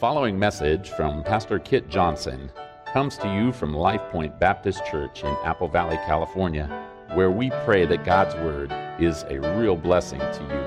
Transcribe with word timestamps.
following 0.00 0.38
message 0.38 0.88
from 0.88 1.22
Pastor 1.22 1.58
Kit 1.58 1.90
Johnson 1.90 2.50
comes 2.90 3.18
to 3.18 3.28
you 3.34 3.52
from 3.52 3.74
Life 3.74 4.00
Point 4.10 4.40
Baptist 4.40 4.82
Church 4.86 5.22
in 5.22 5.36
Apple 5.44 5.68
Valley, 5.68 5.98
California, 6.06 6.66
where 7.12 7.30
we 7.30 7.50
pray 7.66 7.84
that 7.84 8.02
God's 8.02 8.34
Word 8.36 8.72
is 8.98 9.26
a 9.28 9.38
real 9.58 9.76
blessing 9.76 10.18
to 10.18 10.42
you. 10.48 10.60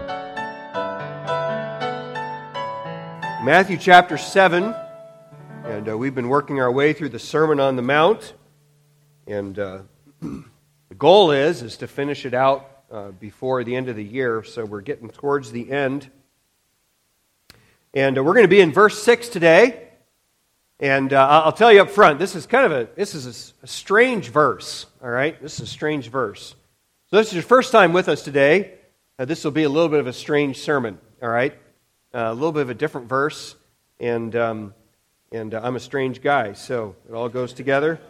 Matthew 3.43 3.75
chapter 3.75 4.19
7, 4.19 4.75
and 5.63 5.89
uh, 5.89 5.97
we've 5.97 6.13
been 6.13 6.29
working 6.29 6.59
our 6.59 6.71
way 6.71 6.93
through 6.93 7.09
the 7.09 7.17
Sermon 7.17 7.59
on 7.59 7.75
the 7.75 7.81
Mount, 7.81 8.35
and 9.25 9.57
uh, 9.57 9.79
the 10.21 10.95
goal 10.95 11.31
is, 11.31 11.63
is 11.63 11.77
to 11.77 11.87
finish 11.87 12.27
it 12.27 12.35
out 12.35 12.83
uh, 12.91 13.09
before 13.09 13.63
the 13.63 13.75
end 13.75 13.89
of 13.89 13.95
the 13.95 14.03
year, 14.03 14.43
so 14.43 14.63
we're 14.63 14.81
getting 14.81 15.09
towards 15.09 15.51
the 15.51 15.71
end. 15.71 16.11
And 17.95 18.17
uh, 18.17 18.23
we're 18.23 18.33
going 18.33 18.45
to 18.45 18.49
be 18.49 18.59
in 18.59 18.71
verse 18.71 19.03
6 19.03 19.29
today. 19.29 19.87
And 20.79 21.13
uh, 21.13 21.43
I'll 21.45 21.51
tell 21.51 21.71
you 21.71 21.83
up 21.83 21.91
front, 21.91 22.17
this 22.17 22.35
is 22.35 22.47
kind 22.47 22.65
of 22.65 22.71
a, 22.71 22.89
this 22.95 23.13
is 23.13 23.53
a, 23.61 23.65
a, 23.65 23.67
strange 23.67 24.29
verse, 24.29 24.87
all 25.01 25.09
right? 25.09 25.39
This 25.39 25.55
is 25.55 25.61
a 25.61 25.67
strange 25.67 26.09
verse. 26.09 26.55
So 27.11 27.17
this 27.17 27.27
is 27.27 27.35
your 27.35 27.43
first 27.43 27.71
time 27.71 27.93
with 27.93 28.09
us 28.09 28.23
today. 28.23 28.73
Uh, 29.19 29.25
this 29.25 29.43
will 29.43 29.51
be 29.51 29.63
a 29.63 29.69
little 29.69 29.89
bit 29.89 29.99
of 29.99 30.07
a 30.07 30.13
strange 30.13 30.57
sermon, 30.57 30.97
all 31.21 31.29
right? 31.29 31.53
Uh, 32.13 32.31
a 32.31 32.33
little 32.33 32.51
bit 32.51 32.63
of 32.63 32.71
a 32.71 32.73
different 32.73 33.07
verse. 33.07 33.55
And, 33.99 34.35
um, 34.35 34.73
and 35.31 35.53
uh, 35.53 35.61
I'm 35.63 35.75
a 35.75 35.79
strange 35.79 36.21
guy, 36.23 36.53
so 36.53 36.95
it 37.07 37.13
all 37.13 37.29
goes 37.29 37.53
together. 37.53 38.01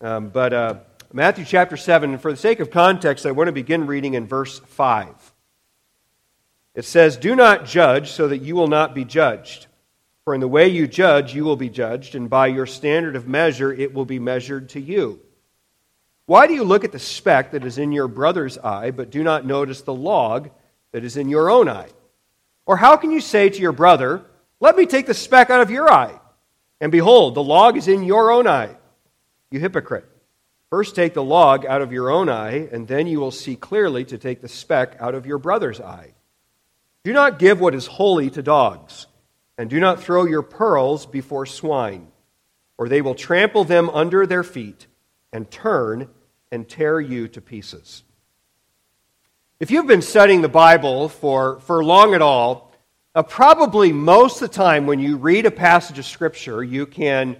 Um, 0.00 0.28
but 0.28 0.52
uh, 0.52 0.74
Matthew 1.12 1.44
chapter 1.44 1.76
7, 1.76 2.12
and 2.12 2.22
for 2.22 2.30
the 2.30 2.38
sake 2.38 2.60
of 2.60 2.70
context, 2.70 3.26
I 3.26 3.32
want 3.32 3.48
to 3.48 3.52
begin 3.52 3.88
reading 3.88 4.14
in 4.14 4.28
verse 4.28 4.60
5. 4.60 5.31
It 6.74 6.84
says, 6.84 7.16
Do 7.16 7.36
not 7.36 7.66
judge 7.66 8.10
so 8.10 8.28
that 8.28 8.42
you 8.42 8.54
will 8.56 8.68
not 8.68 8.94
be 8.94 9.04
judged. 9.04 9.66
For 10.24 10.34
in 10.34 10.40
the 10.40 10.48
way 10.48 10.68
you 10.68 10.86
judge, 10.86 11.34
you 11.34 11.44
will 11.44 11.56
be 11.56 11.68
judged, 11.68 12.14
and 12.14 12.30
by 12.30 12.46
your 12.46 12.66
standard 12.66 13.16
of 13.16 13.26
measure, 13.26 13.72
it 13.72 13.92
will 13.92 14.04
be 14.04 14.18
measured 14.18 14.68
to 14.70 14.80
you. 14.80 15.20
Why 16.26 16.46
do 16.46 16.54
you 16.54 16.62
look 16.62 16.84
at 16.84 16.92
the 16.92 16.98
speck 17.00 17.50
that 17.50 17.64
is 17.64 17.78
in 17.78 17.90
your 17.90 18.06
brother's 18.06 18.56
eye, 18.56 18.92
but 18.92 19.10
do 19.10 19.24
not 19.24 19.44
notice 19.44 19.82
the 19.82 19.92
log 19.92 20.50
that 20.92 21.04
is 21.04 21.16
in 21.16 21.28
your 21.28 21.50
own 21.50 21.68
eye? 21.68 21.88
Or 22.64 22.76
how 22.76 22.96
can 22.96 23.10
you 23.10 23.20
say 23.20 23.48
to 23.48 23.60
your 23.60 23.72
brother, 23.72 24.24
Let 24.60 24.76
me 24.76 24.86
take 24.86 25.06
the 25.06 25.14
speck 25.14 25.50
out 25.50 25.60
of 25.60 25.70
your 25.70 25.92
eye? 25.92 26.18
And 26.80 26.92
behold, 26.92 27.34
the 27.34 27.42
log 27.42 27.76
is 27.76 27.88
in 27.88 28.04
your 28.04 28.30
own 28.30 28.46
eye. 28.46 28.76
You 29.50 29.58
hypocrite. 29.58 30.08
First 30.70 30.94
take 30.94 31.14
the 31.14 31.22
log 31.22 31.66
out 31.66 31.82
of 31.82 31.92
your 31.92 32.10
own 32.10 32.28
eye, 32.28 32.68
and 32.72 32.88
then 32.88 33.06
you 33.06 33.20
will 33.20 33.30
see 33.30 33.56
clearly 33.56 34.04
to 34.06 34.16
take 34.16 34.40
the 34.40 34.48
speck 34.48 34.96
out 35.00 35.14
of 35.14 35.26
your 35.26 35.38
brother's 35.38 35.80
eye. 35.80 36.14
Do 37.04 37.12
not 37.12 37.38
give 37.38 37.60
what 37.60 37.74
is 37.74 37.86
holy 37.86 38.30
to 38.30 38.42
dogs, 38.42 39.06
and 39.58 39.68
do 39.68 39.80
not 39.80 40.02
throw 40.02 40.24
your 40.24 40.42
pearls 40.42 41.04
before 41.04 41.46
swine, 41.46 42.08
or 42.78 42.88
they 42.88 43.02
will 43.02 43.14
trample 43.14 43.64
them 43.64 43.90
under 43.90 44.24
their 44.26 44.44
feet 44.44 44.86
and 45.32 45.50
turn 45.50 46.08
and 46.52 46.68
tear 46.68 47.00
you 47.00 47.26
to 47.28 47.40
pieces. 47.40 48.04
If 49.58 49.70
you've 49.70 49.86
been 49.86 50.02
studying 50.02 50.42
the 50.42 50.48
Bible 50.48 51.08
for, 51.08 51.60
for 51.60 51.84
long 51.84 52.14
at 52.14 52.22
all, 52.22 52.72
uh, 53.14 53.22
probably 53.22 53.92
most 53.92 54.40
of 54.40 54.50
the 54.50 54.54
time 54.54 54.86
when 54.86 55.00
you 55.00 55.16
read 55.16 55.44
a 55.44 55.50
passage 55.50 55.98
of 55.98 56.04
Scripture, 56.04 56.62
you 56.62 56.86
can 56.86 57.36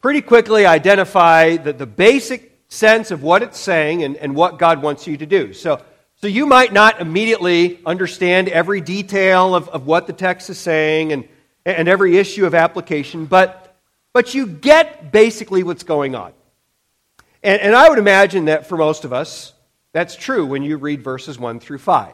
pretty 0.00 0.20
quickly 0.20 0.66
identify 0.66 1.56
the, 1.56 1.72
the 1.72 1.86
basic 1.86 2.60
sense 2.68 3.10
of 3.10 3.22
what 3.22 3.42
it's 3.42 3.58
saying 3.58 4.02
and, 4.02 4.16
and 4.16 4.34
what 4.34 4.58
God 4.58 4.82
wants 4.82 5.06
you 5.06 5.16
to 5.16 5.26
do. 5.26 5.52
So, 5.52 5.82
so 6.22 6.28
you 6.28 6.46
might 6.46 6.72
not 6.72 7.00
immediately 7.00 7.78
understand 7.84 8.48
every 8.48 8.80
detail 8.80 9.54
of, 9.54 9.68
of 9.68 9.86
what 9.86 10.06
the 10.06 10.14
text 10.14 10.48
is 10.48 10.58
saying 10.58 11.12
and, 11.12 11.28
and 11.66 11.88
every 11.88 12.16
issue 12.16 12.46
of 12.46 12.54
application, 12.54 13.26
but, 13.26 13.76
but 14.14 14.32
you 14.32 14.46
get 14.46 15.12
basically 15.12 15.62
what's 15.62 15.82
going 15.82 16.14
on. 16.14 16.32
And, 17.42 17.60
and 17.60 17.76
I 17.76 17.90
would 17.90 17.98
imagine 17.98 18.46
that 18.46 18.66
for 18.66 18.78
most 18.78 19.04
of 19.04 19.12
us, 19.12 19.52
that's 19.92 20.16
true 20.16 20.46
when 20.46 20.62
you 20.62 20.78
read 20.78 21.02
verses 21.02 21.38
1 21.38 21.60
through 21.60 21.78
5. 21.78 22.12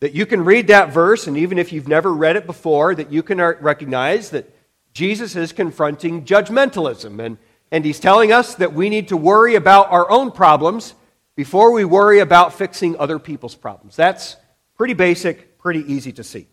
That 0.00 0.14
you 0.14 0.24
can 0.24 0.42
read 0.44 0.68
that 0.68 0.92
verse, 0.92 1.26
and 1.26 1.36
even 1.36 1.58
if 1.58 1.72
you've 1.72 1.88
never 1.88 2.12
read 2.12 2.36
it 2.36 2.46
before, 2.46 2.94
that 2.94 3.12
you 3.12 3.22
can 3.22 3.38
recognize 3.38 4.30
that 4.30 4.50
Jesus 4.94 5.36
is 5.36 5.52
confronting 5.52 6.24
judgmentalism. 6.24 7.22
And, 7.22 7.36
and 7.70 7.84
he's 7.84 8.00
telling 8.00 8.32
us 8.32 8.54
that 8.54 8.72
we 8.72 8.88
need 8.88 9.08
to 9.08 9.16
worry 9.16 9.56
about 9.56 9.90
our 9.90 10.10
own 10.10 10.30
problems 10.30 10.94
before 11.36 11.72
we 11.72 11.84
worry 11.84 12.20
about 12.20 12.54
fixing 12.54 12.96
other 12.98 13.18
people's 13.18 13.54
problems. 13.54 13.96
That's 13.96 14.36
pretty 14.76 14.94
basic, 14.94 15.58
pretty 15.58 15.80
easy 15.92 16.12
to 16.12 16.24
see. 16.24 16.46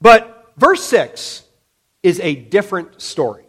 But 0.00 0.52
verse 0.56 0.84
6 0.84 1.42
is 2.02 2.20
a 2.20 2.34
different 2.34 3.00
story. 3.00 3.44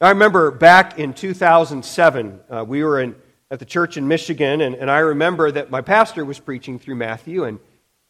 I 0.00 0.10
remember 0.10 0.50
back 0.50 0.98
in 0.98 1.12
2007, 1.12 2.40
uh, 2.48 2.64
we 2.66 2.84
were 2.84 3.00
in, 3.00 3.16
at 3.50 3.58
the 3.58 3.64
church 3.64 3.96
in 3.96 4.06
Michigan, 4.06 4.60
and, 4.60 4.74
and 4.76 4.90
I 4.90 4.98
remember 4.98 5.50
that 5.50 5.70
my 5.70 5.80
pastor 5.80 6.24
was 6.24 6.38
preaching 6.38 6.78
through 6.78 6.94
Matthew, 6.94 7.44
and, 7.44 7.58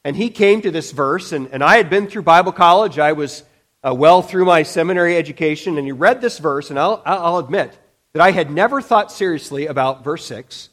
and 0.05 0.15
he 0.15 0.29
came 0.29 0.61
to 0.63 0.71
this 0.71 0.93
verse, 0.93 1.33
and, 1.33 1.49
and 1.51 1.65
I 1.65 1.77
had 1.79 1.89
been 1.89 2.07
through 2.07 2.23
Bible 2.23 2.53
college. 2.53 2.99
I 2.99 3.13
was 3.13 3.43
uh, 3.83 3.95
well 3.95 4.21
through 4.21 4.45
my 4.45 4.65
seminary 4.65 5.17
education, 5.17 5.79
and 5.79 5.87
he 5.87 5.93
read 5.93 6.21
this 6.21 6.39
verse, 6.39 6.69
and 6.69 6.79
I'll, 6.79 7.01
I'll 7.07 7.39
admit, 7.39 7.79
that 8.19 8.25
I 8.25 8.33
had 8.33 8.51
never 8.51 8.83
thought 8.83 9.13
seriously 9.13 9.67
about 9.67 10.03
verse 10.03 10.27
6, 10.27 10.71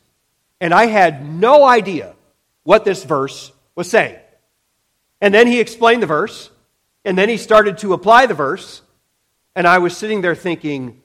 and 0.60 0.74
I 0.74 0.88
had 0.88 1.30
no 1.30 1.64
idea 1.64 2.16
what 2.64 2.86
this 2.86 3.04
verse 3.04 3.52
was 3.76 3.88
saying. 3.88 4.18
And 5.22 5.32
then 5.32 5.46
he 5.46 5.60
explained 5.60 6.02
the 6.02 6.08
verse, 6.08 6.50
and 7.04 7.16
then 7.16 7.30
he 7.30 7.38
started 7.38 7.78
to 7.78 7.94
apply 7.94 8.26
the 8.26 8.34
verse, 8.34 8.82
and 9.56 9.68
I 9.68 9.78
was 9.78 9.96
sitting 9.96 10.22
there 10.22 10.34
thinking, 10.34 11.04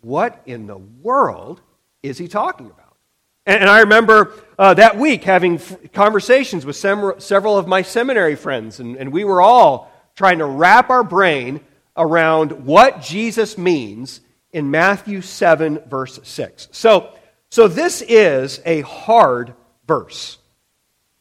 what 0.00 0.40
in 0.46 0.66
the 0.66 0.78
world 0.78 1.60
is 2.02 2.16
he 2.16 2.26
talking 2.26 2.64
about? 2.64 2.96
And, 3.44 3.68
I 3.68 3.80
remember 3.80 4.32
uh, 4.58 4.72
that 4.72 4.96
week 4.96 5.24
having 5.24 5.56
f- 5.56 5.92
conversations 5.92 6.64
with 6.64 6.76
sem- 6.76 7.20
several 7.20 7.58
of 7.58 7.68
my 7.68 7.82
seminary 7.82 8.34
friends, 8.34 8.80
and, 8.80 8.96
and 8.96 9.12
we 9.12 9.24
were 9.24 9.42
all 9.42 9.92
trying 10.16 10.38
to 10.38 10.46
wrap 10.46 10.88
our 10.88 11.04
brain 11.04 11.60
around 11.98 12.64
what 12.64 13.02
Jesus 13.02 13.58
means 13.58 14.22
in 14.52 14.70
Matthew 14.70 15.20
7, 15.20 15.80
verse 15.86 16.18
6. 16.22 16.68
So, 16.72 17.12
so 17.50 17.68
this 17.68 18.02
is 18.02 18.60
a 18.64 18.80
hard 18.82 19.54
verse. 19.86 20.38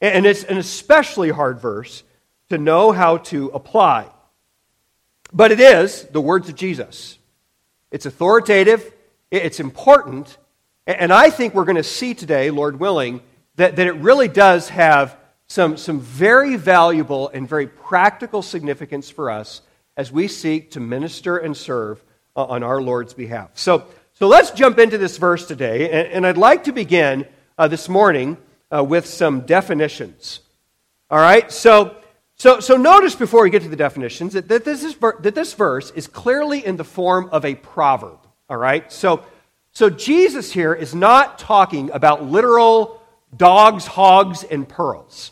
And 0.01 0.25
it's 0.25 0.43
an 0.43 0.57
especially 0.57 1.29
hard 1.29 1.59
verse 1.59 2.03
to 2.49 2.57
know 2.57 2.91
how 2.91 3.17
to 3.17 3.47
apply. 3.49 4.07
But 5.31 5.51
it 5.51 5.59
is 5.59 6.03
the 6.05 6.21
words 6.21 6.49
of 6.49 6.55
Jesus. 6.55 7.17
It's 7.91 8.05
authoritative, 8.05 8.93
it's 9.31 9.59
important, 9.59 10.37
and 10.87 11.13
I 11.13 11.29
think 11.29 11.53
we're 11.53 11.65
going 11.65 11.75
to 11.75 11.83
see 11.83 12.15
today, 12.15 12.49
Lord 12.49 12.79
willing, 12.79 13.21
that, 13.57 13.75
that 13.75 13.85
it 13.85 13.93
really 13.93 14.27
does 14.27 14.69
have 14.69 15.15
some, 15.47 15.77
some 15.77 15.99
very 15.99 16.55
valuable 16.55 17.29
and 17.29 17.47
very 17.47 17.67
practical 17.67 18.41
significance 18.41 19.09
for 19.09 19.29
us 19.29 19.61
as 19.95 20.11
we 20.11 20.27
seek 20.27 20.71
to 20.71 20.79
minister 20.79 21.37
and 21.37 21.55
serve 21.55 22.03
on 22.45 22.63
our 22.63 22.81
Lord's 22.81 23.13
behalf. 23.13 23.51
So, 23.55 23.85
so 24.13 24.27
let's 24.27 24.51
jump 24.51 24.79
into 24.79 24.97
this 24.97 25.17
verse 25.17 25.47
today, 25.47 25.89
and, 25.89 26.07
and 26.13 26.27
I'd 26.27 26.37
like 26.37 26.65
to 26.65 26.71
begin 26.71 27.25
uh, 27.57 27.67
this 27.67 27.87
morning 27.89 28.37
uh, 28.69 28.83
with 28.83 29.05
some 29.05 29.41
definitions. 29.41 30.41
All 31.09 31.19
right, 31.19 31.51
so, 31.51 31.95
so, 32.35 32.59
so 32.59 32.75
notice 32.75 33.15
before 33.15 33.43
we 33.43 33.49
get 33.49 33.63
to 33.63 33.69
the 33.69 33.75
definitions 33.75 34.33
that, 34.33 34.47
that, 34.47 34.65
this 34.65 34.83
is, 34.83 34.95
that 34.95 35.35
this 35.35 35.53
verse 35.53 35.91
is 35.91 36.07
clearly 36.07 36.65
in 36.65 36.77
the 36.77 36.83
form 36.83 37.29
of 37.31 37.45
a 37.45 37.55
proverb. 37.55 38.19
All 38.49 38.57
right, 38.57 38.91
so, 38.91 39.23
so 39.71 39.89
Jesus 39.89 40.51
here 40.51 40.73
is 40.73 40.93
not 40.93 41.39
talking 41.39 41.91
about 41.91 42.25
literal 42.25 43.01
dogs, 43.35 43.85
hogs, 43.85 44.43
and 44.43 44.67
pearls. 44.67 45.31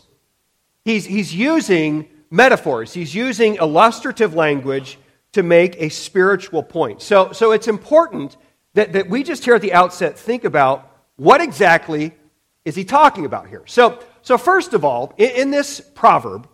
He's, 0.84 1.04
he's 1.04 1.34
using 1.34 2.08
metaphors, 2.30 2.94
he's 2.94 3.14
using 3.14 3.56
illustrative 3.56 4.34
language 4.34 4.98
to 5.38 5.44
make 5.44 5.80
a 5.80 5.88
spiritual 5.88 6.64
point. 6.64 7.00
So, 7.00 7.30
so 7.30 7.52
it's 7.52 7.68
important 7.68 8.36
that, 8.74 8.92
that 8.92 9.08
we 9.08 9.22
just 9.22 9.44
here 9.44 9.54
at 9.54 9.62
the 9.62 9.72
outset 9.72 10.18
think 10.18 10.42
about 10.42 10.90
what 11.14 11.40
exactly 11.40 12.12
is 12.64 12.74
he 12.74 12.84
talking 12.84 13.24
about 13.24 13.46
here. 13.46 13.62
So, 13.66 14.00
so 14.22 14.36
first 14.36 14.74
of 14.74 14.84
all, 14.84 15.14
in, 15.16 15.30
in 15.30 15.50
this 15.52 15.80
proverb, 15.94 16.48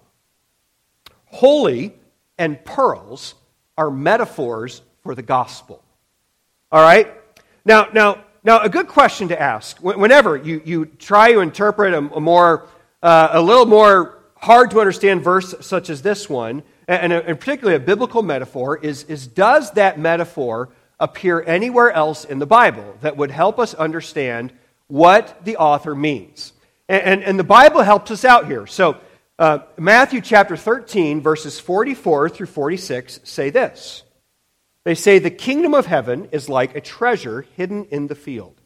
holy 1.25 1.94
and 2.36 2.62
pearls 2.62 3.34
are 3.78 3.90
metaphors 3.90 4.82
for 5.02 5.14
the 5.14 5.22
gospel. 5.22 5.82
All 6.70 6.82
right? 6.82 7.10
Now, 7.64 7.88
now, 7.94 8.22
now 8.42 8.60
a 8.60 8.69
good 8.69 8.86
question 8.86 9.28
to 9.28 9.40
ask 9.40 9.78
whenever 9.78 10.36
you, 10.36 10.60
you 10.66 10.84
try 10.84 11.32
to 11.32 11.40
interpret 11.40 11.94
a, 11.94 11.98
a 11.98 12.20
more, 12.20 12.69
uh, 13.02 13.28
a 13.32 13.40
little 13.40 13.66
more 13.66 14.19
hard 14.36 14.70
to 14.72 14.81
understand 14.81 15.25
verse 15.25 15.54
such 15.62 15.88
as 15.88 16.02
this 16.02 16.28
one 16.28 16.62
and, 16.88 17.12
and 17.12 17.38
particularly 17.38 17.76
a 17.76 17.81
biblical 17.81 18.22
metaphor, 18.22 18.76
is, 18.76 19.04
is 19.04 19.26
does 19.26 19.72
that 19.72 19.98
metaphor 19.98 20.70
appear 21.00 21.42
anywhere 21.42 21.90
else 21.90 22.25
in 22.25 22.38
the 22.38 22.46
Bible 22.46 22.96
that 23.00 23.16
would 23.16 23.31
help 23.31 23.58
us 23.58 23.75
understand 23.75 24.52
what 24.86 25.44
the 25.44 25.56
author 25.56 25.94
means? 25.94 26.52
And, 26.88 27.02
and, 27.02 27.25
and 27.25 27.38
the 27.38 27.44
Bible 27.44 27.82
helps 27.82 28.10
us 28.10 28.25
out 28.25 28.46
here. 28.46 28.66
So, 28.66 28.96
Uh, 29.36 29.58
Matthew 29.76 30.20
chapter 30.20 30.56
13, 30.56 31.20
verses 31.20 31.58
44 31.58 32.28
through 32.28 32.46
46 32.46 33.19
say 33.25 33.50
this. 33.50 34.04
They 34.84 34.94
say, 34.94 35.19
The 35.19 35.31
kingdom 35.31 35.75
of 35.75 35.86
heaven 35.86 36.28
is 36.31 36.48
like 36.48 36.76
a 36.76 36.81
treasure 36.81 37.44
hidden 37.56 37.86
in 37.90 38.06
the 38.06 38.14
field, 38.14 38.60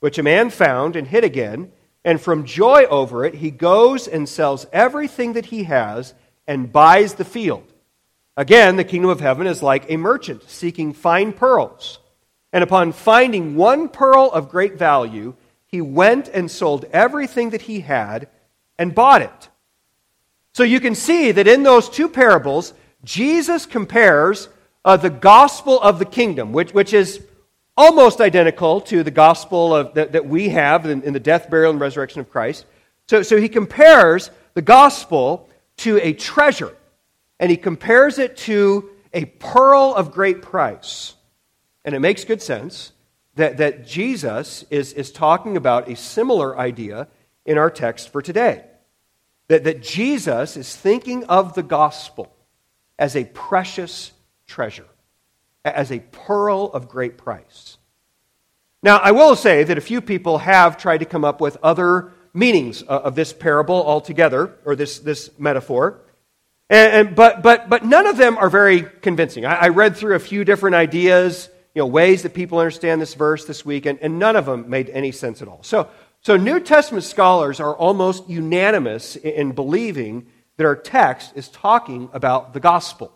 which 0.00 0.18
a 0.18 0.24
man 0.24 0.50
found 0.50 0.96
and 0.96 1.06
hid 1.06 1.22
again, 1.22 1.70
and 2.04 2.20
from 2.20 2.44
joy 2.44 2.86
over 2.90 3.24
it, 3.24 3.34
he 3.36 3.52
goes 3.52 4.08
and 4.08 4.28
sells 4.28 4.66
everything 4.72 5.34
that 5.34 5.46
he 5.46 5.62
has 5.64 6.14
and 6.50 6.72
buys 6.72 7.14
the 7.14 7.24
field. 7.24 7.62
Again, 8.36 8.74
the 8.74 8.82
kingdom 8.82 9.08
of 9.08 9.20
heaven 9.20 9.46
is 9.46 9.62
like 9.62 9.88
a 9.88 9.96
merchant 9.96 10.42
seeking 10.50 10.92
fine 10.92 11.32
pearls. 11.32 12.00
And 12.52 12.64
upon 12.64 12.90
finding 12.90 13.54
one 13.54 13.88
pearl 13.88 14.28
of 14.32 14.48
great 14.48 14.74
value, 14.74 15.34
he 15.66 15.80
went 15.80 16.26
and 16.26 16.50
sold 16.50 16.86
everything 16.92 17.50
that 17.50 17.62
he 17.62 17.80
had 17.80 18.28
and 18.80 18.96
bought 18.96 19.22
it. 19.22 19.48
So 20.52 20.64
you 20.64 20.80
can 20.80 20.96
see 20.96 21.30
that 21.30 21.46
in 21.46 21.62
those 21.62 21.88
two 21.88 22.08
parables, 22.08 22.74
Jesus 23.04 23.64
compares 23.64 24.48
uh, 24.84 24.96
the 24.96 25.08
gospel 25.08 25.80
of 25.80 26.00
the 26.00 26.04
kingdom, 26.04 26.52
which, 26.52 26.74
which 26.74 26.92
is 26.92 27.24
almost 27.76 28.20
identical 28.20 28.80
to 28.80 29.04
the 29.04 29.12
gospel 29.12 29.72
of, 29.72 29.94
that, 29.94 30.10
that 30.12 30.26
we 30.26 30.48
have 30.48 30.84
in, 30.84 31.02
in 31.04 31.12
the 31.12 31.20
death, 31.20 31.48
burial, 31.48 31.70
and 31.70 31.80
resurrection 31.80 32.20
of 32.20 32.28
Christ. 32.28 32.66
So, 33.08 33.22
so 33.22 33.36
he 33.36 33.48
compares 33.48 34.32
the 34.54 34.62
gospel 34.62 35.48
to 35.80 35.98
a 35.98 36.12
treasure, 36.12 36.74
and 37.38 37.50
he 37.50 37.56
compares 37.56 38.18
it 38.18 38.36
to 38.36 38.90
a 39.12 39.24
pearl 39.24 39.94
of 39.94 40.12
great 40.12 40.42
price. 40.42 41.14
And 41.84 41.94
it 41.94 42.00
makes 42.00 42.24
good 42.24 42.42
sense 42.42 42.92
that, 43.34 43.56
that 43.56 43.86
Jesus 43.86 44.64
is, 44.70 44.92
is 44.92 45.10
talking 45.10 45.56
about 45.56 45.88
a 45.88 45.96
similar 45.96 46.58
idea 46.58 47.08
in 47.44 47.58
our 47.58 47.70
text 47.70 48.10
for 48.10 48.22
today. 48.22 48.64
That, 49.48 49.64
that 49.64 49.82
Jesus 49.82 50.56
is 50.56 50.76
thinking 50.76 51.24
of 51.24 51.54
the 51.54 51.62
gospel 51.62 52.32
as 52.98 53.16
a 53.16 53.24
precious 53.24 54.12
treasure, 54.46 54.86
as 55.64 55.90
a 55.90 56.00
pearl 56.00 56.70
of 56.72 56.88
great 56.88 57.16
price. 57.16 57.78
Now, 58.82 58.98
I 58.98 59.12
will 59.12 59.36
say 59.36 59.64
that 59.64 59.78
a 59.78 59.82
few 59.82 60.00
people 60.00 60.38
have 60.38 60.76
tried 60.76 60.98
to 60.98 61.04
come 61.04 61.24
up 61.24 61.40
with 61.40 61.56
other 61.62 62.12
meanings 62.32 62.82
uh, 62.82 62.86
of 62.86 63.14
this 63.14 63.32
parable 63.32 63.84
altogether, 63.84 64.56
or 64.64 64.76
this, 64.76 64.98
this 64.98 65.30
metaphor. 65.38 66.00
And, 66.68 67.08
and, 67.08 67.16
but, 67.16 67.42
but, 67.42 67.68
but 67.68 67.84
none 67.84 68.06
of 68.06 68.16
them 68.16 68.38
are 68.38 68.48
very 68.48 68.82
convincing. 68.82 69.44
I, 69.44 69.54
I, 69.56 69.68
read 69.68 69.96
through 69.96 70.14
a 70.14 70.20
few 70.20 70.44
different 70.44 70.76
ideas, 70.76 71.48
you 71.74 71.80
know, 71.80 71.86
ways 71.86 72.22
that 72.22 72.32
people 72.32 72.58
understand 72.58 73.02
this 73.02 73.14
verse 73.14 73.44
this 73.44 73.64
week, 73.64 73.86
and, 73.86 73.98
and 74.00 74.18
none 74.18 74.36
of 74.36 74.46
them 74.46 74.70
made 74.70 74.88
any 74.90 75.10
sense 75.10 75.42
at 75.42 75.48
all. 75.48 75.62
So, 75.62 75.88
so 76.22 76.36
New 76.36 76.60
Testament 76.60 77.04
scholars 77.04 77.58
are 77.58 77.74
almost 77.74 78.28
unanimous 78.28 79.16
in, 79.16 79.32
in 79.32 79.52
believing 79.52 80.26
that 80.58 80.66
our 80.66 80.76
text 80.76 81.32
is 81.34 81.48
talking 81.48 82.08
about 82.12 82.52
the 82.52 82.60
gospel 82.60 83.12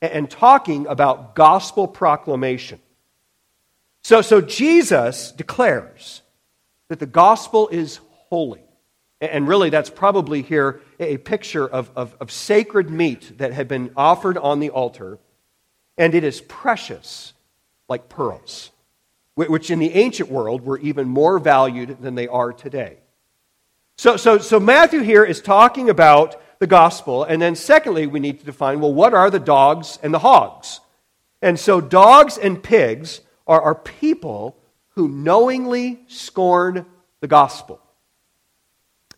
and 0.00 0.30
talking 0.30 0.86
about 0.86 1.34
gospel 1.34 1.86
proclamation. 1.86 2.80
So, 4.02 4.22
so 4.22 4.40
Jesus 4.40 5.32
declares 5.32 6.22
that 6.88 6.98
the 6.98 7.06
gospel 7.06 7.68
is 7.68 8.00
holy. 8.28 8.62
And 9.20 9.48
really, 9.48 9.70
that's 9.70 9.90
probably 9.90 10.42
here 10.42 10.80
a 11.00 11.16
picture 11.18 11.66
of, 11.66 11.90
of, 11.96 12.16
of, 12.20 12.30
sacred 12.30 12.88
meat 12.88 13.38
that 13.38 13.52
had 13.52 13.66
been 13.66 13.90
offered 13.96 14.38
on 14.38 14.60
the 14.60 14.70
altar, 14.70 15.18
and 15.96 16.14
it 16.14 16.22
is 16.22 16.40
precious 16.40 17.32
like 17.88 18.08
pearls, 18.08 18.70
which 19.34 19.72
in 19.72 19.80
the 19.80 19.92
ancient 19.94 20.30
world 20.30 20.64
were 20.64 20.78
even 20.78 21.08
more 21.08 21.40
valued 21.40 22.00
than 22.00 22.14
they 22.14 22.28
are 22.28 22.52
today. 22.52 22.98
So, 23.96 24.16
so, 24.16 24.38
so 24.38 24.60
Matthew 24.60 25.00
here 25.00 25.24
is 25.24 25.40
talking 25.40 25.90
about 25.90 26.40
the 26.58 26.66
gospel. 26.66 27.24
And 27.24 27.40
then, 27.40 27.54
secondly, 27.54 28.06
we 28.06 28.20
need 28.20 28.40
to 28.40 28.46
define 28.46 28.80
well, 28.80 28.94
what 28.94 29.14
are 29.14 29.30
the 29.30 29.40
dogs 29.40 29.98
and 30.02 30.12
the 30.12 30.20
hogs? 30.20 30.80
And 31.42 31.58
so, 31.58 31.80
dogs 31.80 32.38
and 32.38 32.62
pigs 32.62 33.20
are, 33.46 33.60
are 33.60 33.74
people 33.74 34.56
who 34.90 35.08
knowingly 35.08 36.00
scorn 36.08 36.86
the 37.20 37.28
gospel. 37.28 37.80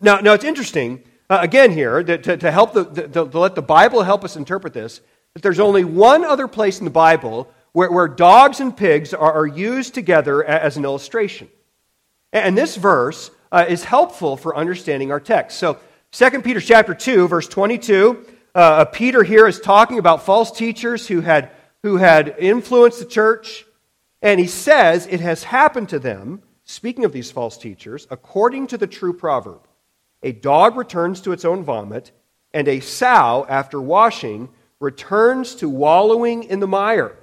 Now, 0.01 0.21
now 0.21 0.33
it's 0.33 0.45
interesting, 0.45 1.03
uh, 1.29 1.39
again, 1.43 1.73
here, 1.73 2.03
that, 2.03 2.23
to, 2.25 2.37
to 2.39 2.51
help 2.51 2.73
the, 2.73 2.85
to 2.85 3.39
let 3.39 3.55
the 3.55 3.63
Bible 3.63 4.03
help 4.03 4.25
us 4.25 4.37
interpret 4.37 4.73
this, 4.73 5.01
that 5.35 5.43
there's 5.43 5.61
only 5.61 5.85
one 5.85 6.25
other 6.25 6.49
place 6.49 6.79
in 6.79 6.85
the 6.85 6.91
Bible 6.91 7.53
where, 7.73 7.91
where 7.93 8.09
dogs 8.09 8.61
and 8.61 8.77
pigs 8.77 9.13
are, 9.13 9.33
are 9.33 9.47
used 9.47 9.95
together 9.95 10.43
as 10.43 10.77
an 10.77 10.85
illustration. 10.85 11.49
And 12.33 12.57
this 12.57 12.77
verse 12.77 13.31
uh, 13.53 13.67
is 13.69 13.85
helpful 13.85 14.37
for 14.37 14.57
understanding 14.57 15.13
our 15.13 15.21
text. 15.21 15.59
So, 15.59 15.79
2 16.13 16.43
Peter 16.43 16.61
chapter 16.61 16.95
2, 16.95 17.29
verse 17.29 17.47
22, 17.47 18.27
uh, 18.55 18.85
Peter 18.87 19.23
here 19.23 19.47
is 19.47 19.61
talking 19.61 19.99
about 19.99 20.25
false 20.25 20.51
teachers 20.51 21.07
who 21.07 21.21
had, 21.21 21.51
who 21.85 21.99
had 21.99 22.35
influenced 22.39 22.99
the 22.99 23.05
church. 23.05 23.65
And 24.21 24.41
he 24.41 24.49
says 24.49 25.07
it 25.07 25.21
has 25.21 25.45
happened 25.45 25.91
to 25.91 26.01
them, 26.01 26.43
speaking 26.65 27.05
of 27.05 27.13
these 27.13 27.31
false 27.31 27.57
teachers, 27.57 28.09
according 28.11 28.67
to 28.69 28.79
the 28.79 28.89
true 28.89 29.13
proverb 29.13 29.61
a 30.23 30.33
dog 30.33 30.77
returns 30.77 31.21
to 31.23 31.33
its 31.33 31.45
own 31.45 31.65
vomit, 31.65 32.13
and 32.53 32.69
a 32.69 32.81
sow, 32.81 33.47
after 33.49 33.81
washing, 33.81 34.49
returns 34.81 35.55
to 35.57 35.69
wallowing 35.69 36.45
in 36.45 36.61
the 36.61 36.67
mire. 36.67 37.17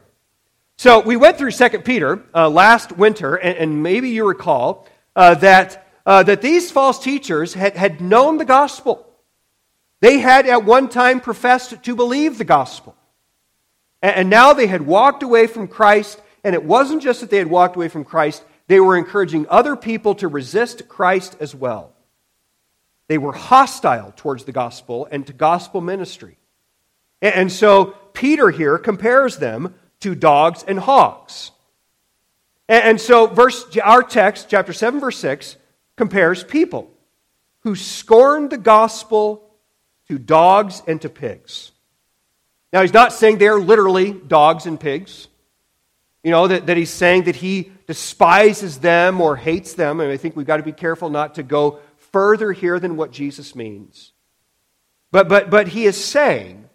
So 0.78 1.00
we 1.00 1.18
went 1.18 1.38
through 1.38 1.52
2 1.52 1.70
Peter 1.80 2.24
uh, 2.34 2.50
last 2.50 2.92
winter, 2.92 3.36
and, 3.36 3.58
and, 3.58 3.84
maybe 3.84 4.10
you 4.10 4.28
recall 4.28 4.88
uh, 5.16 5.34
that 5.36 5.88
uh, 6.06 6.24
that 6.24 6.42
these 6.42 6.72
false 6.72 7.00
teachers 7.00 7.54
had, 7.54 7.76
had 7.76 8.00
known 8.00 8.38
the 8.38 8.46
gospel. 8.46 9.06
They 10.00 10.20
had 10.20 10.48
at 10.48 10.64
one 10.64 10.88
time 10.88 11.20
professed 11.20 11.84
to 11.84 11.96
believe 11.96 12.38
the 12.38 12.46
gospel. 12.46 12.96
And, 14.02 14.16
and 14.16 14.30
now 14.30 14.54
they 14.54 14.68
had 14.68 14.84
walked 14.84 15.22
away 15.22 15.48
from 15.48 15.68
Christ, 15.68 16.22
and 16.46 16.56
it 16.56 16.64
wasn't 16.64 17.04
just 17.04 17.20
that 17.20 17.30
they 17.30 17.40
had 17.40 17.50
walked 17.50 17.76
away 17.76 17.90
from 17.90 18.06
Christ, 18.06 18.44
they 18.68 18.80
were 18.80 18.96
encouraging 18.98 19.48
other 19.50 19.76
people 19.76 20.16
to 20.16 20.28
resist 20.30 20.88
Christ 20.88 21.36
as 21.40 21.54
well. 21.54 21.94
They 23.08 23.18
were 23.18 23.34
hostile 23.34 24.14
towards 24.16 24.44
the 24.44 24.52
gospel 24.52 25.08
and 25.10 25.26
to 25.28 25.34
gospel 25.34 25.82
ministry. 25.82 26.38
And, 27.22 27.52
so 27.52 27.96
Peter 28.14 28.52
here 28.52 28.78
compares 28.78 29.38
them 29.38 29.74
to 30.02 30.14
dogs 30.14 30.64
and 30.68 30.78
hogs. 30.80 31.52
And, 32.70 33.00
so 33.00 33.28
verse, 33.28 33.66
our 33.78 34.04
text, 34.04 34.50
chapter 34.50 34.74
7, 34.74 35.00
verse 35.00 35.18
6, 35.18 35.58
compares 35.96 36.44
people 36.44 36.92
who 37.62 37.76
scorn 37.76 38.50
the 38.50 38.58
gospel 38.58 39.50
to 40.10 40.20
dogs 40.20 40.84
and 40.86 41.02
to 41.02 41.10
pigs. 41.10 41.72
Now, 42.72 42.82
he's 42.82 42.94
not 42.94 43.14
saying 43.14 43.38
they're 43.38 43.60
literally 43.60 44.12
dogs 44.12 44.66
and 44.66 44.80
pigs. 44.80 45.28
You 46.24 46.32
know, 46.32 46.48
that, 46.48 46.66
that 46.68 46.78
he's 46.78 46.90
saying 46.90 47.24
that 47.24 47.38
he 47.38 47.72
despises 47.88 48.80
them 48.80 49.22
or 49.22 49.38
hates 49.38 49.74
them. 49.74 50.02
And 50.02 50.12
I 50.12 50.18
think 50.18 50.36
we've 50.36 50.46
got 50.46 50.58
to 50.58 50.64
be 50.64 50.74
careful 50.74 51.10
not 51.10 51.36
to 51.36 51.44
go 51.44 51.80
further 52.12 52.52
here 52.52 52.80
than 52.80 52.98
what 52.98 53.12
Jesus 53.12 53.56
means. 53.56 54.14
But, 55.12 55.30
but, 55.30 55.50
but 55.50 55.70
he 55.70 55.86
is 55.86 56.04
saying 56.04 56.70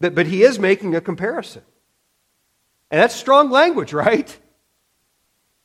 that, 0.00 0.14
but 0.14 0.26
he 0.26 0.42
is 0.42 0.58
making 0.58 0.94
a 0.94 1.00
comparison. 1.00 1.62
And 2.90 3.00
that's 3.00 3.14
strong 3.14 3.50
language, 3.50 3.92
right? 3.92 4.36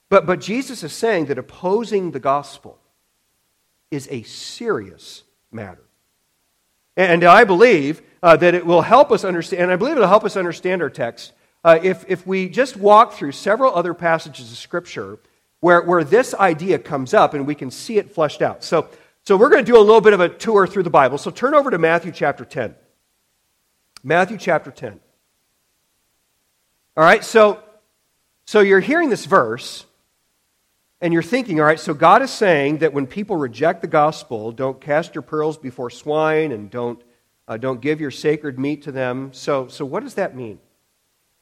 But, 0.10 0.26
but 0.26 0.42
Jesus 0.42 0.84
is 0.84 0.94
saying 0.94 1.28
that 1.28 1.38
opposing 1.38 2.12
the 2.12 2.20
gospel 2.20 2.78
is 3.90 4.08
a 4.12 4.24
serious 4.24 5.24
matter. 5.52 5.84
And 6.98 7.24
I 7.24 7.46
believe 7.46 8.02
uh, 8.22 8.36
that 8.38 8.54
it 8.54 8.66
will 8.66 8.82
help 8.82 9.12
us 9.12 9.24
understand, 9.24 9.64
and 9.64 9.72
I 9.72 9.76
believe 9.78 9.96
it 9.96 10.02
will 10.02 10.08
help 10.08 10.26
us 10.26 10.36
understand 10.36 10.82
our 10.82 10.90
text 10.90 11.32
uh, 11.64 11.80
if, 11.82 12.04
if 12.08 12.28
we 12.28 12.50
just 12.50 12.76
walk 12.76 13.14
through 13.14 13.32
several 13.32 13.74
other 13.74 13.94
passages 13.94 14.52
of 14.52 14.58
Scripture 14.58 15.20
where, 15.62 15.82
where 15.82 16.04
this 16.04 16.34
idea 16.34 16.80
comes 16.80 17.14
up 17.14 17.34
and 17.34 17.48
we 17.48 17.56
can 17.56 17.72
see 17.72 17.98
it 17.98 18.12
fleshed 18.12 18.42
out. 18.42 18.64
So, 18.64 18.90
so 19.24 19.38
we're 19.38 19.50
going 19.50 19.64
to 19.64 19.72
do 19.72 19.78
a 19.78 19.80
little 19.80 20.02
bit 20.02 20.14
of 20.14 20.20
a 20.20 20.30
tour 20.30 20.66
through 20.66 20.84
the 20.84 20.90
Bible. 20.90 21.18
So 21.18 21.30
turn 21.30 21.54
over 21.54 21.70
to 21.70 21.78
Matthew 21.78 22.12
chapter 22.12 22.44
10. 22.44 22.76
Matthew 24.04 24.38
chapter 24.38 24.72
10. 24.72 25.00
All 26.98 27.04
right, 27.04 27.24
so, 27.24 27.64
so 28.46 28.60
you're 28.60 28.80
hearing 28.80 29.10
this 29.10 29.26
verse, 29.26 29.86
and 31.00 31.14
you're 31.14 31.24
thinking, 31.24 31.60
all 31.60 31.66
right, 31.66 31.80
so 31.80 31.94
God 31.94 32.22
is 32.22 32.32
saying 32.32 32.80
that 32.80 32.94
when 32.94 33.08
people 33.08 33.38
reject 33.38 33.82
the 33.82 33.88
gospel, 33.88 34.52
don't 34.52 34.82
cast 34.82 35.16
your 35.16 35.22
pearls 35.22 35.58
before 35.58 35.90
swine 35.90 36.52
and 36.52 36.70
don't, 36.70 37.02
uh, 37.48 37.58
don't 37.58 37.80
give 37.80 38.02
your 38.02 38.12
sacred 38.12 38.60
meat 38.60 38.84
to 38.84 38.92
them. 38.92 39.32
So, 39.34 39.68
so 39.68 39.86
what 39.86 40.04
does 40.04 40.16
that 40.16 40.36
mean? 40.36 40.60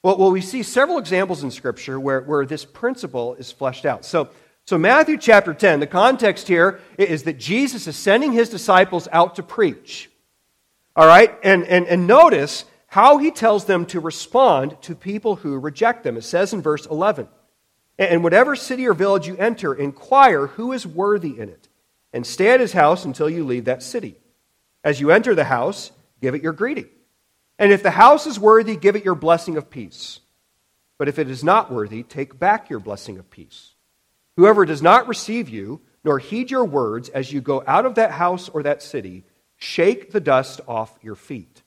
Well, 0.04 0.18
well, 0.18 0.32
we 0.32 0.42
see 0.42 0.64
several 0.64 0.98
examples 0.98 1.44
in 1.44 1.52
Scripture 1.52 2.00
where, 2.00 2.22
where 2.22 2.46
this 2.46 2.64
principle 2.64 3.36
is 3.36 3.52
fleshed 3.52 3.86
out. 3.86 4.06
So, 4.06 4.30
so, 4.70 4.78
Matthew 4.78 5.18
chapter 5.18 5.56
10, 5.56 5.80
the 5.80 5.88
context 5.88 6.48
here 6.48 6.80
is 6.96 7.24
that 7.24 7.40
Jesus 7.40 7.88
is 7.88 7.96
sending 7.96 8.34
his 8.34 8.50
disciples 8.50 9.08
out 9.12 9.38
to 9.38 9.42
preach. 9.42 10.12
All 10.96 11.08
right? 11.08 11.36
And, 11.42 11.64
and, 11.66 11.88
and 11.88 12.06
notice 12.06 12.66
how 12.86 13.18
he 13.18 13.32
tells 13.32 13.66
them 13.66 13.88
to 13.88 14.00
respond 14.00 14.80
to 14.84 14.94
people 14.94 15.38
who 15.38 15.58
reject 15.58 16.04
them. 16.04 16.18
It 16.18 16.24
says 16.24 16.54
in 16.54 16.62
verse 16.62 16.86
11 16.86 17.28
and 17.98 18.24
whatever 18.24 18.56
city 18.56 18.86
or 18.86 18.94
village 18.94 19.26
you 19.26 19.36
enter, 19.38 19.74
inquire 19.74 20.46
who 20.46 20.72
is 20.72 20.86
worthy 20.86 21.40
in 21.40 21.50
it, 21.50 21.68
and 22.14 22.24
stay 22.24 22.52
at 22.52 22.60
his 22.60 22.74
house 22.74 23.06
until 23.06 23.28
you 23.28 23.44
leave 23.44 23.66
that 23.66 23.82
city. 23.82 24.18
As 24.84 25.02
you 25.02 25.10
enter 25.10 25.34
the 25.34 25.46
house, 25.46 25.92
give 26.22 26.36
it 26.36 26.44
your 26.44 26.54
greeting. 26.54 26.90
And 27.58 27.72
if 27.72 27.82
the 27.82 27.90
house 27.90 28.28
is 28.28 28.40
worthy, 28.40 28.76
give 28.76 28.96
it 28.96 29.04
your 29.04 29.16
blessing 29.16 29.58
of 29.58 29.72
peace. 29.72 30.20
But 31.00 31.08
if 31.08 31.18
it 31.18 31.28
is 31.28 31.44
not 31.44 31.72
worthy, 31.72 32.04
take 32.04 32.38
back 32.38 32.70
your 32.70 32.80
blessing 32.80 33.18
of 33.18 33.32
peace. 33.32 33.74
Whoever 34.40 34.64
does 34.64 34.82
not 34.82 35.10
receive 35.10 35.50
you, 35.50 35.82
nor 36.06 36.18
heed 36.18 36.50
your 36.50 36.64
words 36.64 37.10
as 37.10 37.34
you 37.34 37.42
go 37.42 37.62
out 37.68 37.86
of 37.86 37.96
that 37.96 38.12
house 38.12 38.48
or 38.48 38.64
that 38.64 38.82
city, 38.82 39.26
shake 39.58 40.14
the 40.14 40.22
dust 40.22 40.62
off 40.66 40.98
your 41.02 41.16
feet. 41.16 41.62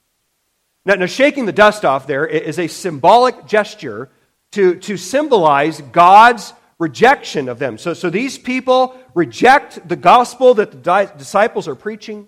Now, 0.86 0.94
now 0.94 1.04
shaking 1.04 1.44
the 1.44 1.52
dust 1.52 1.84
off 1.84 2.06
there 2.06 2.24
is 2.26 2.58
a 2.58 2.68
symbolic 2.68 3.44
gesture 3.44 4.08
to, 4.52 4.76
to 4.76 4.96
symbolize 4.96 5.82
God's 5.82 6.54
rejection 6.78 7.50
of 7.50 7.58
them. 7.58 7.76
So, 7.76 7.92
so 7.92 8.08
these 8.08 8.38
people 8.38 8.96
reject 9.12 9.86
the 9.86 9.94
gospel 9.94 10.54
that 10.54 10.70
the 10.70 11.12
disciples 11.18 11.68
are 11.68 11.74
preaching. 11.74 12.26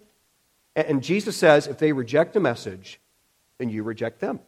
And 0.76 1.02
Jesus 1.02 1.38
says 1.38 1.66
if 1.66 1.78
they 1.78 1.92
reject 1.92 2.34
the 2.34 2.40
message, 2.40 3.00
then 3.56 3.70
you 3.70 3.82
reject 3.82 4.20
them. 4.20 4.40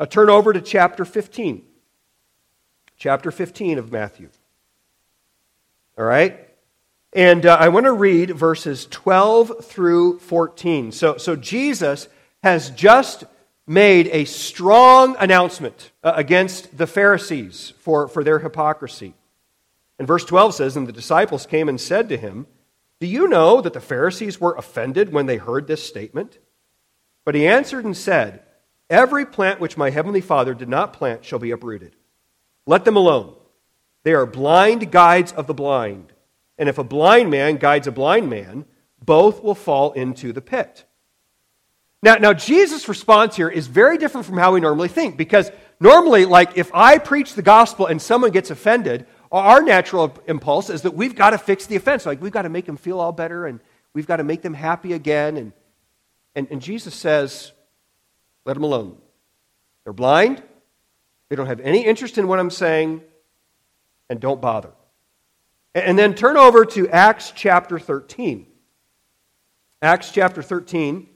Now 0.00 0.06
turn 0.06 0.30
over 0.30 0.52
to 0.52 0.60
chapter 0.60 1.04
15. 1.04 1.62
Chapter 2.98 3.30
15 3.30 3.78
of 3.78 3.92
Matthew. 3.92 4.30
All 5.98 6.04
right? 6.04 6.46
And 7.12 7.46
uh, 7.46 7.56
I 7.58 7.68
want 7.68 7.86
to 7.86 7.92
read 7.92 8.30
verses 8.30 8.86
12 8.90 9.64
through 9.64 10.18
14. 10.18 10.92
So, 10.92 11.16
so 11.16 11.34
Jesus 11.36 12.08
has 12.42 12.70
just 12.70 13.24
made 13.66 14.08
a 14.08 14.24
strong 14.24 15.16
announcement 15.18 15.90
uh, 16.04 16.12
against 16.14 16.76
the 16.76 16.86
Pharisees 16.86 17.72
for, 17.78 18.06
for 18.08 18.22
their 18.22 18.38
hypocrisy. 18.38 19.14
And 19.98 20.06
verse 20.06 20.24
12 20.24 20.54
says, 20.54 20.76
And 20.76 20.86
the 20.86 20.92
disciples 20.92 21.46
came 21.46 21.68
and 21.68 21.80
said 21.80 22.08
to 22.10 22.16
him, 22.16 22.46
Do 23.00 23.06
you 23.06 23.28
know 23.28 23.60
that 23.60 23.72
the 23.72 23.80
Pharisees 23.80 24.40
were 24.40 24.54
offended 24.54 25.12
when 25.12 25.26
they 25.26 25.38
heard 25.38 25.66
this 25.66 25.82
statement? 25.82 26.38
But 27.24 27.34
he 27.34 27.46
answered 27.46 27.84
and 27.84 27.96
said, 27.96 28.42
Every 28.88 29.26
plant 29.26 29.58
which 29.58 29.76
my 29.76 29.90
heavenly 29.90 30.20
Father 30.20 30.54
did 30.54 30.68
not 30.68 30.92
plant 30.92 31.24
shall 31.24 31.40
be 31.40 31.50
uprooted. 31.50 31.96
Let 32.66 32.84
them 32.84 32.96
alone. 32.96 33.34
They 34.06 34.14
are 34.14 34.24
blind 34.24 34.92
guides 34.92 35.32
of 35.32 35.48
the 35.48 35.52
blind. 35.52 36.12
And 36.58 36.68
if 36.68 36.78
a 36.78 36.84
blind 36.84 37.28
man 37.28 37.56
guides 37.56 37.88
a 37.88 37.90
blind 37.90 38.30
man, 38.30 38.64
both 39.04 39.42
will 39.42 39.56
fall 39.56 39.90
into 39.94 40.32
the 40.32 40.40
pit. 40.40 40.84
Now, 42.04 42.14
now 42.14 42.32
Jesus' 42.32 42.88
response 42.88 43.34
here 43.34 43.48
is 43.48 43.66
very 43.66 43.98
different 43.98 44.24
from 44.24 44.38
how 44.38 44.54
we 44.54 44.60
normally 44.60 44.86
think 44.86 45.16
because 45.16 45.50
normally, 45.80 46.24
like 46.24 46.56
if 46.56 46.72
I 46.72 46.98
preach 46.98 47.34
the 47.34 47.42
gospel 47.42 47.86
and 47.86 48.00
someone 48.00 48.30
gets 48.30 48.52
offended, 48.52 49.06
our 49.32 49.60
natural 49.60 50.16
impulse 50.28 50.70
is 50.70 50.82
that 50.82 50.94
we've 50.94 51.16
got 51.16 51.30
to 51.30 51.38
fix 51.38 51.66
the 51.66 51.74
offense. 51.74 52.06
Like 52.06 52.22
we've 52.22 52.30
got 52.30 52.42
to 52.42 52.48
make 52.48 52.66
them 52.66 52.76
feel 52.76 53.00
all 53.00 53.10
better 53.10 53.48
and 53.48 53.58
we've 53.92 54.06
got 54.06 54.18
to 54.18 54.24
make 54.24 54.40
them 54.40 54.54
happy 54.54 54.92
again. 54.92 55.36
And, 55.36 55.52
and, 56.36 56.46
and 56.52 56.62
Jesus 56.62 56.94
says, 56.94 57.50
let 58.44 58.54
them 58.54 58.62
alone. 58.62 58.98
They're 59.82 59.92
blind, 59.92 60.44
they 61.28 61.34
don't 61.34 61.48
have 61.48 61.58
any 61.58 61.84
interest 61.84 62.18
in 62.18 62.28
what 62.28 62.38
I'm 62.38 62.50
saying, 62.50 63.02
and 64.08 64.20
don't 64.20 64.40
bother. 64.40 64.70
And 65.74 65.98
then 65.98 66.14
turn 66.14 66.36
over 66.36 66.64
to 66.64 66.88
Acts 66.88 67.32
chapter 67.34 67.78
13. 67.78 68.46
Acts 69.82 70.10
chapter 70.10 70.42
13. 70.42 71.06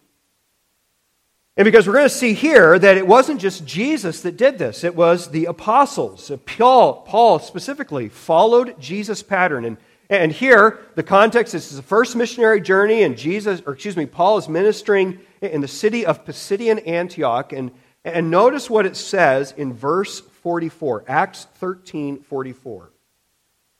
And 1.56 1.64
because 1.64 1.86
we're 1.86 1.94
going 1.94 2.08
to 2.08 2.14
see 2.14 2.32
here 2.32 2.78
that 2.78 2.96
it 2.96 3.06
wasn't 3.06 3.40
just 3.40 3.66
Jesus 3.66 4.22
that 4.22 4.36
did 4.36 4.58
this, 4.58 4.84
it 4.84 4.94
was 4.94 5.30
the 5.30 5.46
apostles. 5.46 6.30
Uh, 6.30 6.36
Paul, 6.38 7.02
Paul 7.02 7.38
specifically 7.38 8.08
followed 8.08 8.80
Jesus' 8.80 9.22
pattern. 9.22 9.64
And, 9.64 9.76
and 10.08 10.32
here, 10.32 10.78
the 10.94 11.02
context 11.02 11.54
is 11.54 11.74
the 11.74 11.82
first 11.82 12.16
missionary 12.16 12.60
journey, 12.60 13.02
and 13.02 13.16
Jesus, 13.16 13.62
or 13.66 13.74
excuse 13.74 13.96
me, 13.96 14.06
Paul 14.06 14.38
is 14.38 14.48
ministering 14.48 15.20
in 15.40 15.60
the 15.60 15.68
city 15.68 16.06
of 16.06 16.24
Pisidian 16.24 16.86
Antioch. 16.86 17.52
And, 17.52 17.72
and 18.04 18.30
notice 18.30 18.70
what 18.70 18.86
it 18.86 18.96
says 18.96 19.52
in 19.56 19.72
verse 19.72 20.22
44, 20.42 21.04
Acts 21.06 21.46
13 21.54 22.22
44. 22.22 22.90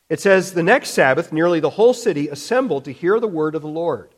It 0.09 0.21
says, 0.21 0.53
The 0.53 0.63
next 0.63 0.91
Sabbath, 0.91 1.33
nearly 1.33 1.61
the 1.61 1.71
whole 1.71 1.95
city 1.95 2.29
assembled 2.29 2.85
to 2.85 2.93
hear 2.93 3.21
the 3.21 3.29
word 3.29 3.55
of 3.55 3.63
the 3.63 3.69
Lord. 3.69 4.11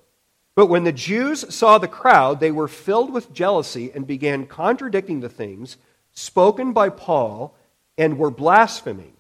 But 0.54 0.66
when 0.66 0.84
the 0.84 0.92
Jews 0.92 1.54
saw 1.54 1.78
the 1.78 1.88
crowd, 1.88 2.40
they 2.40 2.50
were 2.50 2.68
filled 2.68 3.12
with 3.12 3.32
jealousy 3.32 3.90
and 3.94 4.06
began 4.06 4.46
contradicting 4.46 5.20
the 5.20 5.28
things 5.28 5.76
spoken 6.12 6.72
by 6.72 6.90
Paul 6.90 7.54
and 7.96 8.18
were 8.18 8.30
blaspheming. 8.30 9.14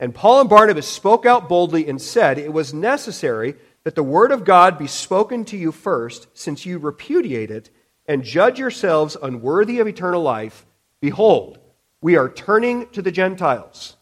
And 0.00 0.14
Paul 0.14 0.40
and 0.40 0.50
Barnabas 0.50 0.88
spoke 0.88 1.26
out 1.26 1.48
boldly 1.48 1.88
and 1.88 2.02
said, 2.02 2.38
It 2.38 2.52
was 2.52 2.74
necessary 2.74 3.54
that 3.84 3.94
the 3.94 4.02
word 4.02 4.32
of 4.32 4.44
God 4.44 4.78
be 4.78 4.86
spoken 4.86 5.44
to 5.46 5.56
you 5.56 5.72
first, 5.72 6.26
since 6.34 6.66
you 6.66 6.78
repudiate 6.78 7.50
it 7.50 7.70
and 8.06 8.24
judge 8.24 8.58
yourselves 8.58 9.16
unworthy 9.20 9.78
of 9.78 9.86
eternal 9.86 10.22
life. 10.22 10.66
Behold, 11.00 11.58
we 12.02 12.16
are 12.16 12.28
turning 12.28 12.88
to 12.90 13.00
the 13.00 13.12
Gentiles. 13.12 13.96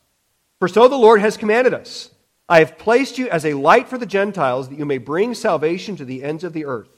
For 0.59 0.67
so 0.67 0.89
the 0.89 0.97
Lord 0.97 1.21
has 1.21 1.37
commanded 1.37 1.75
us. 1.75 2.11
I 2.49 2.59
have 2.59 2.79
placed 2.79 3.19
you 3.19 3.29
as 3.29 3.45
a 3.45 3.55
light 3.55 3.89
for 3.89 3.99
the 3.99 4.07
Gentiles, 4.07 4.69
that 4.69 4.79
you 4.79 4.85
may 4.85 4.99
bring 4.99 5.35
salvation 5.35 5.95
to 5.97 6.05
the 6.05 6.25
ends 6.25 6.43
of 6.43 6.53
the 6.53 6.65
earth. 6.65 6.89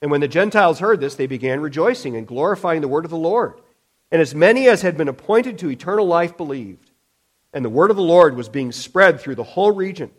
And 0.00 0.10
when 0.10 0.20
the 0.22 0.28
Gentiles 0.28 0.78
heard 0.78 1.00
this, 1.00 1.14
they 1.14 1.26
began 1.26 1.60
rejoicing 1.60 2.16
and 2.16 2.26
glorifying 2.26 2.80
the 2.80 2.88
word 2.88 3.04
of 3.04 3.10
the 3.10 3.16
Lord. 3.16 3.60
And 4.10 4.22
as 4.22 4.34
many 4.34 4.68
as 4.68 4.82
had 4.82 4.96
been 4.96 5.08
appointed 5.08 5.58
to 5.58 5.70
eternal 5.70 6.06
life 6.06 6.36
believed. 6.36 6.90
And 7.52 7.64
the 7.64 7.70
word 7.70 7.90
of 7.90 7.96
the 7.96 8.02
Lord 8.02 8.34
was 8.34 8.48
being 8.48 8.72
spread 8.72 9.20
through 9.20 9.34
the 9.34 9.42
whole 9.42 9.72
region. 9.72 10.10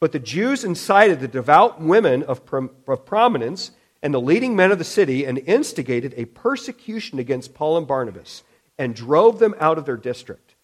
But 0.00 0.12
the 0.12 0.18
Jews 0.18 0.64
incited 0.64 1.20
the 1.20 1.28
devout 1.28 1.80
women 1.80 2.22
of, 2.22 2.40
of 2.88 3.04
prominence 3.04 3.72
and 4.02 4.12
the 4.12 4.20
leading 4.20 4.56
men 4.56 4.72
of 4.72 4.78
the 4.78 4.84
city 4.84 5.24
and 5.24 5.38
instigated 5.38 6.14
a 6.16 6.24
persecution 6.24 7.18
against 7.18 7.54
Paul 7.54 7.76
and 7.76 7.86
Barnabas 7.86 8.42
and 8.82 8.96
drove 8.96 9.38
them 9.38 9.54
out 9.60 9.78
of 9.78 9.86
their 9.86 9.96
district. 9.96 10.56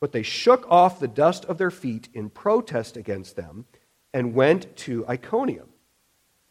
But 0.00 0.10
they 0.10 0.24
shook 0.24 0.68
off 0.68 0.98
the 0.98 1.06
dust 1.06 1.44
of 1.44 1.58
their 1.58 1.70
feet 1.70 2.08
in 2.12 2.28
protest 2.28 2.96
against 2.96 3.36
them 3.36 3.66
and 4.12 4.34
went 4.34 4.74
to 4.78 5.06
Iconium. 5.08 5.68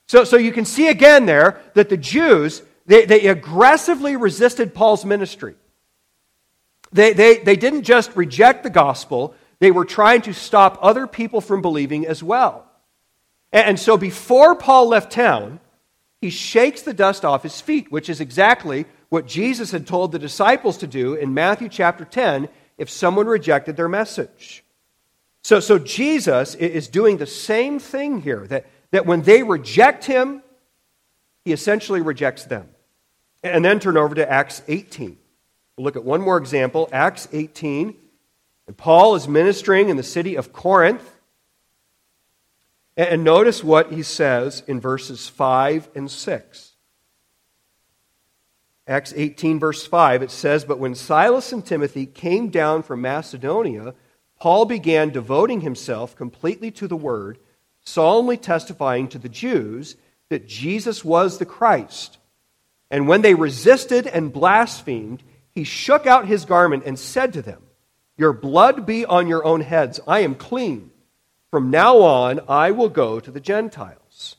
So, 0.08 0.24
so 0.24 0.38
you 0.38 0.54
can 0.54 0.64
see 0.64 0.88
again 0.88 1.26
there 1.26 1.60
that 1.74 1.90
the 1.90 1.98
Jews, 1.98 2.62
they, 2.86 3.04
they 3.04 3.28
aggressively 3.28 4.16
resisted 4.16 4.74
Paul's 4.74 5.04
ministry. 5.04 5.56
They, 6.94 7.12
they, 7.12 7.40
they 7.40 7.58
didn't 7.58 7.84
just 7.84 8.16
reject 8.16 8.64
the 8.64 8.70
gospel, 8.70 9.36
they 9.60 9.72
were 9.72 9.84
trying 9.84 10.22
to 10.22 10.34
stop 10.34 10.80
other 10.82 11.08
people 11.08 11.42
from 11.42 11.62
believing 11.62 12.08
as 12.08 12.24
well. 12.24 12.72
And, 13.52 13.68
and 13.68 13.80
so 13.80 13.98
before 13.98 14.56
Paul 14.56 14.88
left 14.88 15.12
town, 15.12 15.60
he 16.22 16.30
shakes 16.30 16.84
the 16.84 16.94
dust 16.94 17.26
off 17.26 17.44
his 17.44 17.60
feet, 17.60 17.92
which 17.92 18.10
is 18.10 18.22
exactly 18.22 18.86
what 19.12 19.28
Jesus 19.28 19.72
had 19.72 19.86
told 19.86 20.14
the 20.14 20.20
disciples 20.20 20.78
to 20.78 20.88
do 20.88 21.16
in 21.16 21.34
Matthew 21.34 21.68
chapter 21.68 22.06
10 22.06 22.48
if 22.78 22.90
someone 22.90 23.28
rejected 23.28 23.76
their 23.76 23.90
message. 23.90 24.64
So, 25.44 25.60
so 25.60 25.78
Jesus 25.78 26.56
is 26.56 26.88
doing 26.88 27.18
the 27.18 27.28
same 27.28 27.78
thing 27.78 28.22
here 28.22 28.48
that, 28.48 28.68
that 28.92 29.06
when 29.06 29.24
they 29.24 29.44
reject 29.44 30.06
him, 30.06 30.42
he 31.44 31.52
essentially 31.52 32.00
rejects 32.00 32.46
them. 32.46 32.70
And 33.44 33.66
then 33.66 33.82
turn 33.82 33.98
over 33.98 34.16
to 34.16 34.32
Acts 34.32 34.62
18. 34.70 35.18
We'll 35.76 35.84
look 35.84 35.98
at 35.98 36.06
one 36.06 36.22
more 36.22 36.38
example, 36.38 36.88
Acts 36.94 37.28
18. 37.34 37.94
And 38.68 38.78
Paul 38.78 39.16
is 39.16 39.28
ministering 39.28 39.90
in 39.90 39.98
the 39.98 40.04
city 40.04 40.36
of 40.36 40.54
Corinth. 40.54 41.20
And 42.96 43.26
notice 43.26 43.62
what 43.62 43.92
he 43.92 44.04
says 44.04 44.64
in 44.68 44.80
verses 44.80 45.28
5 45.28 45.90
and 45.96 46.10
6. 46.10 46.71
Acts 48.88 49.14
18, 49.16 49.60
verse 49.60 49.86
5, 49.86 50.24
it 50.24 50.32
says, 50.32 50.66
But 50.66 50.80
when 50.80 50.96
Silas 50.96 51.52
and 51.52 51.66
Timothy 51.66 52.06
came 52.06 52.50
down 52.50 52.84
from 52.84 53.02
Macedonia, 53.02 53.94
Paul 54.40 54.66
began 54.66 55.12
devoting 55.12 55.62
himself 55.62 56.16
completely 56.16 56.72
to 56.72 56.88
the 56.88 56.96
word, 56.96 57.38
solemnly 57.84 58.38
testifying 58.38 59.08
to 59.10 59.20
the 59.20 59.30
Jews 59.30 59.96
that 60.30 60.48
Jesus 60.48 61.06
was 61.06 61.38
the 61.38 61.46
Christ. 61.46 62.18
And 62.90 63.08
when 63.08 63.22
they 63.22 63.36
resisted 63.36 64.08
and 64.08 64.34
blasphemed, 64.34 65.22
he 65.54 65.64
shook 65.64 66.08
out 66.08 66.28
his 66.28 66.46
garment 66.46 66.84
and 66.86 66.98
said 66.98 67.34
to 67.34 67.42
them, 67.42 67.62
Your 68.18 68.34
blood 68.34 68.86
be 68.86 69.06
on 69.06 69.28
your 69.28 69.46
own 69.46 69.62
heads. 69.62 70.00
I 70.08 70.22
am 70.22 70.36
clean. 70.36 70.92
From 71.52 71.70
now 71.70 72.00
on, 72.00 72.40
I 72.48 72.72
will 72.72 72.90
go 72.90 73.20
to 73.20 73.30
the 73.30 73.40
Gentiles. 73.40 74.38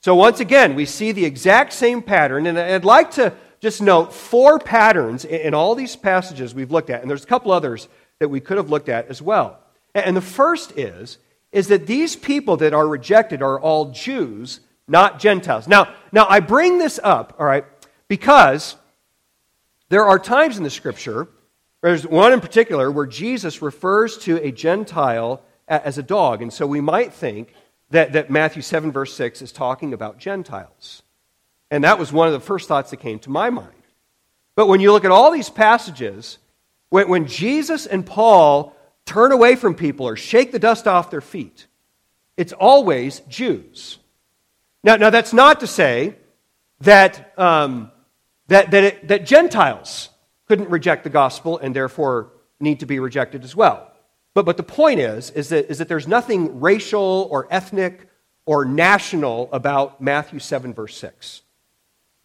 So, 0.00 0.14
once 0.14 0.38
again, 0.38 0.74
we 0.74 0.84
see 0.84 1.12
the 1.12 1.24
exact 1.24 1.72
same 1.72 2.02
pattern, 2.02 2.46
and 2.46 2.58
I'd 2.58 2.84
like 2.84 3.12
to 3.12 3.32
just 3.64 3.80
note 3.80 4.12
four 4.12 4.58
patterns 4.58 5.24
in 5.24 5.54
all 5.54 5.74
these 5.74 5.96
passages 5.96 6.54
we've 6.54 6.70
looked 6.70 6.90
at, 6.90 7.00
and 7.00 7.08
there's 7.08 7.24
a 7.24 7.26
couple 7.26 7.50
others 7.50 7.88
that 8.18 8.28
we 8.28 8.38
could 8.38 8.58
have 8.58 8.68
looked 8.68 8.90
at 8.90 9.08
as 9.08 9.22
well. 9.22 9.58
And 9.94 10.14
the 10.14 10.20
first 10.20 10.76
is, 10.76 11.16
is 11.50 11.68
that 11.68 11.86
these 11.86 12.14
people 12.14 12.58
that 12.58 12.74
are 12.74 12.86
rejected 12.86 13.40
are 13.40 13.58
all 13.58 13.86
Jews, 13.86 14.60
not 14.86 15.18
Gentiles. 15.18 15.66
Now, 15.66 15.94
now 16.12 16.26
I 16.28 16.40
bring 16.40 16.76
this 16.76 17.00
up, 17.02 17.36
all 17.38 17.46
right, 17.46 17.64
because 18.06 18.76
there 19.88 20.04
are 20.04 20.18
times 20.18 20.58
in 20.58 20.62
the 20.62 20.68
scripture, 20.68 21.28
there's 21.80 22.06
one 22.06 22.34
in 22.34 22.42
particular 22.42 22.90
where 22.90 23.06
Jesus 23.06 23.62
refers 23.62 24.18
to 24.18 24.36
a 24.46 24.52
Gentile 24.52 25.42
as 25.66 25.96
a 25.96 26.02
dog. 26.02 26.42
And 26.42 26.52
so 26.52 26.66
we 26.66 26.82
might 26.82 27.14
think 27.14 27.54
that, 27.88 28.12
that 28.12 28.28
Matthew 28.28 28.60
7, 28.60 28.92
verse 28.92 29.14
6 29.14 29.40
is 29.40 29.52
talking 29.52 29.94
about 29.94 30.18
Gentiles. 30.18 31.03
And 31.74 31.82
that 31.82 31.98
was 31.98 32.12
one 32.12 32.28
of 32.28 32.32
the 32.32 32.38
first 32.38 32.68
thoughts 32.68 32.92
that 32.92 32.98
came 32.98 33.18
to 33.18 33.30
my 33.30 33.50
mind. 33.50 33.74
But 34.54 34.68
when 34.68 34.78
you 34.78 34.92
look 34.92 35.04
at 35.04 35.10
all 35.10 35.32
these 35.32 35.50
passages, 35.50 36.38
when, 36.88 37.08
when 37.08 37.26
Jesus 37.26 37.84
and 37.84 38.06
Paul 38.06 38.76
turn 39.06 39.32
away 39.32 39.56
from 39.56 39.74
people 39.74 40.06
or 40.06 40.14
shake 40.14 40.52
the 40.52 40.60
dust 40.60 40.86
off 40.86 41.10
their 41.10 41.20
feet, 41.20 41.66
it's 42.36 42.52
always 42.52 43.22
Jews. 43.28 43.98
Now, 44.84 44.94
now 44.94 45.10
that's 45.10 45.32
not 45.32 45.58
to 45.60 45.66
say 45.66 46.14
that, 46.82 47.36
um, 47.36 47.90
that, 48.46 48.70
that, 48.70 48.84
it, 48.84 49.08
that 49.08 49.26
Gentiles 49.26 50.10
couldn't 50.46 50.70
reject 50.70 51.02
the 51.02 51.10
gospel 51.10 51.58
and 51.58 51.74
therefore 51.74 52.30
need 52.60 52.78
to 52.80 52.86
be 52.86 53.00
rejected 53.00 53.42
as 53.42 53.56
well. 53.56 53.90
But, 54.32 54.46
but 54.46 54.58
the 54.58 54.62
point 54.62 55.00
is, 55.00 55.30
is 55.30 55.48
that, 55.48 55.68
is 55.68 55.78
that 55.78 55.88
there's 55.88 56.06
nothing 56.06 56.60
racial 56.60 57.26
or 57.32 57.48
ethnic 57.50 58.06
or 58.46 58.64
national 58.64 59.48
about 59.52 60.00
Matthew 60.00 60.38
7, 60.38 60.72
verse 60.72 60.96
6. 60.98 61.40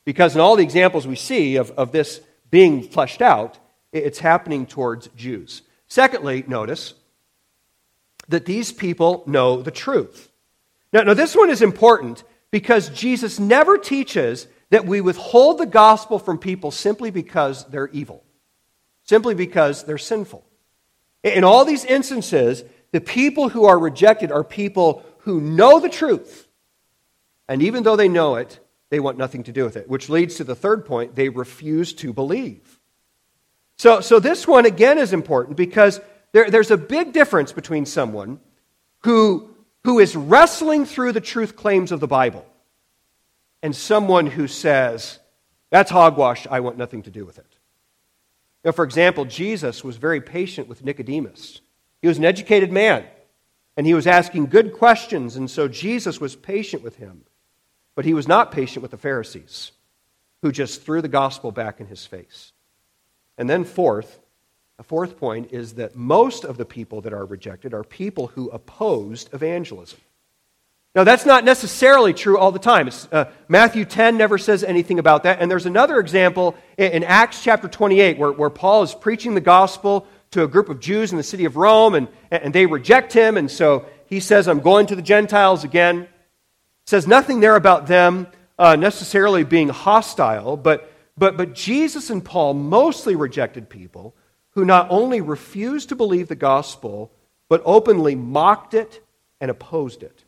Because 0.10 0.34
in 0.34 0.42
all 0.42 0.56
the 0.56 0.64
examples 0.64 1.06
we 1.06 1.16
see 1.16 1.58
of, 1.58 1.70
of 1.78 1.92
this 1.92 2.20
being 2.50 2.82
fleshed 2.82 3.22
out, 3.22 3.60
it's 3.92 4.18
happening 4.18 4.66
towards 4.66 5.08
Jews. 5.10 5.62
Secondly, 5.88 6.44
notice 6.48 6.96
that 8.28 8.48
these 8.48 8.72
people 8.72 9.22
know 9.28 9.62
the 9.62 9.70
truth. 9.70 10.32
Now, 10.92 11.04
now, 11.04 11.14
this 11.14 11.36
one 11.36 11.52
is 11.52 11.62
important 11.62 12.24
because 12.50 12.90
Jesus 12.90 13.40
never 13.40 13.78
teaches 13.78 14.48
that 14.72 14.88
we 14.88 15.00
withhold 15.00 15.60
the 15.60 15.68
gospel 15.68 16.18
from 16.18 16.40
people 16.40 16.72
simply 16.72 17.12
because 17.12 17.66
they're 17.66 17.90
evil, 17.90 18.24
simply 19.04 19.36
because 19.36 19.84
they're 19.84 20.00
sinful. 20.00 20.44
In 21.24 21.44
all 21.44 21.66
these 21.66 21.86
instances, 21.86 22.64
the 22.92 23.00
people 23.00 23.50
who 23.50 23.66
are 23.66 23.78
rejected 23.78 24.32
are 24.32 24.44
people 24.44 25.06
who 25.20 25.40
know 25.40 25.80
the 25.80 25.88
truth. 25.88 26.48
And 27.48 27.62
even 27.62 27.84
though 27.84 27.96
they 27.96 28.10
know 28.10 28.38
it, 28.38 28.60
they 28.90 29.00
want 29.00 29.18
nothing 29.18 29.44
to 29.44 29.52
do 29.52 29.64
with 29.64 29.78
it, 29.78 29.90
which 29.90 30.10
leads 30.10 30.36
to 30.36 30.44
the 30.44 30.56
third 30.56 30.86
point 30.86 31.16
they 31.16 31.30
refuse 31.30 31.94
to 31.94 32.14
believe. 32.14 32.80
So, 33.78 34.02
so 34.02 34.20
this 34.20 34.48
one, 34.48 34.66
again, 34.66 34.98
is 34.98 35.14
important 35.14 35.58
because 35.58 36.02
there, 36.32 36.50
there's 36.50 36.72
a 36.72 36.78
big 36.78 37.14
difference 37.14 37.54
between 37.54 37.86
someone 37.86 38.40
who, 39.04 39.50
who 39.84 40.00
is 40.00 40.16
wrestling 40.16 40.86
through 40.86 41.14
the 41.14 41.22
truth 41.22 41.56
claims 41.56 41.92
of 41.92 42.00
the 42.00 42.08
Bible 42.08 42.46
and 43.62 43.76
someone 43.76 44.28
who 44.28 44.48
says, 44.48 45.20
That's 45.70 45.92
hogwash, 45.92 46.48
I 46.50 46.60
want 46.60 46.78
nothing 46.78 47.04
to 47.04 47.12
do 47.12 47.26
with 47.26 47.38
it. 47.38 47.60
Know, 48.64 48.72
for 48.72 48.84
example, 48.84 49.26
Jesus 49.26 49.84
was 49.84 49.98
very 49.98 50.20
patient 50.20 50.68
with 50.68 50.84
Nicodemus. 50.84 51.62
He 52.02 52.08
was 52.08 52.18
an 52.18 52.26
educated 52.26 52.72
man, 52.72 53.06
and 53.78 53.86
he 53.86 53.94
was 53.94 54.08
asking 54.08 54.48
good 54.48 54.74
questions, 54.74 55.36
and 55.36 55.50
so 55.50 55.68
Jesus 55.68 56.20
was 56.20 56.36
patient 56.36 56.84
with 56.84 56.98
him. 56.98 57.24
But 58.00 58.06
he 58.06 58.14
was 58.14 58.30
not 58.30 58.54
patient 58.54 58.82
with 58.82 58.92
the 58.92 58.98
Pharisees, 58.98 59.74
who 60.42 60.54
just 60.54 60.84
threw 60.84 61.02
the 61.02 61.10
gospel 61.10 61.52
back 61.52 61.82
in 61.82 61.88
his 61.88 62.06
face. 62.06 62.54
And 63.38 63.50
then, 63.50 63.66
fourth, 63.66 64.22
a 64.78 64.84
fourth 64.84 65.18
point 65.18 65.52
is 65.52 65.74
that 65.74 65.98
most 65.98 66.46
of 66.46 66.56
the 66.56 66.64
people 66.64 67.02
that 67.02 67.12
are 67.12 67.26
rejected 67.26 67.74
are 67.74 67.84
people 67.84 68.28
who 68.28 68.50
opposed 68.52 69.34
evangelism. 69.34 70.00
Now, 70.96 71.04
that's 71.04 71.26
not 71.26 71.44
necessarily 71.44 72.14
true 72.14 72.38
all 72.38 72.54
the 72.54 72.58
time. 72.58 72.90
Uh, 73.12 73.26
Matthew 73.50 73.84
10 73.84 74.16
never 74.16 74.38
says 74.38 74.64
anything 74.64 74.98
about 74.98 75.24
that. 75.24 75.42
And 75.42 75.52
there's 75.52 75.66
another 75.66 76.00
example 76.00 76.56
in, 76.78 76.94
in 76.94 77.04
Acts 77.04 77.44
chapter 77.44 77.68
28 77.68 78.18
where, 78.18 78.32
where 78.32 78.50
Paul 78.50 78.84
is 78.84 78.96
preaching 78.96 79.34
the 79.34 79.42
gospel 79.42 80.08
to 80.32 80.44
a 80.44 80.48
group 80.48 80.70
of 80.70 80.80
Jews 80.80 81.12
in 81.12 81.18
the 81.18 81.24
city 81.24 81.44
of 81.44 81.58
Rome, 81.58 81.96
and, 81.96 82.08
and 82.32 82.56
they 82.56 82.66
reject 82.66 83.12
him. 83.12 83.36
And 83.36 83.52
so 83.52 83.88
he 84.06 84.22
says, 84.22 84.48
I'm 84.48 84.62
going 84.62 84.86
to 84.86 84.96
the 84.96 85.02
Gentiles 85.02 85.66
again. 85.66 86.08
Says 86.90 87.06
nothing 87.06 87.40
there 87.40 87.56
about 87.56 87.86
them 87.86 88.26
uh, 88.58 88.76
necessarily 88.76 89.44
being 89.44 89.70
hostile, 89.70 90.58
but, 90.58 90.92
but, 91.16 91.38
but 91.38 91.54
Jesus 91.54 92.10
and 92.10 92.26
Paul 92.26 92.56
mostly 92.56 93.16
rejected 93.16 93.70
people 93.70 94.16
who 94.54 94.66
not 94.66 94.88
only 94.90 95.22
refused 95.22 95.90
to 95.90 95.96
believe 95.96 96.30
the 96.30 96.36
gospel, 96.36 97.12
but 97.48 97.62
openly 97.64 98.16
mocked 98.16 98.74
it 98.74 99.06
and 99.40 99.52
opposed 99.52 100.02
it. 100.02 100.24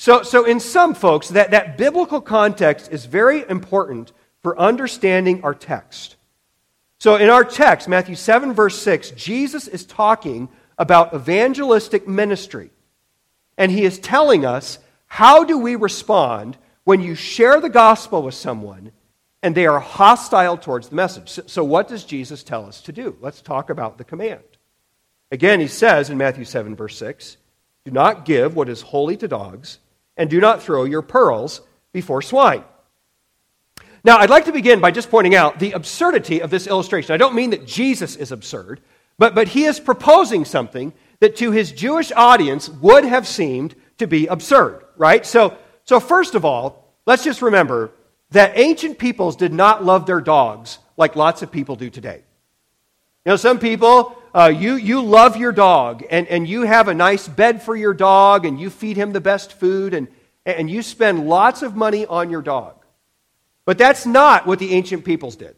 So, 0.00 0.24
so 0.24 0.44
in 0.44 0.58
some 0.58 0.94
folks, 0.94 1.28
that, 1.28 1.52
that 1.52 1.78
biblical 1.78 2.20
context 2.20 2.90
is 2.90 3.06
very 3.06 3.48
important 3.48 4.10
for 4.42 4.58
understanding 4.58 5.44
our 5.44 5.54
text. 5.54 6.16
So 6.98 7.14
in 7.14 7.30
our 7.30 7.44
text, 7.44 7.86
Matthew 7.86 8.16
7, 8.16 8.52
verse 8.52 8.82
6, 8.82 9.12
Jesus 9.12 9.68
is 9.68 9.86
talking 9.86 10.48
about 10.76 11.14
evangelistic 11.14 12.08
ministry. 12.08 12.70
And 13.56 13.70
he 13.70 13.84
is 13.84 14.00
telling 14.00 14.44
us 14.44 14.80
how 15.06 15.44
do 15.44 15.58
we 15.58 15.76
respond 15.76 16.56
when 16.84 17.00
you 17.00 17.14
share 17.14 17.60
the 17.60 17.68
gospel 17.68 18.22
with 18.22 18.34
someone 18.34 18.92
and 19.42 19.54
they 19.54 19.66
are 19.66 19.78
hostile 19.78 20.56
towards 20.56 20.88
the 20.88 20.96
message. 20.96 21.38
So, 21.46 21.62
what 21.62 21.88
does 21.88 22.04
Jesus 22.04 22.42
tell 22.42 22.66
us 22.66 22.80
to 22.82 22.92
do? 22.92 23.16
Let's 23.20 23.40
talk 23.40 23.70
about 23.70 23.96
the 23.98 24.04
command. 24.04 24.42
Again, 25.30 25.60
he 25.60 25.68
says 25.68 26.10
in 26.10 26.18
Matthew 26.18 26.44
7, 26.44 26.74
verse 26.74 26.96
6, 26.98 27.36
Do 27.84 27.90
not 27.90 28.24
give 28.24 28.56
what 28.56 28.68
is 28.68 28.82
holy 28.82 29.16
to 29.18 29.28
dogs 29.28 29.78
and 30.16 30.30
do 30.30 30.40
not 30.40 30.62
throw 30.62 30.84
your 30.84 31.02
pearls 31.02 31.60
before 31.92 32.22
swine. 32.22 32.64
Now, 34.02 34.18
I'd 34.18 34.30
like 34.30 34.44
to 34.46 34.52
begin 34.52 34.80
by 34.80 34.90
just 34.90 35.10
pointing 35.10 35.34
out 35.34 35.58
the 35.58 35.72
absurdity 35.72 36.40
of 36.40 36.50
this 36.50 36.66
illustration. 36.66 37.12
I 37.12 37.16
don't 37.18 37.34
mean 37.34 37.50
that 37.50 37.66
Jesus 37.66 38.16
is 38.16 38.32
absurd, 38.32 38.80
but, 39.18 39.34
but 39.34 39.48
he 39.48 39.64
is 39.64 39.80
proposing 39.80 40.44
something 40.44 40.92
that 41.20 41.36
to 41.36 41.50
his 41.50 41.72
Jewish 41.72 42.12
audience 42.12 42.68
would 42.68 43.04
have 43.04 43.26
seemed 43.26 43.74
to 43.98 44.06
be 44.06 44.26
absurd, 44.26 44.84
right? 44.96 45.24
So, 45.24 45.56
so 45.84 46.00
first 46.00 46.34
of 46.34 46.44
all, 46.44 46.92
let's 47.06 47.24
just 47.24 47.42
remember 47.42 47.92
that 48.30 48.52
ancient 48.58 48.98
peoples 48.98 49.36
did 49.36 49.52
not 49.52 49.84
love 49.84 50.06
their 50.06 50.20
dogs 50.20 50.78
like 50.96 51.16
lots 51.16 51.42
of 51.42 51.50
people 51.50 51.76
do 51.76 51.90
today. 51.90 52.22
You 53.24 53.30
know, 53.32 53.36
some 53.36 53.58
people, 53.58 54.16
uh, 54.34 54.52
you, 54.56 54.74
you 54.74 55.02
love 55.02 55.36
your 55.36 55.52
dog 55.52 56.04
and, 56.10 56.26
and 56.28 56.46
you 56.46 56.62
have 56.62 56.88
a 56.88 56.94
nice 56.94 57.26
bed 57.26 57.62
for 57.62 57.74
your 57.74 57.94
dog 57.94 58.46
and 58.46 58.60
you 58.60 58.70
feed 58.70 58.96
him 58.96 59.12
the 59.12 59.20
best 59.20 59.52
food 59.52 59.94
and, 59.94 60.08
and 60.44 60.70
you 60.70 60.82
spend 60.82 61.28
lots 61.28 61.62
of 61.62 61.74
money 61.74 62.06
on 62.06 62.30
your 62.30 62.42
dog. 62.42 62.84
But 63.64 63.78
that's 63.78 64.06
not 64.06 64.46
what 64.46 64.60
the 64.60 64.72
ancient 64.74 65.04
peoples 65.04 65.36
did. 65.36 65.56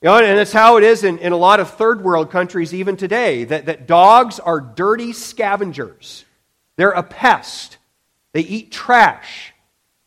You 0.00 0.08
know, 0.08 0.16
and 0.16 0.38
that's 0.38 0.52
how 0.52 0.78
it 0.78 0.82
is 0.82 1.04
in, 1.04 1.18
in 1.18 1.32
a 1.32 1.36
lot 1.36 1.60
of 1.60 1.70
third 1.70 2.02
world 2.02 2.30
countries 2.30 2.74
even 2.74 2.96
today 2.96 3.44
that, 3.44 3.66
that 3.66 3.86
dogs 3.86 4.40
are 4.40 4.60
dirty 4.60 5.12
scavengers. 5.12 6.24
They're 6.76 6.90
a 6.90 7.02
pest. 7.02 7.78
They 8.32 8.40
eat 8.40 8.72
trash. 8.72 9.52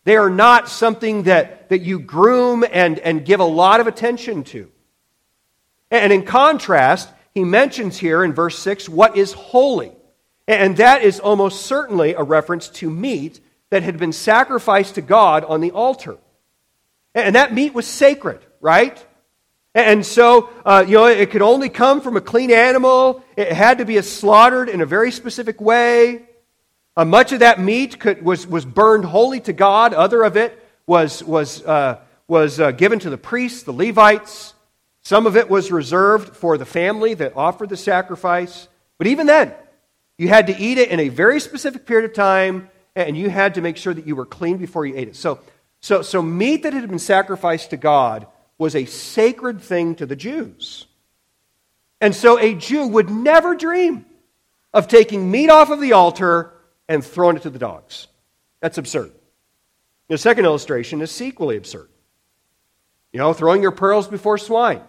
They 0.04 0.18
are 0.18 0.30
not 0.30 0.70
something 0.70 1.24
that, 1.24 1.70
that 1.70 1.82
you 1.82 2.00
groom 2.00 2.64
and, 2.72 3.00
and 3.00 3.26
give 3.26 3.40
a 3.40 3.46
lot 3.46 3.80
of 3.80 3.88
attention 3.88 4.44
to. 4.46 4.72
And 5.92 6.14
in 6.14 6.24
contrast, 6.24 7.10
he 7.34 7.44
mentions 7.44 7.98
here 7.98 8.24
in 8.24 8.34
verse 8.34 8.58
6 8.60 8.88
what 8.88 9.18
is 9.18 9.34
holy. 9.34 9.92
And 10.48 10.78
that 10.78 11.02
is 11.02 11.20
almost 11.20 11.66
certainly 11.66 12.14
a 12.14 12.24
reference 12.24 12.70
to 12.70 12.90
meat 12.90 13.40
that 13.72 13.84
had 13.84 13.98
been 13.98 14.12
sacrificed 14.12 14.96
to 14.96 15.02
God 15.02 15.44
on 15.44 15.60
the 15.62 15.72
altar. 15.72 16.18
And 17.16 17.36
that 17.36 17.54
meat 17.54 17.74
was 17.74 17.88
sacred, 17.88 18.40
right? 18.62 19.04
And 19.74 20.06
so, 20.06 20.50
uh, 20.66 20.86
you 20.88 20.96
know, 20.96 21.08
it 21.08 21.32
could 21.32 21.42
only 21.42 21.70
come 21.70 22.00
from 22.02 22.16
a 22.16 22.22
clean 22.22 22.52
animal. 22.52 23.24
It 23.36 23.52
had 23.52 23.80
to 23.80 23.86
be 23.86 24.00
slaughtered 24.02 24.70
in 24.70 24.82
a 24.82 24.86
very 24.86 25.12
specific 25.12 25.60
way. 25.60 26.24
Uh, 26.98 27.04
much 27.04 27.34
of 27.34 27.40
that 27.40 27.60
meat 27.60 28.00
could, 28.00 28.24
was, 28.24 28.48
was 28.48 28.66
burned 28.66 29.04
wholly 29.04 29.42
to 29.42 29.54
God. 29.54 29.94
Other 29.94 30.24
of 30.24 30.38
it 30.38 30.58
was, 30.88 31.24
was, 31.24 31.62
uh, 31.64 32.00
was 32.28 32.60
uh, 32.60 32.72
given 32.72 33.00
to 33.00 33.10
the 33.10 33.18
priests, 33.18 33.64
the 33.64 33.74
Levites. 33.74 34.54
Some 35.02 35.28
of 35.28 35.36
it 35.36 35.50
was 35.50 35.72
reserved 35.72 36.36
for 36.36 36.58
the 36.58 36.66
family 36.66 37.14
that 37.16 37.36
offered 37.36 37.70
the 37.70 37.78
sacrifice. 37.78 38.68
But 38.98 39.08
even 39.08 39.28
then, 39.28 39.54
you 40.18 40.30
had 40.30 40.48
to 40.48 40.58
eat 40.58 40.78
it 40.78 40.90
in 40.90 41.02
a 41.02 41.10
very 41.10 41.42
specific 41.42 41.86
period 41.86 42.10
of 42.10 42.16
time, 42.16 42.70
and 42.96 43.18
you 43.18 43.30
had 43.30 43.56
to 43.56 43.62
make 43.62 43.76
sure 43.76 43.94
that 43.94 44.08
you 44.08 44.16
were 44.16 44.26
clean 44.26 44.58
before 44.58 44.86
you 44.86 44.96
ate 44.96 45.10
it. 45.10 45.18
So, 45.18 45.40
so, 45.82 46.02
so 46.02 46.22
meat 46.22 46.64
that 46.64 46.74
had 46.74 46.88
been 46.90 46.98
sacrificed 46.98 47.72
to 47.72 47.78
God 47.78 48.26
was 48.58 48.74
a 48.74 48.86
sacred 48.86 49.60
thing 49.62 49.96
to 49.96 50.06
the 50.06 50.16
Jews. 50.16 50.86
And 52.00 52.16
so 52.16 52.40
a 52.40 52.56
Jew 52.56 52.88
would 52.88 53.10
never 53.10 53.54
dream 53.54 54.06
of 54.74 54.88
taking 54.88 55.30
meat 55.30 55.50
off 55.50 55.70
of 55.70 55.82
the 55.82 55.92
altar 55.92 56.54
and 56.88 57.04
throwing 57.04 57.36
it 57.36 57.44
to 57.44 57.50
the 57.50 57.60
dogs. 57.60 58.08
That's 58.62 58.78
absurd. 58.78 59.12
The 60.08 60.18
second 60.18 60.46
illustration 60.46 61.02
is 61.02 61.22
equally 61.22 61.58
absurd. 61.58 61.90
You 63.12 63.20
know, 63.20 63.34
throwing 63.34 63.62
your 63.62 63.72
pearls 63.72 64.08
before 64.08 64.38
swine. 64.38 64.82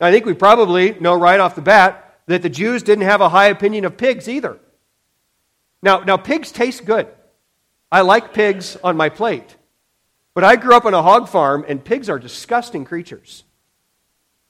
I 0.00 0.12
think 0.12 0.24
we 0.26 0.34
probably 0.34 0.92
know 1.00 1.14
right 1.14 1.40
off 1.40 1.54
the 1.54 1.60
bat 1.60 2.20
that 2.26 2.42
the 2.42 2.48
Jews 2.48 2.82
didn't 2.82 3.04
have 3.04 3.20
a 3.20 3.28
high 3.28 3.46
opinion 3.46 3.84
of 3.84 3.96
pigs 3.96 4.28
either. 4.28 4.58
Now, 5.82 6.00
now 6.00 6.16
pigs 6.16 6.52
taste 6.52 6.84
good. 6.84 7.08
I 7.90 8.02
like 8.02 8.34
pigs 8.34 8.76
on 8.84 8.96
my 8.96 9.08
plate. 9.08 9.56
But 10.34 10.44
I 10.44 10.56
grew 10.56 10.76
up 10.76 10.84
on 10.84 10.94
a 10.94 11.02
hog 11.02 11.28
farm, 11.28 11.64
and 11.66 11.84
pigs 11.84 12.08
are 12.08 12.18
disgusting 12.18 12.84
creatures. 12.84 13.44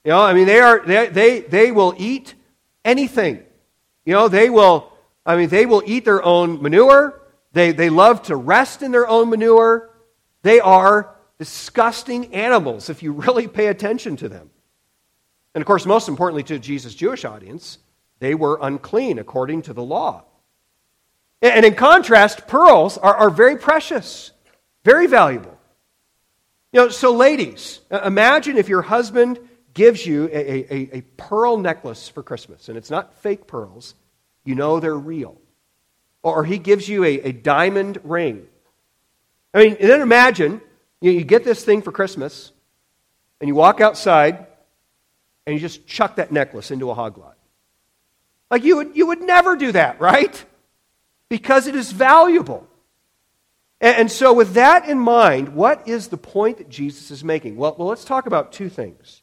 You 0.05 0.11
know, 0.11 0.21
I 0.21 0.35
mean, 0.35 0.47
they, 0.47 0.61
are, 0.61 0.85
they, 0.85 1.09
they, 1.09 1.41
they 1.41 1.73
will 1.73 1.95
eat 1.97 2.35
anything. 2.85 3.43
You 4.05 4.13
know, 4.13 4.29
they 4.29 4.51
will, 4.51 4.93
I 5.29 5.37
mean, 5.37 5.51
they 5.51 5.67
will 5.67 5.83
eat 5.85 6.07
their 6.07 6.25
own 6.25 6.63
manure. 6.63 7.21
They, 7.53 7.73
they 7.73 7.91
love 7.91 8.23
to 8.25 8.37
rest 8.37 8.81
in 8.81 8.93
their 8.93 9.07
own 9.07 9.29
manure. 9.29 9.91
They 10.41 10.59
are 10.59 11.15
disgusting 11.39 12.35
animals 12.35 12.89
if 12.89 13.03
you 13.03 13.13
really 13.27 13.47
pay 13.47 13.67
attention 13.67 14.17
to 14.17 14.29
them. 14.31 14.49
And 15.55 15.61
of 15.61 15.67
course, 15.67 15.85
most 15.85 16.09
importantly 16.09 16.45
to 16.45 16.59
Jesus' 16.59 16.95
Jewish 16.95 17.27
audience, 17.27 17.79
they 18.21 18.35
were 18.35 18.59
unclean 18.63 19.19
according 19.19 19.63
to 19.63 19.75
the 19.75 19.83
law. 19.83 20.25
And 21.43 21.65
in 21.65 21.75
contrast, 21.75 22.49
pearls 22.49 22.97
are, 22.97 23.15
are 23.15 23.31
very 23.31 23.59
precious, 23.59 24.33
very 24.83 25.07
valuable. 25.07 25.57
You 26.73 26.81
know, 26.81 26.89
so 26.89 27.13
ladies, 27.13 27.81
imagine 27.91 28.57
if 28.57 28.69
your 28.71 28.83
husband 28.83 29.39
gives 29.75 30.07
you 30.07 30.25
a, 30.33 30.75
a, 30.75 30.97
a 30.99 31.01
pearl 31.19 31.59
necklace 31.59 32.09
for 32.09 32.23
Christmas, 32.23 32.69
and 32.69 32.79
it's 32.79 32.91
not 32.91 33.15
fake 33.19 33.47
pearls, 33.47 33.95
you 34.49 34.55
know 34.55 34.81
they're 34.81 34.97
real. 34.97 35.39
Or 36.23 36.43
he 36.43 36.57
gives 36.57 36.89
you 36.89 37.05
a, 37.05 37.21
a 37.21 37.33
diamond 37.33 37.99
ring. 38.03 38.47
I 39.53 39.59
mean, 39.59 39.77
then 39.79 40.01
imagine 40.01 40.63
you, 41.03 41.11
you 41.11 41.25
get 41.25 41.45
this 41.45 41.63
thing 41.63 41.83
for 41.83 41.93
Christmas, 41.93 42.51
and 43.41 43.49
you 43.49 43.55
walk 43.55 43.83
outside, 43.83 44.47
and 45.47 45.55
you 45.55 45.61
just 45.61 45.87
chuck 45.87 46.17
that 46.17 46.33
necklace 46.33 46.71
into 46.71 46.91
a 46.91 46.95
hog 46.95 47.19
lot. 47.19 47.37
Like 48.51 48.65
you 48.65 48.77
would, 48.77 48.97
you 48.97 49.07
would 49.09 49.21
never 49.21 49.55
do 49.55 49.71
that, 49.73 50.01
right? 50.01 50.45
Because 51.29 51.67
it 51.67 51.77
is 51.77 51.93
valuable. 51.93 52.67
And, 53.83 53.97
and 53.97 54.11
so, 54.11 54.33
with 54.33 54.55
that 54.55 54.89
in 54.89 54.99
mind, 54.99 55.51
what 55.51 55.87
is 55.87 56.09
the 56.09 56.17
point 56.17 56.57
that 56.57 56.71
Jesus 56.71 57.11
is 57.11 57.23
making? 57.23 57.57
Well, 57.57 57.77
well, 57.79 57.89
let's 57.89 58.05
talk 58.05 58.27
about 58.27 58.51
two 58.51 58.71
things. 58.71 59.21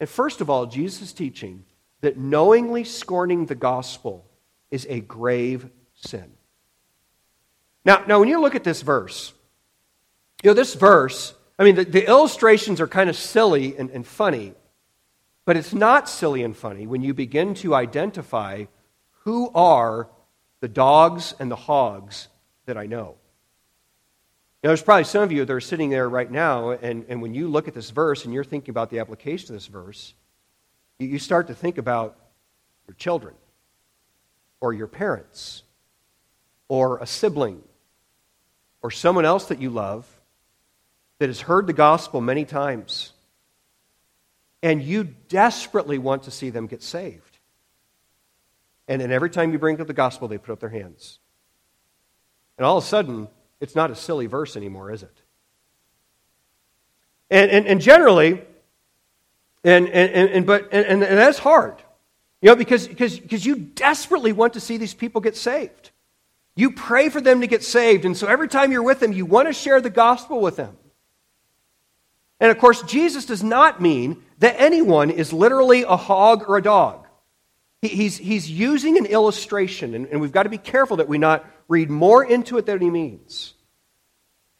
And 0.00 0.08
first 0.08 0.40
of 0.40 0.48
all, 0.48 0.64
Jesus 0.64 1.02
is 1.02 1.12
teaching 1.12 1.64
that 2.00 2.16
knowingly 2.16 2.84
scorning 2.84 3.44
the 3.44 3.54
gospel 3.54 4.24
is 4.70 4.86
a 4.88 5.00
grave 5.00 5.68
sin. 5.94 6.32
Now, 7.84 8.04
now 8.06 8.18
when 8.18 8.28
you 8.28 8.40
look 8.40 8.54
at 8.54 8.64
this 8.64 8.82
verse, 8.82 9.32
you 10.42 10.50
know, 10.50 10.54
this 10.54 10.74
verse, 10.74 11.34
I 11.58 11.64
mean, 11.64 11.74
the, 11.76 11.84
the 11.84 12.06
illustrations 12.06 12.80
are 12.80 12.88
kind 12.88 13.08
of 13.08 13.16
silly 13.16 13.76
and, 13.76 13.90
and 13.90 14.06
funny, 14.06 14.54
but 15.44 15.56
it's 15.56 15.74
not 15.74 16.08
silly 16.08 16.42
and 16.42 16.56
funny 16.56 16.86
when 16.86 17.02
you 17.02 17.14
begin 17.14 17.54
to 17.54 17.74
identify 17.74 18.64
who 19.24 19.50
are 19.54 20.08
the 20.60 20.68
dogs 20.68 21.34
and 21.38 21.50
the 21.50 21.56
hogs 21.56 22.28
that 22.66 22.76
I 22.76 22.86
know. 22.86 23.16
Now, 24.62 24.70
there's 24.70 24.82
probably 24.82 25.04
some 25.04 25.22
of 25.22 25.30
you 25.30 25.44
that 25.44 25.52
are 25.52 25.60
sitting 25.60 25.90
there 25.90 26.08
right 26.08 26.30
now, 26.30 26.70
and, 26.70 27.04
and 27.08 27.20
when 27.20 27.34
you 27.34 27.48
look 27.48 27.68
at 27.68 27.74
this 27.74 27.90
verse 27.90 28.24
and 28.24 28.32
you're 28.32 28.44
thinking 28.44 28.70
about 28.70 28.88
the 28.88 28.98
application 28.98 29.50
of 29.50 29.60
this 29.60 29.66
verse, 29.66 30.14
you, 30.98 31.06
you 31.06 31.18
start 31.18 31.48
to 31.48 31.54
think 31.54 31.76
about 31.76 32.16
your 32.86 32.94
children, 32.94 33.34
or 34.64 34.72
your 34.72 34.86
parents, 34.86 35.62
or 36.68 36.96
a 36.96 37.06
sibling, 37.06 37.62
or 38.80 38.90
someone 38.90 39.26
else 39.26 39.44
that 39.48 39.60
you 39.60 39.68
love 39.68 40.08
that 41.18 41.28
has 41.28 41.42
heard 41.42 41.66
the 41.66 41.74
gospel 41.74 42.22
many 42.22 42.46
times, 42.46 43.12
and 44.62 44.82
you 44.82 45.04
desperately 45.28 45.98
want 45.98 46.22
to 46.22 46.30
see 46.30 46.48
them 46.48 46.66
get 46.66 46.82
saved. 46.82 47.36
And 48.88 49.02
then 49.02 49.12
every 49.12 49.28
time 49.28 49.52
you 49.52 49.58
bring 49.58 49.78
up 49.82 49.86
the 49.86 49.92
gospel, 49.92 50.28
they 50.28 50.38
put 50.38 50.52
up 50.52 50.60
their 50.60 50.70
hands. 50.70 51.18
And 52.56 52.64
all 52.64 52.78
of 52.78 52.84
a 52.84 52.86
sudden, 52.86 53.28
it's 53.60 53.74
not 53.74 53.90
a 53.90 53.94
silly 53.94 54.24
verse 54.24 54.56
anymore, 54.56 54.90
is 54.90 55.02
it? 55.02 55.22
And, 57.30 57.50
and, 57.50 57.66
and 57.66 57.80
generally, 57.82 58.40
and, 59.62 59.90
and, 59.90 60.30
and, 60.30 60.46
but, 60.46 60.72
and, 60.72 61.02
and 61.02 61.18
that's 61.18 61.38
hard. 61.38 61.83
You 62.44 62.50
know, 62.50 62.56
because, 62.56 62.86
because, 62.86 63.18
because 63.18 63.46
you 63.46 63.56
desperately 63.56 64.34
want 64.34 64.52
to 64.52 64.60
see 64.60 64.76
these 64.76 64.92
people 64.92 65.22
get 65.22 65.34
saved. 65.34 65.92
You 66.54 66.72
pray 66.72 67.08
for 67.08 67.22
them 67.22 67.40
to 67.40 67.46
get 67.46 67.64
saved. 67.64 68.04
And 68.04 68.14
so 68.14 68.26
every 68.26 68.48
time 68.48 68.70
you're 68.70 68.82
with 68.82 69.00
them, 69.00 69.14
you 69.14 69.24
want 69.24 69.48
to 69.48 69.54
share 69.54 69.80
the 69.80 69.88
gospel 69.88 70.42
with 70.42 70.56
them. 70.56 70.76
And 72.38 72.50
of 72.50 72.58
course, 72.58 72.82
Jesus 72.82 73.24
does 73.24 73.42
not 73.42 73.80
mean 73.80 74.22
that 74.40 74.56
anyone 74.58 75.08
is 75.08 75.32
literally 75.32 75.84
a 75.84 75.96
hog 75.96 76.44
or 76.46 76.58
a 76.58 76.62
dog. 76.62 77.06
He, 77.80 77.88
he's, 77.88 78.18
he's 78.18 78.50
using 78.50 78.98
an 78.98 79.06
illustration, 79.06 79.94
and, 79.94 80.06
and 80.08 80.20
we've 80.20 80.30
got 80.30 80.42
to 80.42 80.50
be 80.50 80.58
careful 80.58 80.98
that 80.98 81.08
we 81.08 81.16
not 81.16 81.46
read 81.66 81.88
more 81.88 82.22
into 82.22 82.58
it 82.58 82.66
than 82.66 82.82
he 82.82 82.90
means. 82.90 83.54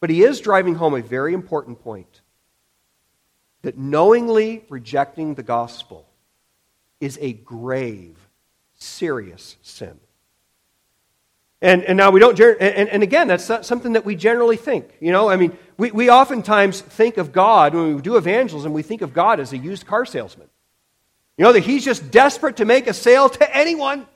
But 0.00 0.08
he 0.08 0.22
is 0.22 0.40
driving 0.40 0.74
home 0.74 0.94
a 0.94 1.02
very 1.02 1.34
important 1.34 1.82
point 1.82 2.22
that 3.60 3.76
knowingly 3.76 4.64
rejecting 4.70 5.34
the 5.34 5.42
gospel 5.42 6.08
is 7.04 7.18
a 7.20 7.32
grave, 7.32 8.16
serious 8.74 9.56
sin. 9.62 9.98
And, 11.60 11.82
and 11.84 11.96
now 11.96 12.10
we 12.10 12.20
don't, 12.20 12.38
and, 12.38 12.88
and 12.88 13.02
again, 13.02 13.28
that's 13.28 13.44
something 13.44 13.94
that 13.94 14.04
we 14.04 14.16
generally 14.16 14.56
think. 14.56 14.86
You 15.00 15.12
know, 15.12 15.30
I 15.30 15.36
mean, 15.36 15.56
we, 15.78 15.90
we 15.92 16.10
oftentimes 16.10 16.80
think 16.80 17.16
of 17.16 17.32
God, 17.32 17.74
when 17.74 17.96
we 17.96 18.02
do 18.02 18.16
evangelism, 18.16 18.72
we 18.72 18.82
think 18.82 19.02
of 19.02 19.14
God 19.14 19.40
as 19.40 19.52
a 19.52 19.56
used 19.56 19.86
car 19.86 20.04
salesman. 20.04 20.48
You 21.38 21.44
know, 21.44 21.52
that 21.52 21.60
he's 21.60 21.84
just 21.84 22.10
desperate 22.10 22.58
to 22.58 22.64
make 22.64 22.86
a 22.86 22.92
sale 22.92 23.28
to 23.28 23.56
anyone. 23.56 24.06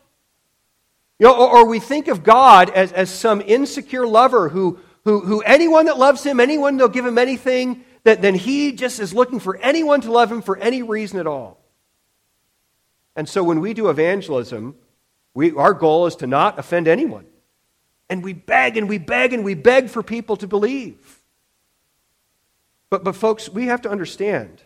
You 1.18 1.27
know, 1.27 1.37
or, 1.37 1.59
or 1.59 1.66
we 1.66 1.81
think 1.81 2.09
of 2.09 2.22
God 2.22 2.70
as, 2.70 2.92
as 2.92 3.11
some 3.11 3.40
insecure 3.40 4.07
lover 4.07 4.51
who, 4.51 4.79
who, 5.05 5.20
who 5.20 5.40
anyone 5.40 5.87
that 5.87 5.98
loves 5.98 6.22
him, 6.22 6.40
anyone 6.40 6.77
that'll 6.77 6.90
give 6.90 7.07
him 7.07 7.18
anything, 7.18 7.85
that 8.05 8.22
then 8.22 8.35
he 8.35 8.72
just 8.72 9.01
is 9.01 9.14
looking 9.14 9.40
for 9.40 9.57
anyone 9.57 10.01
to 10.03 10.12
love 10.12 10.31
him 10.31 10.42
for 10.42 10.57
any 10.59 10.83
reason 10.83 11.18
at 11.18 11.27
all. 11.27 11.59
And 13.18 13.28
so 13.28 13.42
when 13.42 13.59
we 13.59 13.74
do 13.74 13.88
evangelism, 13.88 14.76
we, 15.35 15.52
our 15.57 15.74
goal 15.74 16.07
is 16.07 16.14
to 16.16 16.28
not 16.28 16.57
offend 16.57 16.87
anyone. 16.87 17.26
And 18.09 18.22
we 18.22 18.33
beg 18.33 18.76
and 18.76 18.88
we 18.88 18.98
beg 18.98 19.33
and 19.33 19.42
we 19.42 19.54
beg 19.54 19.88
for 19.88 20.04
people 20.04 20.37
to 20.37 20.46
believe. 20.46 21.20
But, 22.90 23.02
but 23.02 23.16
folks, 23.16 23.48
we 23.48 23.64
have 23.64 23.83
to 23.83 23.90
understand 23.90 24.62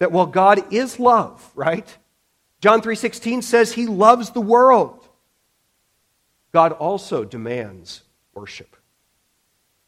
that 0.00 0.12
while 0.12 0.26
God 0.26 0.70
is 0.70 1.00
love, 1.00 1.50
right? 1.54 1.96
John 2.60 2.82
3:16 2.82 3.42
says 3.42 3.72
he 3.72 3.86
loves 3.86 4.32
the 4.32 4.42
world. 4.42 5.08
God 6.52 6.72
also 6.72 7.24
demands 7.24 8.02
worship. 8.34 8.76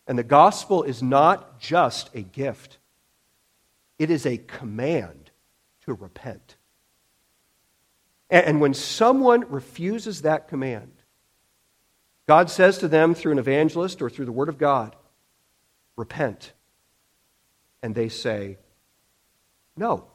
And 0.06 0.18
the 0.18 0.22
gospel 0.24 0.84
is 0.84 1.02
not 1.02 1.60
just 1.60 2.08
a 2.14 2.22
gift, 2.22 2.78
it 3.98 4.10
is 4.10 4.24
a 4.24 4.38
command 4.38 5.30
to 5.84 5.92
repent. 5.92 6.56
And 8.30 8.60
when 8.60 8.74
someone 8.74 9.50
refuses 9.50 10.22
that 10.22 10.48
command, 10.48 10.92
God 12.28 12.48
says 12.48 12.78
to 12.78 12.88
them 12.88 13.14
through 13.14 13.32
an 13.32 13.38
evangelist 13.38 14.00
or 14.00 14.08
through 14.08 14.26
the 14.26 14.32
Word 14.32 14.48
of 14.48 14.56
God, 14.56 14.94
repent. 15.96 16.52
And 17.82 17.94
they 17.94 18.08
say, 18.08 18.58
no. 19.76 20.06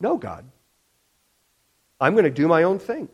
No, 0.00 0.16
God. 0.16 0.44
I'm 2.00 2.12
going 2.12 2.24
to 2.24 2.30
do 2.30 2.46
my 2.46 2.62
own 2.62 2.78
thing 2.78 3.08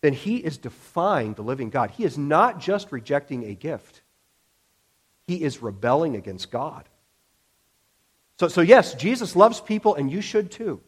then 0.00 0.12
he 0.12 0.36
is 0.36 0.58
defying 0.58 1.34
the 1.34 1.42
living 1.42 1.70
God. 1.70 1.90
He 1.90 2.04
is 2.04 2.16
not 2.16 2.60
just 2.60 2.92
rejecting 2.92 3.44
a 3.44 3.54
gift, 3.54 4.02
he 5.26 5.42
is 5.42 5.62
rebelling 5.62 6.16
against 6.16 6.50
God. 6.50 6.88
So, 8.38 8.48
so 8.48 8.60
yes, 8.60 8.94
Jesus 8.94 9.34
loves 9.34 9.60
people, 9.60 9.96
and 9.96 10.10
you 10.10 10.20
should 10.20 10.50
too. 10.50 10.80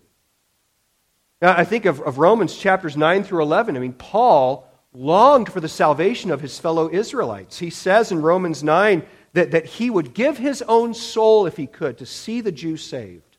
Now, 1.40 1.56
I 1.56 1.64
think 1.64 1.86
of, 1.86 2.00
of 2.00 2.18
Romans 2.18 2.56
chapters 2.56 2.96
9 2.96 3.24
through 3.24 3.42
11. 3.42 3.76
I 3.76 3.80
mean, 3.80 3.94
Paul 3.94 4.68
longed 4.92 5.50
for 5.50 5.60
the 5.60 5.68
salvation 5.68 6.30
of 6.30 6.40
his 6.40 6.58
fellow 6.58 6.90
Israelites. 6.90 7.58
He 7.58 7.70
says 7.70 8.12
in 8.12 8.20
Romans 8.20 8.62
9 8.62 9.02
that, 9.32 9.52
that 9.52 9.64
he 9.64 9.88
would 9.88 10.12
give 10.12 10.36
his 10.36 10.62
own 10.62 10.92
soul, 10.92 11.46
if 11.46 11.56
he 11.56 11.66
could, 11.66 11.98
to 11.98 12.06
see 12.06 12.40
the 12.40 12.52
Jews 12.52 12.82
saved. 12.82 13.36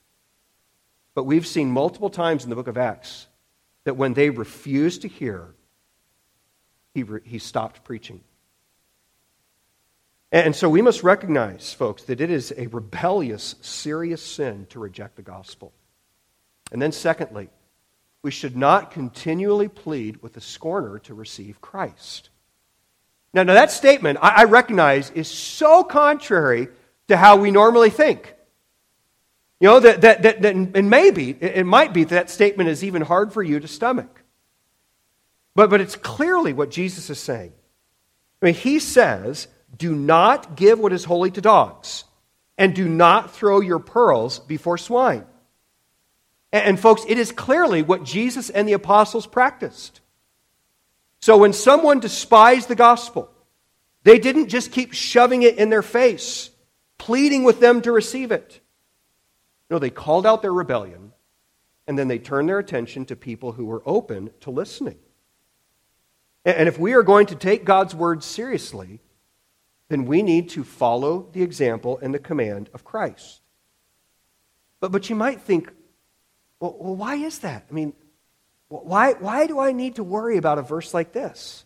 But 1.13 1.25
we've 1.25 1.45
seen 1.45 1.71
multiple 1.71 2.09
times 2.09 2.43
in 2.43 2.49
the 2.49 2.55
book 2.55 2.67
of 2.67 2.77
Acts 2.77 3.27
that 3.83 3.97
when 3.97 4.13
they 4.13 4.29
refused 4.29 5.01
to 5.01 5.07
hear, 5.07 5.53
he, 6.93 7.03
re- 7.03 7.21
he 7.23 7.37
stopped 7.37 7.83
preaching. 7.83 8.21
And 10.31 10.55
so 10.55 10.69
we 10.69 10.81
must 10.81 11.03
recognize, 11.03 11.73
folks, 11.73 12.03
that 12.03 12.21
it 12.21 12.31
is 12.31 12.53
a 12.55 12.67
rebellious, 12.67 13.55
serious 13.61 14.21
sin 14.21 14.65
to 14.69 14.79
reject 14.79 15.17
the 15.17 15.21
gospel. 15.21 15.73
And 16.71 16.81
then, 16.81 16.93
secondly, 16.93 17.49
we 18.23 18.31
should 18.31 18.55
not 18.55 18.91
continually 18.91 19.67
plead 19.67 20.21
with 20.21 20.33
the 20.33 20.41
scorner 20.41 20.99
to 20.99 21.13
receive 21.13 21.61
Christ. 21.61 22.29
Now, 23.33 23.43
now 23.43 23.53
that 23.53 23.71
statement, 23.71 24.19
I, 24.21 24.41
I 24.41 24.43
recognize, 24.43 25.09
is 25.11 25.27
so 25.27 25.83
contrary 25.83 26.67
to 27.07 27.17
how 27.17 27.37
we 27.37 27.51
normally 27.51 27.89
think. 27.89 28.35
You 29.59 29.67
know, 29.67 29.79
that, 29.79 30.01
that, 30.01 30.23
that, 30.23 30.41
that 30.41 30.55
and 30.55 30.89
maybe, 30.89 31.31
it 31.31 31.65
might 31.65 31.93
be 31.93 32.03
that, 32.03 32.15
that 32.15 32.29
statement 32.29 32.69
is 32.69 32.83
even 32.83 33.01
hard 33.01 33.31
for 33.31 33.43
you 33.43 33.59
to 33.59 33.67
stomach. 33.67 34.23
But, 35.55 35.69
but 35.69 35.81
it's 35.81 35.95
clearly 35.95 36.53
what 36.53 36.71
Jesus 36.71 37.09
is 37.09 37.19
saying. 37.19 37.53
I 38.41 38.45
mean, 38.45 38.55
he 38.55 38.79
says, 38.79 39.47
Do 39.75 39.95
not 39.95 40.55
give 40.55 40.79
what 40.79 40.93
is 40.93 41.03
holy 41.03 41.31
to 41.31 41.41
dogs, 41.41 42.05
and 42.57 42.73
do 42.75 42.87
not 42.87 43.35
throw 43.35 43.59
your 43.59 43.79
pearls 43.79 44.39
before 44.39 44.77
swine. 44.77 45.25
And, 46.53 46.79
folks, 46.79 47.03
it 47.07 47.17
is 47.17 47.31
clearly 47.31 47.81
what 47.81 48.03
Jesus 48.03 48.49
and 48.49 48.67
the 48.67 48.73
apostles 48.73 49.25
practiced. 49.25 50.01
So 51.19 51.37
when 51.37 51.53
someone 51.53 51.99
despised 51.99 52.67
the 52.67 52.75
gospel, 52.75 53.31
they 54.03 54.19
didn't 54.19 54.49
just 54.49 54.71
keep 54.71 54.93
shoving 54.93 55.43
it 55.43 55.57
in 55.57 55.69
their 55.69 55.83
face, 55.83 56.49
pleading 56.97 57.43
with 57.43 57.59
them 57.59 57.81
to 57.83 57.91
receive 57.91 58.31
it. 58.31 58.59
No, 59.69 59.79
they 59.79 59.89
called 59.89 60.25
out 60.25 60.41
their 60.41 60.51
rebellion, 60.51 61.13
and 61.87 61.97
then 61.97 62.07
they 62.07 62.19
turned 62.19 62.49
their 62.49 62.59
attention 62.59 63.05
to 63.05 63.15
people 63.15 63.53
who 63.53 63.65
were 63.65 63.83
open 63.85 64.31
to 64.41 64.51
listening. 64.51 64.97
And 66.43 66.67
if 66.67 66.79
we 66.79 66.93
are 66.93 67.03
going 67.03 67.27
to 67.27 67.35
take 67.35 67.63
God's 67.63 67.93
word 67.93 68.23
seriously, 68.23 68.99
then 69.89 70.05
we 70.05 70.23
need 70.23 70.49
to 70.49 70.63
follow 70.63 71.29
the 71.31 71.43
example 71.43 71.99
and 72.01 72.13
the 72.13 72.19
command 72.19 72.69
of 72.73 72.83
Christ. 72.83 73.41
But, 74.79 74.91
but 74.91 75.09
you 75.09 75.15
might 75.15 75.41
think, 75.41 75.71
well, 76.61 76.77
well 76.79 76.95
why 76.95 77.15
is 77.15 77.39
that? 77.39 77.65
I 77.69 77.73
mean, 77.73 77.91
why, 78.69 79.13
why 79.13 79.47
do 79.47 79.59
I 79.59 79.73
need 79.73 79.95
to 79.95 80.03
worry 80.03 80.37
about 80.37 80.57
a 80.57 80.61
verse 80.61 80.93
like 80.93 81.11
this? 81.11 81.65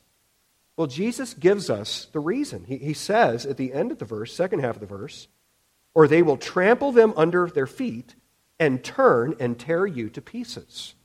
Well, 0.76 0.88
Jesus 0.88 1.36
gives 1.36 1.70
us 1.70 2.08
the 2.12 2.20
reason. 2.20 2.66
He, 2.66 2.78
he 2.78 2.94
says 2.94 3.46
at 3.46 3.58
the 3.58 3.72
end 3.72 3.92
of 3.92 4.00
the 4.00 4.06
verse, 4.06 4.34
second 4.34 4.62
half 4.62 4.76
of 4.76 4.82
the 4.82 4.88
verse, 4.88 5.28
or 5.94 6.08
they 6.08 6.24
will 6.24 6.38
trample 6.38 6.92
them 6.92 7.14
under 7.16 7.48
their 7.48 7.68
feet 7.68 8.16
and 8.60 8.84
turn 8.84 9.36
and 9.40 9.60
tear 9.60 9.86
you 9.86 10.10
to 10.10 10.22
pieces. 10.22 10.96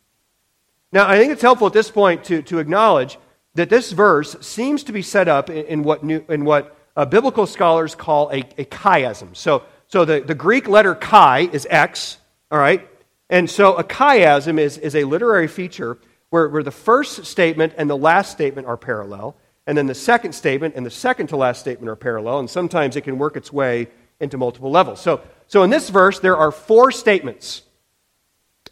Now, 0.92 1.06
I 1.06 1.18
think 1.18 1.32
it's 1.32 1.42
helpful 1.42 1.66
at 1.66 1.72
this 1.72 1.90
point 1.90 2.24
to, 2.24 2.42
to 2.42 2.58
acknowledge 2.58 3.18
that 3.54 3.70
this 3.70 3.92
verse 3.92 4.36
seems 4.40 4.84
to 4.84 4.92
be 4.92 5.02
set 5.02 5.28
up 5.28 5.50
in, 5.50 5.66
in 5.66 5.82
what, 5.82 6.02
new, 6.02 6.24
in 6.28 6.44
what 6.44 6.76
uh, 6.96 7.04
biblical 7.04 7.46
scholars 7.46 7.94
call 7.94 8.30
a, 8.30 8.40
a 8.58 8.64
chiasm. 8.64 9.36
So, 9.36 9.62
so 9.86 10.04
the, 10.04 10.20
the 10.20 10.34
Greek 10.34 10.66
letter 10.68 10.94
chi 10.94 11.48
is 11.52 11.66
X, 11.70 12.18
all 12.50 12.58
right? 12.58 12.88
And 13.30 13.48
so 13.48 13.76
a 13.76 13.84
chiasm 13.84 14.58
is, 14.58 14.76
is 14.76 14.96
a 14.96 15.04
literary 15.04 15.46
feature 15.46 15.98
where, 16.30 16.48
where 16.48 16.64
the 16.64 16.72
first 16.72 17.24
statement 17.24 17.72
and 17.76 17.88
the 17.88 17.96
last 17.96 18.32
statement 18.32 18.66
are 18.66 18.76
parallel, 18.76 19.36
and 19.66 19.78
then 19.78 19.86
the 19.86 19.94
second 19.94 20.32
statement 20.32 20.74
and 20.74 20.84
the 20.84 20.90
second 20.90 21.28
to 21.28 21.36
last 21.36 21.60
statement 21.60 21.88
are 21.88 21.96
parallel, 21.96 22.40
and 22.40 22.50
sometimes 22.50 22.96
it 22.96 23.02
can 23.02 23.18
work 23.18 23.36
its 23.36 23.52
way 23.52 23.88
into 24.18 24.36
multiple 24.36 24.70
levels. 24.70 25.00
So, 25.00 25.20
so 25.46 25.62
in 25.62 25.70
this 25.70 25.90
verse, 25.90 26.18
there 26.18 26.36
are 26.36 26.50
four 26.50 26.90
statements. 26.90 27.62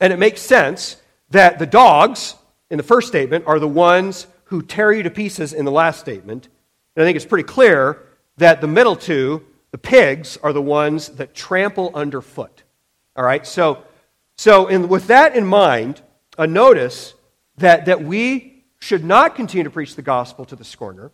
And 0.01 0.13
it 0.13 0.19
makes 0.19 0.41
sense 0.41 0.97
that 1.31 1.59
the 1.59 1.67
dogs 1.67 2.35
in 2.69 2.79
the 2.79 2.83
first 2.83 3.09
statement 3.09 3.47
are 3.47 3.59
the 3.59 3.69
ones 3.69 4.27
who 4.45 4.63
tear 4.63 4.93
you 4.93 5.05
to 5.05 5.11
pieces 5.11 5.53
in 5.53 5.65
the 5.65 5.71
last 5.71 6.01
statement. 6.01 6.49
And 6.97 7.03
I 7.03 7.07
think 7.07 7.17
it's 7.17 7.25
pretty 7.25 7.47
clear 7.47 8.03
that 8.39 8.61
the 8.61 8.67
middle 8.67 8.97
two, 8.97 9.45
the 9.71 9.79
pigs, 9.79 10.37
are 10.43 10.53
the 10.53 10.63
ones 10.63 11.09
that 11.11 11.35
trample 11.35 11.91
underfoot. 11.95 12.63
All 13.15 13.25
right? 13.25 13.47
So 13.47 13.83
so, 14.39 14.69
in, 14.69 14.89
with 14.89 15.09
that 15.09 15.35
in 15.35 15.45
mind, 15.45 16.01
a 16.39 16.47
notice 16.47 17.15
that, 17.57 17.87
that 17.87 18.05
we 18.05 18.63
should 18.79 19.05
not 19.05 19.35
continue 19.35 19.65
to 19.65 19.71
preach 19.71 19.97
the 19.97 20.03
gospel 20.03 20.45
to 20.45 20.55
the 20.55 20.63
scorner 20.63 21.11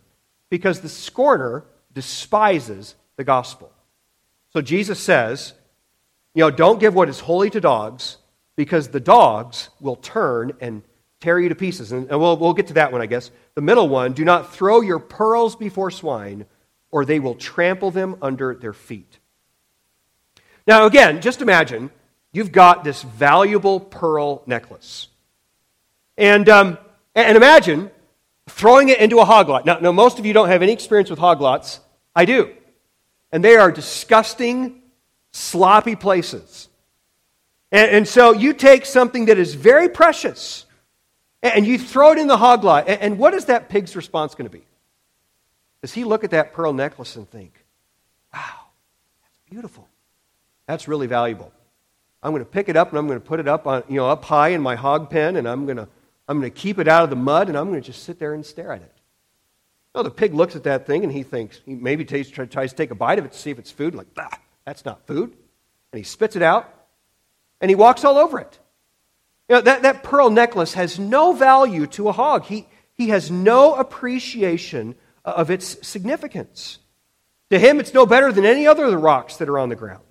because 0.51 0.81
the 0.81 0.89
scorner 0.89 1.65
despises 1.91 2.93
the 3.15 3.23
gospel. 3.23 3.71
So, 4.53 4.61
Jesus 4.61 4.99
says, 4.99 5.53
you 6.35 6.41
know, 6.41 6.51
don't 6.51 6.79
give 6.79 6.93
what 6.93 7.09
is 7.09 7.19
holy 7.19 7.49
to 7.49 7.59
dogs 7.59 8.17
because 8.55 8.89
the 8.89 8.99
dogs 8.99 9.69
will 9.81 9.95
turn 9.95 10.53
and 10.61 10.83
tear 11.19 11.39
you 11.39 11.49
to 11.49 11.55
pieces. 11.55 11.91
And, 11.91 12.07
and 12.11 12.19
we'll, 12.19 12.37
we'll 12.37 12.53
get 12.53 12.67
to 12.67 12.73
that 12.75 12.91
one, 12.91 13.01
I 13.01 13.07
guess. 13.07 13.31
The 13.55 13.61
middle 13.61 13.89
one 13.89 14.13
do 14.13 14.23
not 14.23 14.53
throw 14.53 14.81
your 14.81 14.99
pearls 14.99 15.55
before 15.55 15.89
swine, 15.89 16.45
or 16.91 17.05
they 17.05 17.19
will 17.19 17.33
trample 17.33 17.89
them 17.89 18.17
under 18.21 18.53
their 18.53 18.73
feet. 18.73 19.17
Now, 20.67 20.85
again, 20.85 21.21
just 21.21 21.41
imagine 21.41 21.89
you've 22.35 22.51
got 22.51 22.83
this 22.83 23.01
valuable 23.01 23.79
pearl 23.79 24.43
necklace. 24.45 25.07
And, 26.17 26.49
um, 26.49 26.77
and 27.15 27.37
imagine 27.37 27.89
throwing 28.47 28.89
it 28.89 28.99
into 28.99 29.19
a 29.19 29.25
hog 29.25 29.47
lot. 29.47 29.65
Now, 29.65 29.79
now, 29.79 29.93
most 29.93 30.19
of 30.19 30.25
you 30.25 30.33
don't 30.33 30.49
have 30.49 30.61
any 30.61 30.73
experience 30.73 31.09
with 31.09 31.17
hog 31.17 31.39
lots. 31.39 31.79
I 32.13 32.25
do. 32.25 32.53
And 33.31 33.43
they 33.43 33.55
are 33.55 33.71
disgusting, 33.71 34.81
sloppy 35.31 35.95
places. 35.95 36.67
And, 37.71 37.91
and 37.91 38.07
so 38.07 38.33
you 38.33 38.53
take 38.53 38.85
something 38.85 39.25
that 39.25 39.37
is 39.37 39.55
very 39.55 39.87
precious 39.87 40.65
and 41.41 41.65
you 41.65 41.77
throw 41.77 42.11
it 42.11 42.17
in 42.17 42.27
the 42.27 42.37
hog 42.37 42.65
lot. 42.65 42.89
And, 42.89 43.01
and 43.01 43.17
what 43.17 43.33
is 43.33 43.45
that 43.45 43.69
pig's 43.69 43.95
response 43.95 44.35
going 44.35 44.49
to 44.49 44.57
be? 44.57 44.65
Does 45.81 45.93
he 45.93 46.03
look 46.03 46.25
at 46.25 46.31
that 46.31 46.51
pearl 46.51 46.73
necklace 46.73 47.15
and 47.15 47.29
think, 47.29 47.63
wow, 48.33 48.41
that's 49.21 49.39
beautiful? 49.49 49.87
That's 50.67 50.87
really 50.87 51.07
valuable. 51.07 51.53
I'm 52.25 52.31
going 52.31 52.43
to 52.43 52.49
pick 52.49 52.69
it 52.69 52.75
up 52.75 52.89
and 52.89 52.97
I'm 52.97 53.05
going 53.05 53.19
to 53.19 53.25
put 53.25 53.39
it 53.39 53.47
up 53.47 53.67
on, 53.67 53.83
you 53.87 53.97
know, 53.97 54.09
up 54.09 54.25
high 54.25 54.47
in 54.47 54.59
my 54.59 54.73
hog 54.73 55.11
pen 55.11 55.35
and 55.35 55.47
I'm 55.47 55.65
going 55.65 55.77
to, 55.77 55.87
I'm 56.27 56.39
going 56.39 56.51
to 56.51 56.59
keep 56.59 56.79
it 56.79 56.87
out 56.87 57.03
of 57.03 57.11
the 57.11 57.15
mud 57.15 57.49
and 57.49 57.55
I'm 57.55 57.69
going 57.69 57.79
to 57.79 57.85
just 57.85 58.01
sit 58.01 58.17
there 58.17 58.33
and 58.33 58.43
stare 58.43 58.71
at 58.71 58.81
it. 58.81 58.91
No, 59.93 60.01
the 60.01 60.09
pig 60.09 60.33
looks 60.33 60.55
at 60.55 60.63
that 60.63 60.87
thing 60.87 61.03
and 61.03 61.13
he 61.13 61.21
thinks, 61.21 61.61
he 61.65 61.75
maybe 61.75 62.03
takes, 62.03 62.27
tries 62.29 62.71
to 62.71 62.75
take 62.75 62.89
a 62.89 62.95
bite 62.95 63.19
of 63.19 63.25
it 63.25 63.33
to 63.33 63.37
see 63.37 63.51
if 63.51 63.59
it's 63.59 63.69
food. 63.69 63.93
Like, 63.93 64.07
that's 64.65 64.85
not 64.85 65.05
food. 65.05 65.37
And 65.91 65.99
he 65.99 66.03
spits 66.03 66.35
it 66.35 66.41
out 66.41 66.67
and 67.61 67.69
he 67.69 67.75
walks 67.75 68.03
all 68.03 68.17
over 68.17 68.39
it. 68.39 68.57
You 69.47 69.57
know, 69.57 69.61
that, 69.61 69.83
that 69.83 70.01
pearl 70.01 70.31
necklace 70.31 70.73
has 70.73 70.97
no 70.97 71.33
value 71.33 71.85
to 71.85 72.09
a 72.09 72.11
hog. 72.11 72.45
He, 72.45 72.67
he 72.95 73.09
has 73.09 73.29
no 73.29 73.75
appreciation 73.75 74.95
of 75.23 75.51
its 75.51 75.77
significance. 75.87 76.79
To 77.51 77.59
him, 77.59 77.79
it's 77.79 77.93
no 77.93 78.07
better 78.07 78.31
than 78.31 78.45
any 78.45 78.65
other 78.65 78.85
of 78.85 78.91
the 78.91 78.97
rocks 78.97 79.37
that 79.37 79.47
are 79.47 79.59
on 79.59 79.69
the 79.69 79.75
ground. 79.75 80.01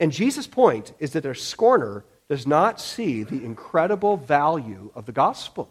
And 0.00 0.12
Jesus' 0.12 0.46
point 0.46 0.92
is 0.98 1.12
that 1.12 1.26
a 1.26 1.34
scorner 1.34 2.04
does 2.28 2.46
not 2.46 2.80
see 2.80 3.22
the 3.22 3.44
incredible 3.44 4.16
value 4.16 4.90
of 4.94 5.06
the 5.06 5.12
gospel. 5.12 5.70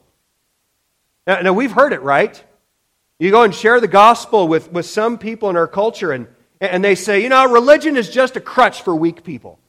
Now, 1.26 1.42
now, 1.42 1.54
we've 1.54 1.72
heard 1.72 1.94
it, 1.94 2.02
right? 2.02 2.42
You 3.20 3.32
go 3.32 3.44
and 3.44 3.54
share 3.54 3.80
the 3.80 3.88
gospel 3.88 4.48
with, 4.48 4.72
with 4.72 4.86
some 4.86 5.18
people 5.18 5.50
in 5.50 5.58
our 5.58 5.68
culture, 5.68 6.12
and, 6.12 6.28
and 6.62 6.84
they 6.84 6.96
say, 6.96 7.22
you 7.22 7.30
know, 7.30 7.52
religion 7.52 7.98
is 7.98 8.10
just 8.10 8.36
a 8.38 8.40
crutch 8.40 8.82
for 8.82 8.96
weak 8.96 9.24
people. 9.24 9.60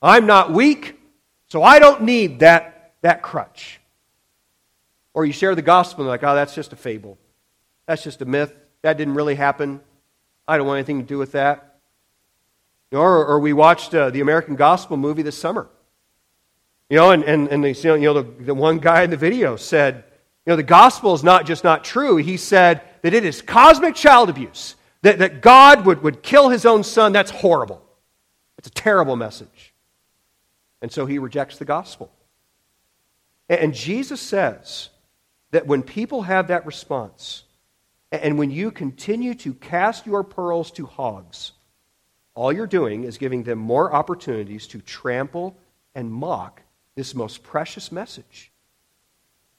I'm 0.00 0.26
not 0.26 0.52
weak, 0.52 0.98
so 1.48 1.62
I 1.62 1.78
don't 1.78 2.02
need 2.02 2.40
that, 2.40 2.94
that 3.02 3.22
crutch. 3.22 3.80
Or 5.14 5.24
you 5.26 5.32
share 5.32 5.54
the 5.54 5.62
gospel, 5.62 6.02
and 6.02 6.06
they're 6.06 6.14
like, 6.14 6.22
oh, 6.22 6.34
that's 6.34 6.54
just 6.54 6.72
a 6.72 6.76
fable. 6.76 7.18
That's 7.86 8.04
just 8.04 8.22
a 8.22 8.24
myth. 8.24 8.54
That 8.82 8.96
didn't 8.96 9.14
really 9.14 9.34
happen. 9.34 9.80
I 10.46 10.56
don't 10.56 10.66
want 10.66 10.78
anything 10.78 11.00
to 11.00 11.06
do 11.06 11.18
with 11.18 11.32
that. 11.32 11.67
Or, 12.92 13.26
or 13.26 13.40
we 13.40 13.52
watched 13.52 13.94
uh, 13.94 14.10
the 14.10 14.20
American 14.20 14.56
Gospel 14.56 14.96
movie 14.96 15.22
this 15.22 15.36
summer. 15.36 15.68
You 16.88 16.96
know, 16.96 17.10
and, 17.10 17.22
and, 17.24 17.48
and 17.48 17.62
the, 17.62 17.72
you 17.72 18.00
know, 18.00 18.14
the, 18.14 18.44
the 18.44 18.54
one 18.54 18.78
guy 18.78 19.02
in 19.02 19.10
the 19.10 19.16
video 19.16 19.56
said, 19.56 20.04
you 20.46 20.52
know, 20.52 20.56
the 20.56 20.62
gospel 20.62 21.12
is 21.12 21.22
not 21.22 21.44
just 21.44 21.62
not 21.62 21.84
true. 21.84 22.16
He 22.16 22.38
said 22.38 22.80
that 23.02 23.12
it 23.12 23.24
is 23.26 23.42
cosmic 23.42 23.94
child 23.94 24.30
abuse, 24.30 24.74
that, 25.02 25.18
that 25.18 25.42
God 25.42 25.84
would, 25.84 26.02
would 26.02 26.22
kill 26.22 26.48
his 26.48 26.64
own 26.64 26.82
son. 26.82 27.12
That's 27.12 27.30
horrible. 27.30 27.84
It's 28.56 28.68
a 28.68 28.72
terrible 28.72 29.16
message. 29.16 29.74
And 30.80 30.90
so 30.90 31.04
he 31.04 31.18
rejects 31.18 31.58
the 31.58 31.66
gospel. 31.66 32.10
And, 33.50 33.60
and 33.60 33.74
Jesus 33.74 34.22
says 34.22 34.88
that 35.50 35.66
when 35.66 35.82
people 35.82 36.22
have 36.22 36.48
that 36.48 36.64
response, 36.64 37.44
and 38.10 38.38
when 38.38 38.50
you 38.50 38.70
continue 38.70 39.34
to 39.34 39.52
cast 39.52 40.06
your 40.06 40.24
pearls 40.24 40.70
to 40.72 40.86
hogs, 40.86 41.52
all 42.38 42.52
you're 42.52 42.68
doing 42.68 43.02
is 43.02 43.18
giving 43.18 43.42
them 43.42 43.58
more 43.58 43.92
opportunities 43.92 44.68
to 44.68 44.80
trample 44.80 45.56
and 45.96 46.12
mock 46.12 46.62
this 46.94 47.12
most 47.12 47.42
precious 47.42 47.90
message. 47.90 48.52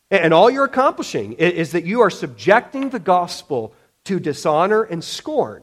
And 0.10 0.34
all 0.34 0.50
you're 0.50 0.63
accomplishing 0.63 1.34
is 1.34 1.74
that 1.74 1.84
you 1.84 2.00
are 2.00 2.10
subjecting 2.10 2.89
the 2.89 3.00
gospel 3.00 3.74
to 4.06 4.18
dishonor 4.18 4.82
and 4.84 5.04
scorn. 5.04 5.62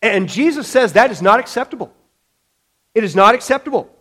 And 0.00 0.28
Jesus 0.28 0.68
says 0.68 0.92
that 0.92 1.10
is 1.10 1.20
not 1.20 1.40
acceptable. 1.40 1.92
It 2.94 3.02
is 3.02 3.16
not 3.16 3.34
acceptable. 3.34 3.92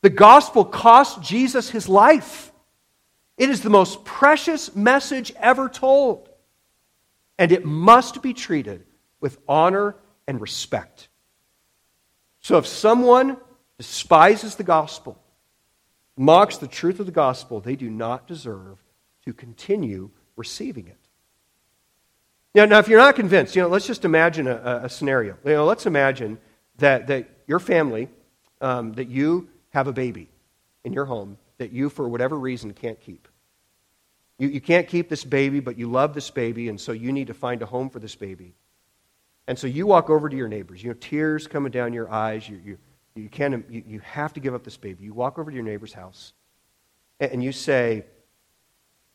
The 0.00 0.08
gospel 0.08 0.64
cost 0.64 1.20
Jesus 1.20 1.68
his 1.68 1.86
life. 1.86 2.50
It 3.36 3.50
is 3.50 3.60
the 3.60 3.68
most 3.68 4.06
precious 4.06 4.74
message 4.74 5.34
ever 5.36 5.68
told. 5.68 6.30
And 7.38 7.52
it 7.52 7.66
must 7.66 8.22
be 8.22 8.32
treated 8.32 8.86
with 9.20 9.36
honor 9.46 9.96
and 10.26 10.40
respect. 10.40 11.08
So 12.40 12.58
if 12.58 12.66
someone 12.66 13.36
despises 13.78 14.56
the 14.56 14.64
gospel, 14.64 15.18
mocks 16.16 16.56
the 16.56 16.66
truth 16.66 17.00
of 17.00 17.06
the 17.06 17.12
gospel, 17.12 17.60
they 17.60 17.76
do 17.76 17.90
not 17.90 18.26
deserve 18.26 18.78
to 19.24 19.32
continue 19.32 20.10
receiving 20.36 20.86
it. 20.86 20.96
Now, 22.54 22.64
now 22.64 22.78
if 22.78 22.88
you're 22.88 22.98
not 22.98 23.14
convinced, 23.14 23.54
you 23.54 23.62
know, 23.62 23.68
let's 23.68 23.86
just 23.86 24.04
imagine 24.04 24.48
a, 24.48 24.80
a 24.84 24.88
scenario. 24.88 25.36
You 25.44 25.52
know, 25.52 25.64
let's 25.64 25.86
imagine 25.86 26.38
that, 26.78 27.06
that 27.06 27.28
your 27.46 27.60
family, 27.60 28.08
um, 28.60 28.92
that 28.94 29.08
you 29.08 29.48
have 29.70 29.86
a 29.86 29.92
baby 29.92 30.28
in 30.84 30.92
your 30.92 31.04
home 31.04 31.38
that 31.60 31.72
you, 31.72 31.90
for 31.90 32.08
whatever 32.08 32.38
reason, 32.38 32.72
can't 32.72 32.98
keep. 32.98 33.28
You, 34.38 34.48
you 34.48 34.62
can't 34.62 34.88
keep 34.88 35.10
this 35.10 35.24
baby, 35.24 35.60
but 35.60 35.78
you 35.78 35.90
love 35.90 36.14
this 36.14 36.30
baby, 36.30 36.70
and 36.70 36.80
so 36.80 36.92
you 36.92 37.12
need 37.12 37.26
to 37.26 37.34
find 37.34 37.60
a 37.60 37.66
home 37.66 37.90
for 37.90 37.98
this 37.98 38.14
baby. 38.14 38.54
And 39.50 39.58
so 39.58 39.66
you 39.66 39.84
walk 39.84 40.10
over 40.10 40.28
to 40.28 40.36
your 40.36 40.46
neighbors. 40.46 40.80
You 40.80 40.90
know, 40.90 40.96
tears 41.00 41.48
coming 41.48 41.72
down 41.72 41.92
your 41.92 42.08
eyes. 42.08 42.48
You, 42.48 42.60
you, 42.64 42.78
you, 43.16 43.28
can't, 43.28 43.68
you, 43.68 43.82
you 43.84 43.98
have 43.98 44.32
to 44.34 44.40
give 44.40 44.54
up 44.54 44.62
this 44.62 44.76
baby. 44.76 45.02
You 45.02 45.12
walk 45.12 45.40
over 45.40 45.50
to 45.50 45.54
your 45.56 45.64
neighbor's 45.64 45.92
house 45.92 46.34
and 47.18 47.42
you 47.42 47.50
say, 47.50 48.04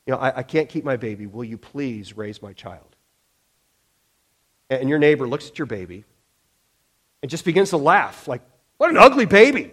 You 0.06 0.12
know, 0.12 0.20
I, 0.20 0.40
I 0.40 0.44
can't 0.44 0.68
keep 0.68 0.84
my 0.84 0.98
baby. 0.98 1.26
Will 1.26 1.46
you 1.46 1.58
please 1.58 2.18
raise 2.18 2.42
my 2.42 2.52
child? 2.52 2.98
And 4.70 4.90
your 4.90 5.00
neighbor 5.00 5.26
looks 5.26 5.48
at 5.48 5.58
your 5.58 5.68
baby 5.68 6.04
and 7.22 7.32
just 7.32 7.46
begins 7.46 7.70
to 7.70 7.78
laugh, 7.78 8.28
like, 8.28 8.42
What 8.76 8.90
an 8.90 8.98
ugly 8.98 9.26
baby! 9.26 9.72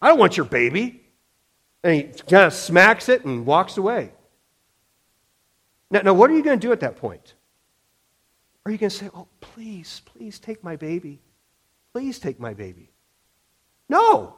I 0.00 0.08
don't 0.08 0.18
want 0.18 0.36
your 0.36 0.46
baby. 0.46 1.04
And 1.84 1.94
he 1.94 2.02
kind 2.02 2.46
of 2.46 2.52
smacks 2.52 3.08
it 3.08 3.24
and 3.24 3.46
walks 3.46 3.76
away. 3.76 4.10
Now, 5.88 6.00
now 6.00 6.14
what 6.14 6.32
are 6.32 6.34
you 6.34 6.42
going 6.42 6.58
to 6.58 6.66
do 6.66 6.72
at 6.72 6.80
that 6.80 6.96
point? 6.96 7.34
Are 8.64 8.70
you 8.70 8.78
going 8.78 8.90
to 8.90 8.96
say, 8.96 9.10
Oh, 9.14 9.28
please, 9.40 10.02
please 10.04 10.38
take 10.38 10.62
my 10.62 10.76
baby? 10.76 11.20
Please 11.92 12.18
take 12.18 12.38
my 12.38 12.54
baby? 12.54 12.90
No. 13.88 14.34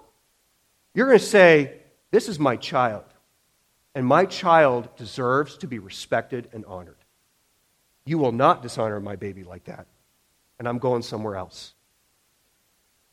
You're 0.95 1.07
going 1.07 1.19
to 1.19 1.25
say, 1.25 1.81
This 2.11 2.29
is 2.29 2.39
my 2.39 2.57
child, 2.57 3.05
and 3.95 4.07
my 4.07 4.25
child 4.25 4.89
deserves 4.97 5.59
to 5.59 5.67
be 5.67 5.79
respected 5.79 6.49
and 6.53 6.65
honored. 6.65 6.97
You 8.07 8.19
will 8.19 8.33
not 8.33 8.63
dishonor 8.63 9.01
my 9.01 9.17
baby 9.17 9.45
like 9.45 9.65
that, 9.65 9.87
and 10.59 10.69
I'm 10.69 10.79
going 10.79 11.03
somewhere 11.03 11.37
else. 11.37 11.75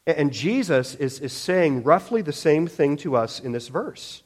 And 0.07 0.33
Jesus 0.33 0.95
is, 0.95 1.19
is 1.19 1.31
saying 1.31 1.83
roughly 1.83 2.21
the 2.21 2.33
same 2.33 2.67
thing 2.67 2.97
to 2.97 3.15
us 3.15 3.39
in 3.39 3.51
this 3.51 3.67
verse. 3.67 4.23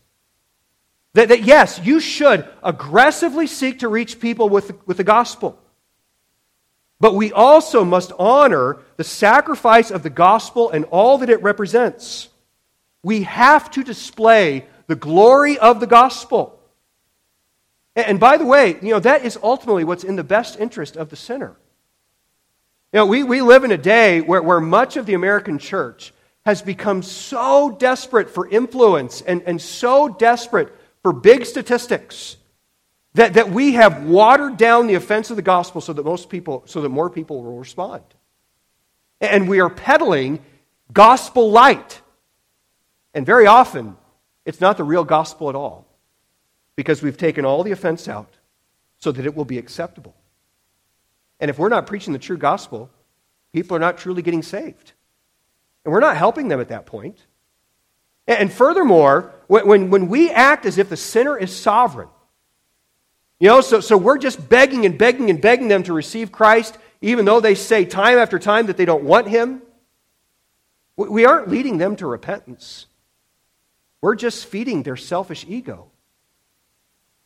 That, 1.14 1.30
that 1.30 1.44
yes, 1.44 1.80
you 1.84 2.00
should 2.00 2.48
aggressively 2.64 3.48
seek 3.48 3.80
to 3.80 3.88
reach 3.88 4.20
people 4.20 4.50
with, 4.50 4.74
with 4.88 4.98
the 4.98 5.04
gospel. 5.04 5.60
But 7.00 7.16
we 7.16 7.32
also 7.32 7.84
must 7.84 8.12
honor 8.18 8.78
the 8.98 9.04
sacrifice 9.04 9.92
of 9.92 10.04
the 10.04 10.10
gospel 10.10 10.70
and 10.72 10.86
all 10.86 11.18
that 11.18 11.30
it 11.30 11.42
represents. 11.44 12.30
We 13.04 13.24
have 13.24 13.70
to 13.72 13.84
display 13.84 14.66
the 14.88 14.96
glory 14.96 15.58
of 15.58 15.80
the 15.80 15.88
gospel. 15.88 16.60
And 17.96 18.20
by 18.20 18.38
the 18.38 18.46
way, 18.46 18.78
you 18.82 18.90
know, 18.90 19.00
that 19.00 19.26
is 19.26 19.38
ultimately 19.42 19.84
what's 19.84 20.04
in 20.04 20.16
the 20.16 20.24
best 20.24 20.60
interest 20.60 20.96
of 20.96 21.10
the 21.10 21.16
sinner. 21.16 21.56
You 22.94 23.00
know, 23.00 23.06
we, 23.06 23.24
we 23.24 23.42
live 23.42 23.64
in 23.64 23.72
a 23.72 23.78
day 23.78 24.22
where, 24.22 24.42
where 24.42 24.62
much 24.62 24.96
of 24.96 25.06
the 25.06 25.14
American 25.14 25.60
church 25.60 26.14
has 26.46 26.62
become 26.62 27.02
so 27.02 27.72
desperate 27.72 28.30
for 28.30 28.48
influence 28.48 29.22
and, 29.22 29.42
and 29.44 29.62
so 29.62 30.08
desperate 30.10 30.74
for 31.02 31.12
big 31.12 31.46
statistics 31.46 32.38
that, 33.16 33.36
that 33.36 33.50
we 33.50 33.74
have 33.74 34.04
watered 34.04 34.58
down 34.58 34.88
the 34.88 34.96
offense 34.96 35.30
of 35.30 35.38
the 35.38 35.42
gospel 35.42 35.80
so 35.80 35.94
that 35.94 36.04
most 36.04 36.30
people, 36.30 36.64
so 36.66 36.82
that 36.82 36.90
more 36.90 37.10
people 37.10 37.42
will 37.44 37.58
respond. 37.58 38.04
And 39.22 39.48
we 39.48 39.62
are 39.62 39.70
peddling 39.70 40.40
gospel 40.92 41.50
light. 41.50 42.02
And 43.14 43.26
very 43.26 43.48
often, 43.48 43.96
it's 44.44 44.60
not 44.60 44.76
the 44.76 44.84
real 44.84 45.06
gospel 45.06 45.48
at 45.48 45.56
all 45.56 45.88
because 46.76 47.02
we've 47.02 47.18
taken 47.18 47.46
all 47.46 47.64
the 47.64 47.72
offense 47.72 48.10
out 48.10 48.34
so 48.98 49.14
that 49.14 49.26
it 49.26 49.34
will 49.34 49.46
be 49.46 49.58
acceptable. 49.58 50.14
And 51.40 51.50
if 51.50 51.58
we're 51.58 51.70
not 51.70 51.88
preaching 51.88 52.12
the 52.12 52.20
true 52.20 52.38
gospel, 52.38 52.90
people 53.54 53.78
are 53.78 53.80
not 53.80 53.98
truly 53.98 54.24
getting 54.24 54.44
saved. 54.44 54.92
And 55.86 55.94
we're 55.94 56.02
not 56.02 56.18
helping 56.18 56.50
them 56.50 56.60
at 56.60 56.68
that 56.68 56.86
point. 56.86 57.26
And 58.28 58.52
furthermore, 58.52 59.34
when, 59.48 59.90
when 59.90 60.10
we 60.10 60.32
act 60.32 60.66
as 60.66 60.78
if 60.78 60.90
the 60.90 60.98
sinner 60.98 61.38
is 61.38 61.56
sovereign, 61.56 62.10
you 63.40 63.50
know, 63.50 63.62
so, 63.62 63.82
so 63.82 63.98
we're 63.98 64.18
just 64.18 64.48
begging 64.48 64.86
and 64.86 64.98
begging 64.98 65.30
and 65.30 65.42
begging 65.42 65.68
them 65.68 65.84
to 65.84 65.94
receive 65.94 66.32
Christ, 66.32 66.78
even 67.02 67.26
though 67.26 67.40
they 67.40 67.56
say 67.56 67.86
time 67.86 68.18
after 68.18 68.40
time 68.40 68.68
that 68.68 68.78
they 68.78 68.86
don't 68.86 69.04
want 69.04 69.28
Him. 69.28 69.62
We 70.96 71.26
aren't 71.26 71.50
leading 71.50 71.78
them 71.78 71.98
to 71.98 72.08
repentance. 72.08 72.86
We're 74.02 74.16
just 74.16 74.46
feeding 74.46 74.84
their 74.84 74.96
selfish 74.96 75.46
ego. 75.48 75.88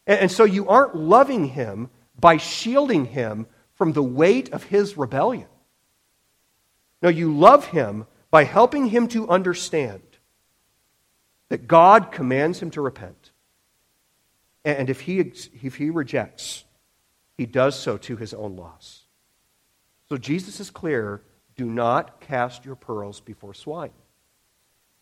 And, 0.07 0.21
and 0.21 0.31
so 0.31 0.43
you 0.43 0.67
aren't 0.67 0.95
loving 0.95 1.49
Him 1.49 1.89
by 2.19 2.37
shielding 2.37 3.05
Him 3.05 3.45
from 3.75 3.93
the 3.93 4.03
weight 4.03 4.51
of 4.51 4.63
His 4.63 4.97
rebellion. 4.97 5.47
No, 7.01 7.09
you 7.09 7.35
love 7.35 7.67
Him 7.67 8.07
by 8.31 8.45
helping 8.45 8.87
Him 8.87 9.07
to 9.09 9.29
understand 9.29 10.01
that 11.49 11.67
God 11.67 12.11
commands 12.11 12.59
Him 12.59 12.71
to 12.71 12.81
repent. 12.81 13.18
And 14.65 14.89
if 14.89 15.01
he, 15.01 15.19
if 15.19 15.75
he 15.75 15.89
rejects, 15.89 16.65
he 17.37 17.45
does 17.45 17.79
so 17.79 17.97
to 17.97 18.17
his 18.17 18.33
own 18.33 18.55
loss. 18.55 19.03
So 20.09 20.17
Jesus 20.17 20.59
is 20.59 20.69
clear 20.69 21.21
do 21.55 21.65
not 21.65 22.21
cast 22.21 22.63
your 22.63 22.75
pearls 22.75 23.19
before 23.19 23.53
swine. 23.53 23.91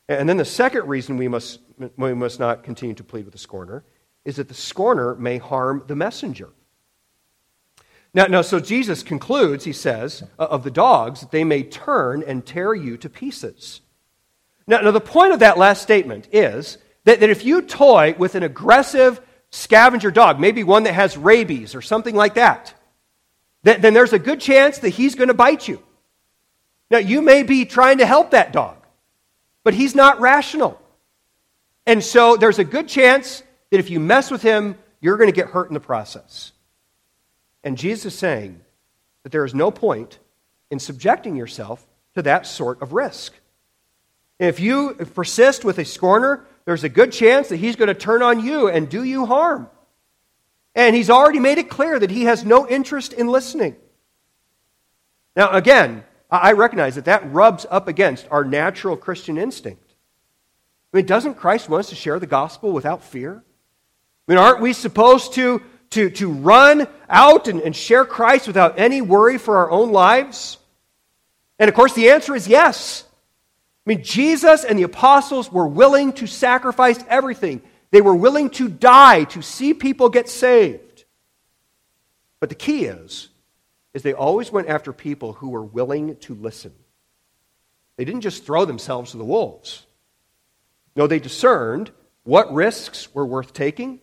And 0.09 0.27
then 0.27 0.37
the 0.37 0.45
second 0.45 0.87
reason 0.87 1.17
we 1.17 1.27
must, 1.27 1.59
we 1.97 2.13
must 2.13 2.39
not 2.39 2.63
continue 2.63 2.95
to 2.95 3.03
plead 3.03 3.25
with 3.25 3.33
the 3.33 3.39
scorner 3.39 3.83
is 4.25 4.37
that 4.37 4.47
the 4.47 4.53
scorner 4.53 5.15
may 5.15 5.37
harm 5.37 5.83
the 5.87 5.95
messenger. 5.95 6.49
Now, 8.13 8.25
now, 8.25 8.41
so 8.41 8.59
Jesus 8.59 9.03
concludes, 9.03 9.65
he 9.65 9.73
says, 9.73 10.23
uh, 10.39 10.47
of 10.49 10.63
the 10.63 10.71
dogs, 10.71 11.21
that 11.21 11.31
they 11.31 11.43
may 11.43 11.61
turn 11.61 12.23
and 12.23 12.45
tear 12.45 12.73
you 12.73 12.97
to 12.97 13.09
pieces. 13.09 13.81
Now, 14.65 14.79
now 14.79 14.91
the 14.91 14.99
point 14.99 15.33
of 15.33 15.39
that 15.39 15.57
last 15.57 15.83
statement 15.83 16.27
is 16.31 16.77
that, 17.03 17.19
that 17.19 17.29
if 17.29 17.45
you 17.45 17.61
toy 17.61 18.15
with 18.17 18.33
an 18.33 18.43
aggressive, 18.43 19.21
scavenger 19.51 20.11
dog, 20.11 20.39
maybe 20.39 20.63
one 20.63 20.83
that 20.83 20.93
has 20.93 21.17
rabies 21.17 21.75
or 21.75 21.81
something 21.81 22.15
like 22.15 22.35
that, 22.35 22.73
then, 23.63 23.93
there's 23.93 24.13
a 24.13 24.19
good 24.19 24.39
chance 24.39 24.77
that 24.79 24.89
he's 24.89 25.15
going 25.15 25.27
to 25.27 25.33
bite 25.33 25.67
you. 25.67 25.83
Now, 26.89 26.99
you 26.99 27.21
may 27.21 27.43
be 27.43 27.65
trying 27.65 27.97
to 27.97 28.05
help 28.05 28.31
that 28.31 28.53
dog, 28.53 28.77
but 29.65 29.73
he's 29.73 29.93
not 29.93 30.21
rational. 30.21 30.79
And 31.85 32.01
so 32.01 32.37
there's 32.37 32.59
a 32.59 32.63
good 32.63 32.87
chance 32.87 33.43
that 33.71 33.79
if 33.79 33.89
you 33.89 33.99
mess 33.99 34.31
with 34.31 34.41
him, 34.41 34.77
you're 35.01 35.17
going 35.17 35.29
to 35.29 35.35
get 35.35 35.49
hurt 35.49 35.67
in 35.67 35.73
the 35.73 35.81
process. 35.81 36.53
And 37.61 37.77
Jesus 37.77 38.13
is 38.13 38.19
saying 38.19 38.61
that 39.23 39.33
there 39.33 39.43
is 39.43 39.53
no 39.53 39.69
point 39.69 40.19
in 40.71 40.79
subjecting 40.79 41.35
yourself 41.35 41.85
to 42.15 42.21
that 42.21 42.47
sort 42.47 42.81
of 42.81 42.93
risk. 42.93 43.33
If 44.39 44.61
you 44.61 44.93
persist 45.13 45.65
with 45.65 45.77
a 45.77 45.85
scorner, 45.85 46.45
there's 46.67 46.83
a 46.83 46.89
good 46.89 47.13
chance 47.13 47.47
that 47.47 47.55
he's 47.55 47.77
going 47.77 47.87
to 47.87 47.93
turn 47.93 48.21
on 48.21 48.43
you 48.43 48.67
and 48.67 48.89
do 48.89 49.01
you 49.01 49.25
harm. 49.25 49.69
And 50.75 50.93
he's 50.93 51.09
already 51.09 51.39
made 51.39 51.59
it 51.59 51.69
clear 51.69 51.97
that 51.97 52.11
he 52.11 52.25
has 52.25 52.43
no 52.43 52.67
interest 52.67 53.13
in 53.13 53.29
listening. 53.29 53.77
Now, 55.33 55.51
again, 55.51 56.03
I 56.29 56.51
recognize 56.51 56.95
that 56.95 57.05
that 57.05 57.31
rubs 57.31 57.65
up 57.69 57.87
against 57.87 58.27
our 58.29 58.43
natural 58.43 58.97
Christian 58.97 59.37
instinct. 59.37 59.93
I 60.91 60.97
mean, 60.97 61.05
doesn't 61.05 61.35
Christ 61.35 61.69
want 61.69 61.85
us 61.85 61.89
to 61.89 61.95
share 61.95 62.19
the 62.19 62.27
gospel 62.27 62.73
without 62.73 63.01
fear? 63.01 63.45
I 64.27 64.31
mean, 64.33 64.37
aren't 64.37 64.59
we 64.59 64.73
supposed 64.73 65.35
to, 65.35 65.61
to, 65.91 66.09
to 66.09 66.29
run 66.29 66.85
out 67.09 67.47
and, 67.47 67.61
and 67.61 67.73
share 67.73 68.03
Christ 68.03 68.45
without 68.45 68.77
any 68.77 69.01
worry 69.01 69.37
for 69.37 69.55
our 69.55 69.71
own 69.71 69.93
lives? 69.93 70.57
And 71.59 71.69
of 71.69 71.75
course, 71.75 71.93
the 71.93 72.09
answer 72.09 72.35
is 72.35 72.45
yes. 72.45 73.05
I 73.87 73.91
mean, 73.91 74.03
Jesus 74.03 74.65
and 74.65 74.77
the 74.77 74.83
apostles 74.83 75.49
were 75.49 75.65
willing 75.65 76.11
to 76.13 76.27
sacrifice 76.27 76.99
everything. 77.07 77.61
They 77.91 78.01
were 78.01 78.15
willing 78.15 78.49
to 78.51 78.67
die 78.67 79.23
to 79.23 79.41
see 79.41 79.73
people 79.73 80.09
get 80.09 80.27
saved. 80.27 81.05
But 82.41 82.49
the 82.49 82.55
key 82.55 82.83
is, 82.83 83.29
is 83.93 84.03
they 84.03 84.11
always 84.11 84.51
went 84.51 84.67
after 84.67 84.91
people 84.91 85.31
who 85.31 85.51
were 85.51 85.63
willing 85.63 86.17
to 86.17 86.35
listen. 86.35 86.73
They 87.95 88.03
didn't 88.03 88.21
just 88.21 88.45
throw 88.45 88.65
themselves 88.65 89.11
to 89.11 89.17
the 89.17 89.23
wolves. 89.23 89.85
No, 90.97 91.07
they 91.07 91.19
discerned 91.19 91.91
what 92.23 92.53
risks 92.53 93.13
were 93.13 93.25
worth 93.25 93.53
taking, 93.53 94.01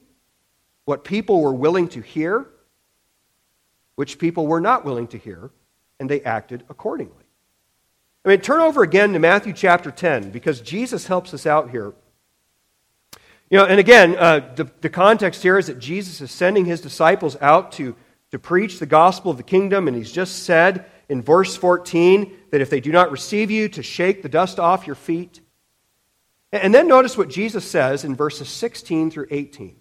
what 0.86 1.04
people 1.04 1.42
were 1.42 1.52
willing 1.52 1.88
to 1.88 2.00
hear, 2.00 2.46
which 3.96 4.18
people 4.18 4.46
were 4.46 4.62
not 4.62 4.86
willing 4.86 5.08
to 5.08 5.18
hear, 5.18 5.50
and 6.00 6.08
they 6.08 6.22
acted 6.22 6.64
accordingly. 6.70 7.23
I 8.24 8.30
mean, 8.30 8.40
turn 8.40 8.60
over 8.60 8.82
again 8.82 9.12
to 9.12 9.18
Matthew 9.18 9.52
chapter 9.52 9.90
10 9.90 10.30
because 10.30 10.60
Jesus 10.60 11.06
helps 11.06 11.34
us 11.34 11.44
out 11.44 11.70
here. 11.70 11.92
You 13.50 13.58
know, 13.58 13.66
and 13.66 13.78
again, 13.78 14.16
uh, 14.16 14.52
the, 14.54 14.70
the 14.80 14.88
context 14.88 15.42
here 15.42 15.58
is 15.58 15.66
that 15.66 15.78
Jesus 15.78 16.22
is 16.22 16.30
sending 16.30 16.64
his 16.64 16.80
disciples 16.80 17.36
out 17.42 17.72
to, 17.72 17.94
to 18.30 18.38
preach 18.38 18.78
the 18.78 18.86
gospel 18.86 19.30
of 19.30 19.36
the 19.36 19.42
kingdom, 19.42 19.86
and 19.88 19.96
he's 19.96 20.10
just 20.10 20.44
said 20.44 20.86
in 21.10 21.20
verse 21.20 21.54
14 21.54 22.34
that 22.50 22.62
if 22.62 22.70
they 22.70 22.80
do 22.80 22.90
not 22.90 23.12
receive 23.12 23.50
you, 23.50 23.68
to 23.68 23.82
shake 23.82 24.22
the 24.22 24.28
dust 24.30 24.58
off 24.58 24.86
your 24.86 24.96
feet. 24.96 25.42
And 26.50 26.74
then 26.74 26.88
notice 26.88 27.18
what 27.18 27.28
Jesus 27.28 27.70
says 27.70 28.04
in 28.04 28.16
verses 28.16 28.48
16 28.48 29.10
through 29.10 29.26
18. 29.30 29.76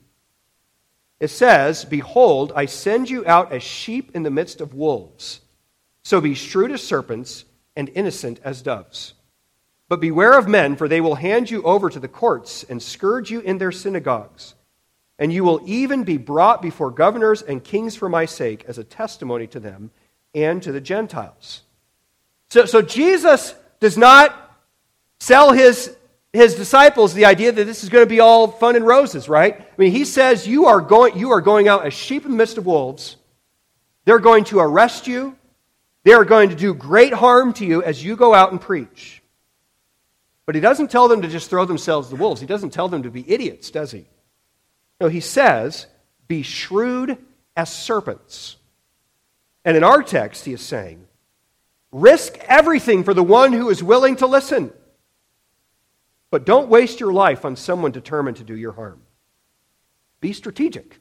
It 1.22 1.30
says, 1.30 1.86
Behold, 1.86 2.52
I 2.56 2.66
send 2.66 3.10
you 3.10 3.26
out 3.26 3.54
as 3.54 3.64
sheep 3.64 4.12
in 4.14 4.24
the 4.24 4.32
midst 4.32 4.60
of 4.60 4.74
wolves. 4.74 5.40
So 6.04 6.20
be 6.20 6.34
shrewd 6.34 6.72
as 6.72 6.84
serpents 6.84 7.46
and 7.76 7.90
innocent 7.90 8.40
as 8.44 8.62
doves. 8.62 9.14
But 9.90 10.00
beware 10.00 10.38
of 10.38 10.48
men, 10.48 10.76
for 10.76 10.88
they 10.88 11.02
will 11.02 11.16
hand 11.16 11.52
you 11.52 11.62
over 11.64 11.90
to 11.90 12.00
the 12.00 12.08
courts 12.08 12.64
and 12.64 12.82
scourge 12.82 13.30
you 13.30 13.42
in 13.42 13.58
their 13.58 13.72
synagogues. 13.72 14.56
And 15.20 15.32
you 15.32 15.44
will 15.44 15.62
even 15.66 16.04
be 16.04 16.18
brought 16.18 16.62
before 16.62 16.90
governors 16.90 17.42
and 17.42 17.64
kings 17.64 17.96
for 17.96 18.10
my 18.10 18.26
sake 18.26 18.66
as 18.68 18.78
a 18.78 18.84
testimony 18.84 19.48
to 19.48 19.60
them 19.60 19.92
and 20.34 20.64
to 20.64 20.72
the 20.72 20.82
Gentiles. 20.82 21.62
So, 22.50 22.66
so 22.66 22.82
Jesus 22.82 23.56
does 23.80 23.98
not 23.98 24.58
sell 25.20 25.52
his 25.52 25.96
his 26.34 26.56
disciples 26.56 27.14
the 27.14 27.26
idea 27.26 27.52
that 27.52 27.66
this 27.66 27.84
is 27.84 27.90
going 27.90 28.04
to 28.04 28.10
be 28.10 28.20
all 28.20 28.48
fun 28.48 28.76
and 28.76 28.86
roses, 28.86 29.30
right? 29.30 29.62
I 29.62 29.66
mean, 29.78 29.92
he 29.92 30.04
says, 30.04 30.48
You 30.48 30.66
are 30.66 30.82
going, 30.82 31.18
you 31.18 31.32
are 31.32 31.42
going 31.42 31.68
out 31.68 31.86
as 31.86 31.94
sheep 31.94 32.26
in 32.26 32.32
the 32.32 32.38
midst 32.38 32.58
of 32.58 32.66
wolves. 32.66 33.18
They're 34.06 34.20
going 34.20 34.44
to 34.46 34.60
arrest 34.60 35.08
you. 35.08 35.38
They 36.04 36.14
are 36.14 36.26
going 36.26 36.50
to 36.50 36.56
do 36.56 36.74
great 36.74 37.14
harm 37.14 37.54
to 37.54 37.66
you 37.66 37.82
as 37.82 38.04
you 38.04 38.16
go 38.16 38.34
out 38.34 38.52
and 38.52 38.60
preach. 38.60 39.22
But 40.46 40.56
he 40.56 40.62
doesn't 40.62 40.92
tell 40.92 41.08
them 41.08 41.22
to 41.22 41.28
just 41.30 41.50
throw 41.50 41.66
themselves 41.66 42.10
the 42.10 42.18
wolves. 42.18 42.42
He 42.42 42.48
doesn't 42.48 42.72
tell 42.72 42.90
them 42.90 43.04
to 43.04 43.12
be 43.12 43.30
idiots, 43.30 43.72
does 43.72 43.92
he? 43.92 44.06
No, 45.00 45.08
he 45.08 45.22
says, 45.22 45.88
Be 46.28 46.42
shrewd 46.42 47.18
as 47.56 47.74
serpents. 47.74 48.58
And 49.64 49.78
in 49.78 49.84
our 49.84 50.04
text, 50.04 50.44
he 50.44 50.54
is 50.54 50.62
saying, 50.62 51.08
Risk 51.92 52.38
everything 52.48 53.04
for 53.04 53.14
the 53.14 53.24
one 53.24 53.54
who 53.54 53.70
is 53.70 53.84
willing 53.84 54.18
to 54.18 54.28
listen. 54.28 54.74
But 56.32 56.46
don't 56.46 56.68
waste 56.68 57.00
your 57.00 57.14
life 57.14 57.46
on 57.46 57.56
someone 57.56 57.92
determined 57.92 58.38
to 58.38 58.44
do 58.44 58.58
your 58.58 58.72
harm. 58.74 59.02
Be 60.20 60.34
strategic 60.34 61.00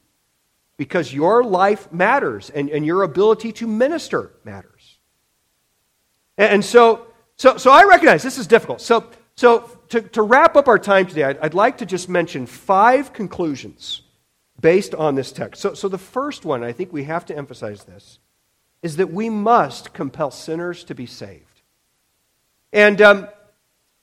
because 0.77 1.13
your 1.13 1.43
life 1.43 1.91
matters 1.91 2.49
and, 2.49 2.69
and 2.69 2.85
your 2.85 3.03
ability 3.03 3.51
to 3.53 3.67
minister 3.67 4.31
matters. 4.43 4.72
And, 6.37 6.65
so, 6.65 7.07
so, 7.37 7.57
so 7.57 7.71
I 7.71 7.83
recognize 7.83 8.23
this 8.23 8.37
is 8.37 8.47
difficult. 8.47 8.81
So, 8.81 9.05
so 9.35 9.69
to, 9.89 10.01
to 10.01 10.21
wrap 10.21 10.55
up 10.55 10.67
our 10.67 10.79
time 10.79 11.05
today, 11.05 11.23
I'd, 11.23 11.37
I'd 11.39 11.53
like 11.53 11.79
to 11.79 11.85
just 11.85 12.09
mention 12.09 12.45
five 12.45 13.13
conclusions 13.13 14.01
based 14.59 14.95
on 14.95 15.15
this 15.15 15.31
text. 15.31 15.61
So, 15.61 15.73
so 15.73 15.87
the 15.87 15.97
first 15.97 16.45
one, 16.45 16.63
I 16.63 16.71
think 16.71 16.91
we 16.91 17.03
have 17.03 17.25
to 17.27 17.37
emphasize 17.37 17.83
this, 17.83 18.19
is 18.81 18.97
that 18.97 19.11
we 19.11 19.29
must 19.29 19.93
compel 19.93 20.31
sinners 20.31 20.83
to 20.85 20.95
be 20.95 21.05
saved. 21.05 21.61
And 22.71 23.01
um, 23.01 23.27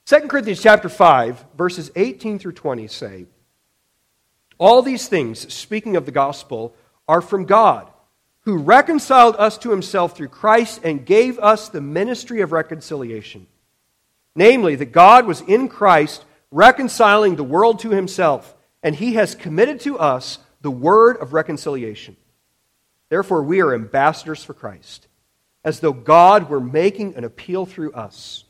2 0.06 0.20
Corinthians 0.28 0.62
chapter 0.62 0.88
5, 0.88 1.44
verses 1.56 1.90
18 1.96 2.38
through 2.38 2.52
20 2.52 2.86
say, 2.86 3.26
All 4.58 4.82
these 4.82 5.08
things, 5.08 5.52
speaking 5.52 5.96
of 5.96 6.06
the 6.06 6.12
gospel, 6.12 6.74
are 7.08 7.20
from 7.20 7.44
God 7.44 7.90
who 8.42 8.56
reconciled 8.56 9.36
us 9.36 9.58
to 9.58 9.70
himself 9.70 10.16
through 10.16 10.28
Christ 10.28 10.80
and 10.82 11.04
gave 11.04 11.38
us 11.38 11.68
the 11.68 11.80
ministry 11.80 12.40
of 12.40 12.52
reconciliation. 12.52 13.46
Namely, 14.34 14.76
that 14.76 14.92
God 14.92 15.26
was 15.26 15.40
in 15.42 15.68
Christ 15.68 16.24
reconciling 16.50 17.36
the 17.36 17.44
world 17.44 17.80
to 17.80 17.90
himself, 17.90 18.54
and 18.82 18.94
he 18.94 19.14
has 19.14 19.34
committed 19.34 19.80
to 19.80 19.98
us 19.98 20.38
the 20.62 20.70
word 20.70 21.16
of 21.18 21.32
reconciliation. 21.32 22.16
Therefore, 23.08 23.42
we 23.42 23.60
are 23.60 23.74
ambassadors 23.74 24.42
for 24.42 24.54
Christ, 24.54 25.08
as 25.64 25.80
though 25.80 25.92
God 25.92 26.48
were 26.48 26.60
making 26.60 27.16
an 27.16 27.24
appeal 27.24 27.66
through 27.66 27.92
us. 27.92 28.44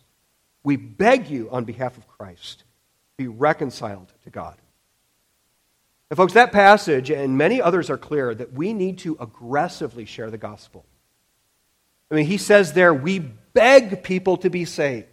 We 0.62 0.76
beg 0.76 1.28
you 1.28 1.48
on 1.50 1.64
behalf 1.64 1.96
of 1.96 2.06
Christ, 2.06 2.64
be 3.16 3.26
reconciled 3.26 4.12
to 4.24 4.30
God. 4.30 4.56
And, 6.10 6.16
folks, 6.16 6.32
that 6.32 6.50
passage 6.50 7.10
and 7.10 7.38
many 7.38 7.62
others 7.62 7.88
are 7.88 7.96
clear 7.96 8.34
that 8.34 8.52
we 8.52 8.72
need 8.72 8.98
to 8.98 9.16
aggressively 9.20 10.04
share 10.04 10.28
the 10.28 10.38
gospel. 10.38 10.84
I 12.10 12.16
mean, 12.16 12.26
he 12.26 12.36
says 12.36 12.72
there, 12.72 12.92
we 12.92 13.20
beg 13.20 14.02
people 14.02 14.36
to 14.38 14.50
be 14.50 14.64
saved. 14.64 15.06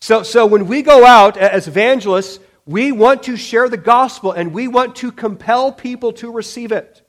So, 0.00 0.22
so 0.22 0.46
when 0.46 0.66
we 0.66 0.80
go 0.82 1.04
out 1.04 1.36
as 1.36 1.68
evangelists, 1.68 2.40
we 2.66 2.92
want 2.92 3.24
to 3.24 3.36
share 3.36 3.68
the 3.68 3.76
gospel 3.76 4.32
and 4.32 4.54
we 4.54 4.68
want 4.68 4.96
to 4.96 5.12
compel 5.12 5.72
people 5.72 6.14
to 6.14 6.32
receive 6.32 6.72
it. 6.72 7.06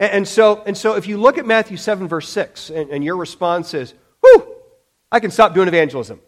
And, 0.00 0.12
and 0.12 0.28
so, 0.28 0.62
and 0.64 0.76
so 0.76 0.96
if 0.96 1.06
you 1.06 1.18
look 1.18 1.36
at 1.36 1.44
Matthew 1.44 1.76
7, 1.76 2.08
verse 2.08 2.28
6, 2.30 2.70
and, 2.70 2.88
and 2.90 3.04
your 3.04 3.16
response 3.18 3.74
is, 3.74 3.92
whew, 4.20 4.54
I 5.12 5.20
can 5.20 5.30
stop 5.30 5.54
doing 5.54 5.68
evangelism. 5.68 6.20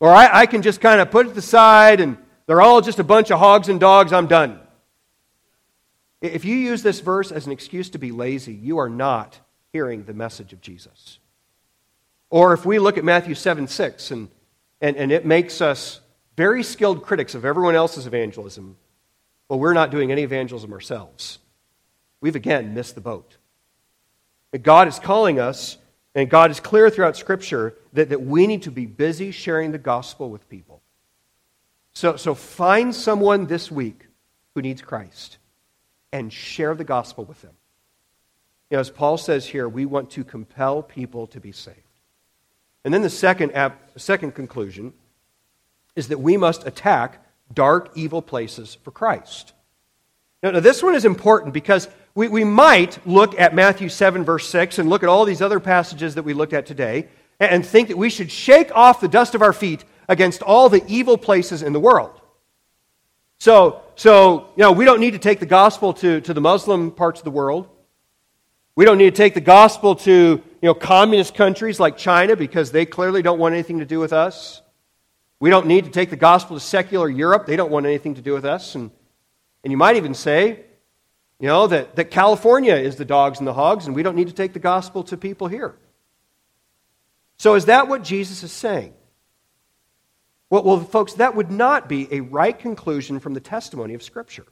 Or 0.00 0.10
I, 0.10 0.40
I 0.40 0.46
can 0.46 0.62
just 0.62 0.80
kind 0.80 1.00
of 1.00 1.10
put 1.10 1.26
it 1.26 1.36
aside 1.36 2.00
and 2.00 2.16
they're 2.46 2.62
all 2.62 2.80
just 2.80 2.98
a 2.98 3.04
bunch 3.04 3.30
of 3.30 3.38
hogs 3.38 3.68
and 3.68 3.80
dogs. 3.80 4.12
I'm 4.12 4.26
done. 4.26 4.60
If 6.20 6.44
you 6.44 6.56
use 6.56 6.82
this 6.82 7.00
verse 7.00 7.30
as 7.30 7.46
an 7.46 7.52
excuse 7.52 7.90
to 7.90 7.98
be 7.98 8.10
lazy, 8.10 8.54
you 8.54 8.78
are 8.78 8.88
not 8.88 9.38
hearing 9.72 10.04
the 10.04 10.14
message 10.14 10.52
of 10.52 10.60
Jesus. 10.60 11.18
Or 12.30 12.52
if 12.52 12.64
we 12.64 12.78
look 12.78 12.98
at 12.98 13.04
Matthew 13.04 13.34
7 13.34 13.68
6, 13.68 14.10
and, 14.10 14.28
and, 14.80 14.96
and 14.96 15.12
it 15.12 15.26
makes 15.26 15.60
us 15.60 16.00
very 16.36 16.62
skilled 16.62 17.02
critics 17.02 17.34
of 17.34 17.44
everyone 17.44 17.74
else's 17.74 18.06
evangelism, 18.06 18.76
well, 19.48 19.58
we're 19.58 19.74
not 19.74 19.90
doing 19.90 20.10
any 20.10 20.22
evangelism 20.22 20.72
ourselves. 20.72 21.38
We've 22.20 22.36
again 22.36 22.74
missed 22.74 22.94
the 22.94 23.00
boat. 23.00 23.36
God 24.62 24.88
is 24.88 24.98
calling 24.98 25.38
us, 25.38 25.76
and 26.14 26.30
God 26.30 26.50
is 26.50 26.60
clear 26.60 26.88
throughout 26.88 27.16
Scripture 27.16 27.74
that, 27.92 28.08
that 28.08 28.22
we 28.22 28.46
need 28.46 28.62
to 28.62 28.70
be 28.70 28.86
busy 28.86 29.30
sharing 29.30 29.72
the 29.72 29.78
gospel 29.78 30.30
with 30.30 30.48
people. 30.48 30.82
So, 31.96 32.16
so 32.16 32.34
find 32.34 32.94
someone 32.94 33.46
this 33.46 33.70
week 33.70 34.08
who 34.54 34.60
needs 34.60 34.82
Christ 34.82 35.38
and 36.12 36.30
share 36.30 36.74
the 36.74 36.84
gospel 36.84 37.24
with 37.24 37.40
them. 37.40 37.54
You 38.68 38.76
know, 38.76 38.80
as 38.80 38.90
Paul 38.90 39.16
says 39.16 39.46
here, 39.46 39.66
we 39.66 39.86
want 39.86 40.10
to 40.10 40.22
compel 40.22 40.82
people 40.82 41.26
to 41.28 41.40
be 41.40 41.52
saved. 41.52 41.78
And 42.84 42.92
then 42.92 43.00
the 43.00 43.08
second, 43.08 43.50
second 43.96 44.32
conclusion 44.32 44.92
is 45.94 46.08
that 46.08 46.20
we 46.20 46.36
must 46.36 46.66
attack 46.66 47.24
dark, 47.54 47.92
evil 47.94 48.20
places 48.20 48.76
for 48.84 48.90
Christ. 48.90 49.54
Now, 50.42 50.50
now, 50.50 50.60
this 50.60 50.82
one 50.82 50.94
is 50.94 51.06
important 51.06 51.54
because 51.54 51.88
we, 52.14 52.28
we 52.28 52.44
might 52.44 53.06
look 53.06 53.40
at 53.40 53.54
Matthew 53.54 53.88
7, 53.88 54.22
verse 54.22 54.46
6, 54.50 54.78
and 54.78 54.90
look 54.90 55.02
at 55.02 55.08
all 55.08 55.24
these 55.24 55.40
other 55.40 55.60
passages 55.60 56.16
that 56.16 56.24
we 56.24 56.34
looked 56.34 56.52
at 56.52 56.66
today, 56.66 57.08
and, 57.40 57.52
and 57.52 57.66
think 57.66 57.88
that 57.88 57.96
we 57.96 58.10
should 58.10 58.30
shake 58.30 58.70
off 58.76 59.00
the 59.00 59.08
dust 59.08 59.34
of 59.34 59.40
our 59.40 59.54
feet 59.54 59.86
against 60.08 60.42
all 60.42 60.68
the 60.68 60.84
evil 60.86 61.18
places 61.18 61.62
in 61.62 61.72
the 61.72 61.80
world. 61.80 62.20
So, 63.38 63.82
so 63.96 64.48
you 64.56 64.62
know, 64.62 64.72
we 64.72 64.84
don't 64.84 65.00
need 65.00 65.12
to 65.12 65.18
take 65.18 65.40
the 65.40 65.46
gospel 65.46 65.92
to, 65.94 66.20
to 66.22 66.34
the 66.34 66.40
Muslim 66.40 66.90
parts 66.90 67.20
of 67.20 67.24
the 67.24 67.30
world. 67.30 67.68
We 68.74 68.84
don't 68.84 68.98
need 68.98 69.10
to 69.10 69.16
take 69.16 69.34
the 69.34 69.40
gospel 69.40 69.96
to 69.96 70.12
you 70.12 70.42
know, 70.62 70.74
communist 70.74 71.34
countries 71.34 71.80
like 71.80 71.96
China 71.96 72.36
because 72.36 72.72
they 72.72 72.86
clearly 72.86 73.22
don't 73.22 73.38
want 73.38 73.54
anything 73.54 73.78
to 73.78 73.86
do 73.86 73.98
with 73.98 74.12
us. 74.12 74.62
We 75.38 75.50
don't 75.50 75.66
need 75.66 75.84
to 75.84 75.90
take 75.90 76.10
the 76.10 76.16
gospel 76.16 76.56
to 76.56 76.60
secular 76.60 77.08
Europe. 77.08 77.46
They 77.46 77.56
don't 77.56 77.70
want 77.70 77.86
anything 77.86 78.14
to 78.14 78.22
do 78.22 78.32
with 78.32 78.44
us. 78.44 78.74
And, 78.74 78.90
and 79.64 79.70
you 79.70 79.76
might 79.76 79.96
even 79.96 80.14
say, 80.14 80.60
you 81.38 81.48
know, 81.48 81.66
that, 81.66 81.96
that 81.96 82.10
California 82.10 82.74
is 82.74 82.96
the 82.96 83.04
dogs 83.04 83.38
and 83.38 83.46
the 83.46 83.52
hogs, 83.52 83.86
and 83.86 83.94
we 83.94 84.02
don't 84.02 84.16
need 84.16 84.28
to 84.28 84.34
take 84.34 84.54
the 84.54 84.58
gospel 84.58 85.04
to 85.04 85.16
people 85.16 85.48
here. 85.48 85.74
So, 87.36 87.54
is 87.54 87.66
that 87.66 87.88
what 87.88 88.02
Jesus 88.02 88.42
is 88.42 88.52
saying? 88.52 88.94
Well, 90.48 90.62
well, 90.62 90.80
folks, 90.80 91.14
that 91.14 91.34
would 91.34 91.50
not 91.50 91.88
be 91.88 92.08
a 92.12 92.20
right 92.20 92.56
conclusion 92.56 93.18
from 93.18 93.34
the 93.34 93.40
testimony 93.40 93.94
of 93.94 94.02
Scripture. 94.02 94.46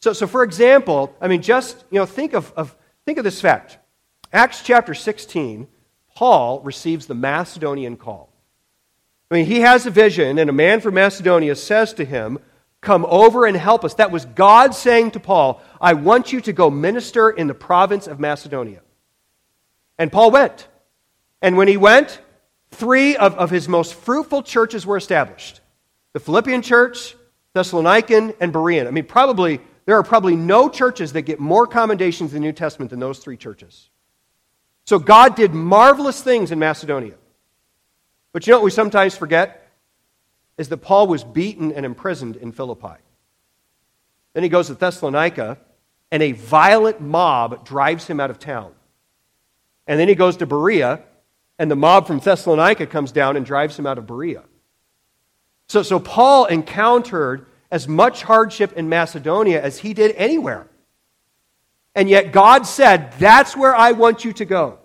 So, 0.00 0.12
so 0.12 0.26
for 0.26 0.42
example, 0.42 1.14
I 1.20 1.28
mean, 1.28 1.42
just 1.42 1.84
you 1.90 1.98
know, 1.98 2.06
think 2.06 2.34
of, 2.34 2.52
of 2.52 2.76
think 3.04 3.18
of 3.18 3.24
this 3.24 3.40
fact. 3.40 3.78
Acts 4.32 4.62
chapter 4.62 4.94
16, 4.94 5.66
Paul 6.14 6.60
receives 6.60 7.06
the 7.06 7.14
Macedonian 7.14 7.96
call. 7.96 8.30
I 9.30 9.34
mean, 9.34 9.46
he 9.46 9.60
has 9.60 9.86
a 9.86 9.90
vision, 9.90 10.38
and 10.38 10.48
a 10.48 10.52
man 10.52 10.80
from 10.80 10.94
Macedonia 10.94 11.54
says 11.56 11.92
to 11.94 12.04
him, 12.04 12.38
Come 12.80 13.04
over 13.08 13.44
and 13.44 13.56
help 13.56 13.84
us. 13.84 13.94
That 13.94 14.12
was 14.12 14.24
God 14.24 14.74
saying 14.74 15.12
to 15.12 15.20
Paul, 15.20 15.60
I 15.80 15.94
want 15.94 16.32
you 16.32 16.40
to 16.42 16.52
go 16.52 16.70
minister 16.70 17.28
in 17.28 17.48
the 17.48 17.54
province 17.54 18.06
of 18.06 18.20
Macedonia. 18.20 18.82
And 19.98 20.12
Paul 20.12 20.30
went. 20.30 20.68
And 21.42 21.56
when 21.56 21.66
he 21.66 21.76
went, 21.76 22.20
three 22.70 23.16
of, 23.16 23.34
of 23.36 23.50
his 23.50 23.68
most 23.68 23.94
fruitful 23.94 24.42
churches 24.42 24.86
were 24.86 24.96
established 24.96 25.60
the 26.14 26.20
Philippian 26.20 26.62
church, 26.62 27.14
Thessalonican, 27.54 28.34
and 28.40 28.52
Berean. 28.52 28.86
I 28.86 28.90
mean, 28.90 29.04
probably, 29.04 29.60
there 29.84 29.96
are 29.96 30.02
probably 30.02 30.36
no 30.36 30.68
churches 30.68 31.12
that 31.12 31.22
get 31.22 31.38
more 31.38 31.66
commendations 31.66 32.32
in 32.32 32.40
the 32.40 32.46
New 32.46 32.52
Testament 32.52 32.90
than 32.90 32.98
those 32.98 33.18
three 33.18 33.36
churches. 33.36 33.90
So 34.84 34.98
God 34.98 35.36
did 35.36 35.52
marvelous 35.52 36.22
things 36.22 36.50
in 36.50 36.58
Macedonia. 36.58 37.14
But 38.32 38.46
you 38.46 38.52
know 38.52 38.58
what 38.58 38.64
we 38.64 38.70
sometimes 38.70 39.16
forget? 39.16 39.70
Is 40.56 40.70
that 40.70 40.78
Paul 40.78 41.06
was 41.06 41.24
beaten 41.24 41.72
and 41.72 41.84
imprisoned 41.84 42.36
in 42.36 42.52
Philippi. 42.52 42.96
Then 44.32 44.42
he 44.42 44.48
goes 44.48 44.68
to 44.68 44.74
Thessalonica, 44.74 45.58
and 46.10 46.22
a 46.22 46.32
violent 46.32 47.00
mob 47.00 47.66
drives 47.66 48.06
him 48.06 48.18
out 48.18 48.30
of 48.30 48.38
town. 48.38 48.72
And 49.86 49.98
then 50.00 50.08
he 50.08 50.14
goes 50.14 50.36
to 50.38 50.46
Berea, 50.46 51.02
and 51.58 51.70
the 51.70 51.76
mob 51.76 52.06
from 52.06 52.20
Thessalonica 52.20 52.86
comes 52.86 53.12
down 53.12 53.36
and 53.36 53.44
drives 53.44 53.78
him 53.78 53.86
out 53.86 53.98
of 53.98 54.06
Berea. 54.06 54.44
So, 55.68 55.82
so 55.82 55.98
Paul 55.98 56.46
encountered 56.46 57.46
as 57.70 57.86
much 57.86 58.22
hardship 58.22 58.72
in 58.74 58.88
Macedonia 58.88 59.62
as 59.62 59.78
he 59.78 59.92
did 59.92 60.14
anywhere. 60.16 60.66
And 61.94 62.08
yet 62.08 62.32
God 62.32 62.66
said, 62.66 63.12
That's 63.18 63.56
where 63.56 63.74
I 63.74 63.92
want 63.92 64.24
you 64.24 64.32
to 64.34 64.44
go. 64.44 64.78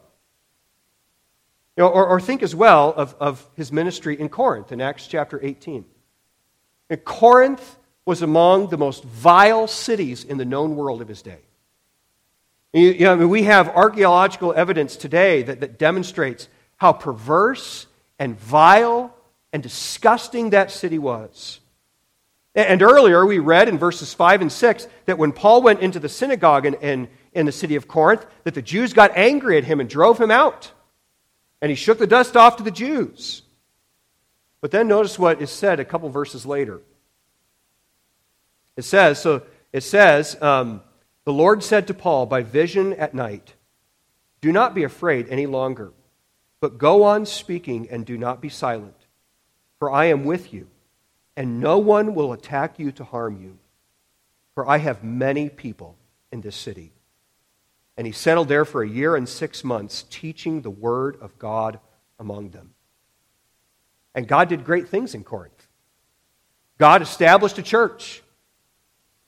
You 1.78 1.84
know, 1.84 1.90
or, 1.90 2.06
or 2.06 2.20
think 2.20 2.44
as 2.44 2.54
well 2.54 2.94
of, 2.94 3.16
of 3.20 3.48
his 3.56 3.72
ministry 3.72 4.20
in 4.20 4.30
Corinth 4.30 4.72
in 4.72 4.82
Acts 4.82 5.08
chapter 5.08 5.40
18. 5.42 5.86
And 6.90 7.04
Corinth 7.04 7.78
was 8.06 8.22
among 8.22 8.68
the 8.68 8.78
most 8.78 9.04
vile 9.04 9.68
cities 9.68 10.24
in 10.24 10.38
the 10.38 10.46
known 10.46 10.76
world 10.76 11.02
of 11.02 11.08
his 11.08 11.22
day. 11.22 11.40
You, 12.74 13.00
know, 13.00 13.14
I 13.14 13.16
mean, 13.16 13.30
we 13.30 13.44
have 13.44 13.70
archaeological 13.70 14.54
evidence 14.56 14.96
today 14.96 15.44
that, 15.44 15.60
that 15.62 15.78
demonstrates 15.78 16.48
how 16.78 16.94
perverse 16.94 17.88
and 18.20 18.40
vile 18.40 19.16
and 19.52 19.62
disgusting 19.62 20.52
that 20.52 20.72
city 20.72 21.00
was. 21.00 21.60
And 22.56 22.82
earlier 22.84 23.26
we 23.26 23.40
read 23.40 23.68
in 23.68 23.78
verses 23.78 24.14
5 24.14 24.42
and 24.42 24.52
6 24.52 24.88
that 25.06 25.18
when 25.18 25.32
Paul 25.32 25.64
went 25.64 25.80
into 25.80 26.00
the 26.00 26.10
synagogue 26.10 26.66
in, 26.66 26.76
in, 26.76 27.08
in, 27.34 27.46
the 27.46 27.52
city 27.52 27.76
of 27.76 27.88
Corinth, 27.88 28.26
that 28.44 28.54
the 28.54 28.62
Jews 28.62 28.94
got 28.94 29.18
angry 29.18 29.58
at 29.58 29.64
him 29.64 29.80
and 29.80 29.90
drove 29.90 30.20
him 30.20 30.30
out. 30.30 30.72
And 31.62 31.70
he 31.70 31.76
shook 31.76 31.98
the 31.98 32.06
dust 32.06 32.38
off 32.38 32.58
to 32.58 32.64
the 32.64 32.72
Jews. 32.72 33.42
But 34.62 34.72
then 34.72 34.88
notice 34.88 35.18
what 35.18 35.42
is 35.42 35.50
said 35.50 35.80
a 35.80 35.86
couple 35.86 36.10
verses 36.10 36.46
later. 36.46 36.82
It 38.76 38.84
says, 38.84 39.20
so 39.20 39.44
it 39.72 39.82
says, 39.82 40.40
um, 40.42 40.82
the 41.26 41.34
Lord 41.34 41.64
said 41.64 41.88
to 41.88 41.94
Paul 41.94 42.26
by 42.26 42.44
vision 42.44 42.94
at 42.94 43.14
night, 43.14 43.54
Do 44.42 44.52
not 44.52 44.76
be 44.76 44.84
afraid 44.84 45.28
any 45.30 45.46
longer, 45.48 45.92
but 46.64 46.78
go 46.78 47.04
on 47.04 47.26
speaking 47.26 47.90
and 47.92 48.06
do 48.06 48.18
not 48.18 48.40
be 48.40 48.48
silent, 48.48 48.96
for 49.80 49.92
I 49.92 50.06
am 50.06 50.24
with 50.24 50.54
you 50.54 50.70
and 51.36 51.60
no 51.60 51.78
one 51.78 52.16
will 52.16 52.32
attack 52.32 52.80
you 52.80 52.90
to 52.94 53.04
harm 53.04 53.44
you, 53.44 53.58
for 54.56 54.66
I 54.66 54.78
have 54.78 55.04
many 55.04 55.50
people 55.50 55.98
in 56.32 56.40
this 56.40 56.56
city. 56.56 56.94
And 57.98 58.08
he 58.08 58.14
settled 58.14 58.48
there 58.48 58.64
for 58.64 58.82
a 58.82 58.88
year 58.88 59.18
and 59.18 59.28
six 59.28 59.66
months, 59.66 60.06
teaching 60.10 60.62
the 60.62 60.70
word 60.70 61.18
of 61.20 61.38
God 61.38 61.82
among 62.18 62.52
them. 62.52 62.74
And 64.16 64.26
God 64.26 64.48
did 64.48 64.64
great 64.64 64.88
things 64.88 65.14
in 65.14 65.26
Corinth. 65.26 65.68
God 66.78 67.02
established 67.02 67.58
a 67.58 67.62
church. 67.62 68.24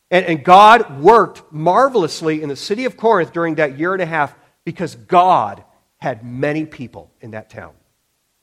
And, 0.09 0.25
and 0.25 0.41
God 0.41 1.01
worked 1.01 1.51
marvelously 1.51 2.41
in 2.41 2.47
the 2.47 2.55
city 2.55 2.85
of 2.85 2.95
Corinth 2.95 3.33
during 3.33 3.55
that 3.55 3.77
year 3.77 3.91
and 3.91 4.01
a 4.01 4.05
half 4.05 4.33
because 4.63 4.95
God 4.95 5.64
had 5.97 6.23
many 6.23 6.65
people 6.65 7.11
in 7.21 7.31
that 7.31 7.49
town. 7.49 7.73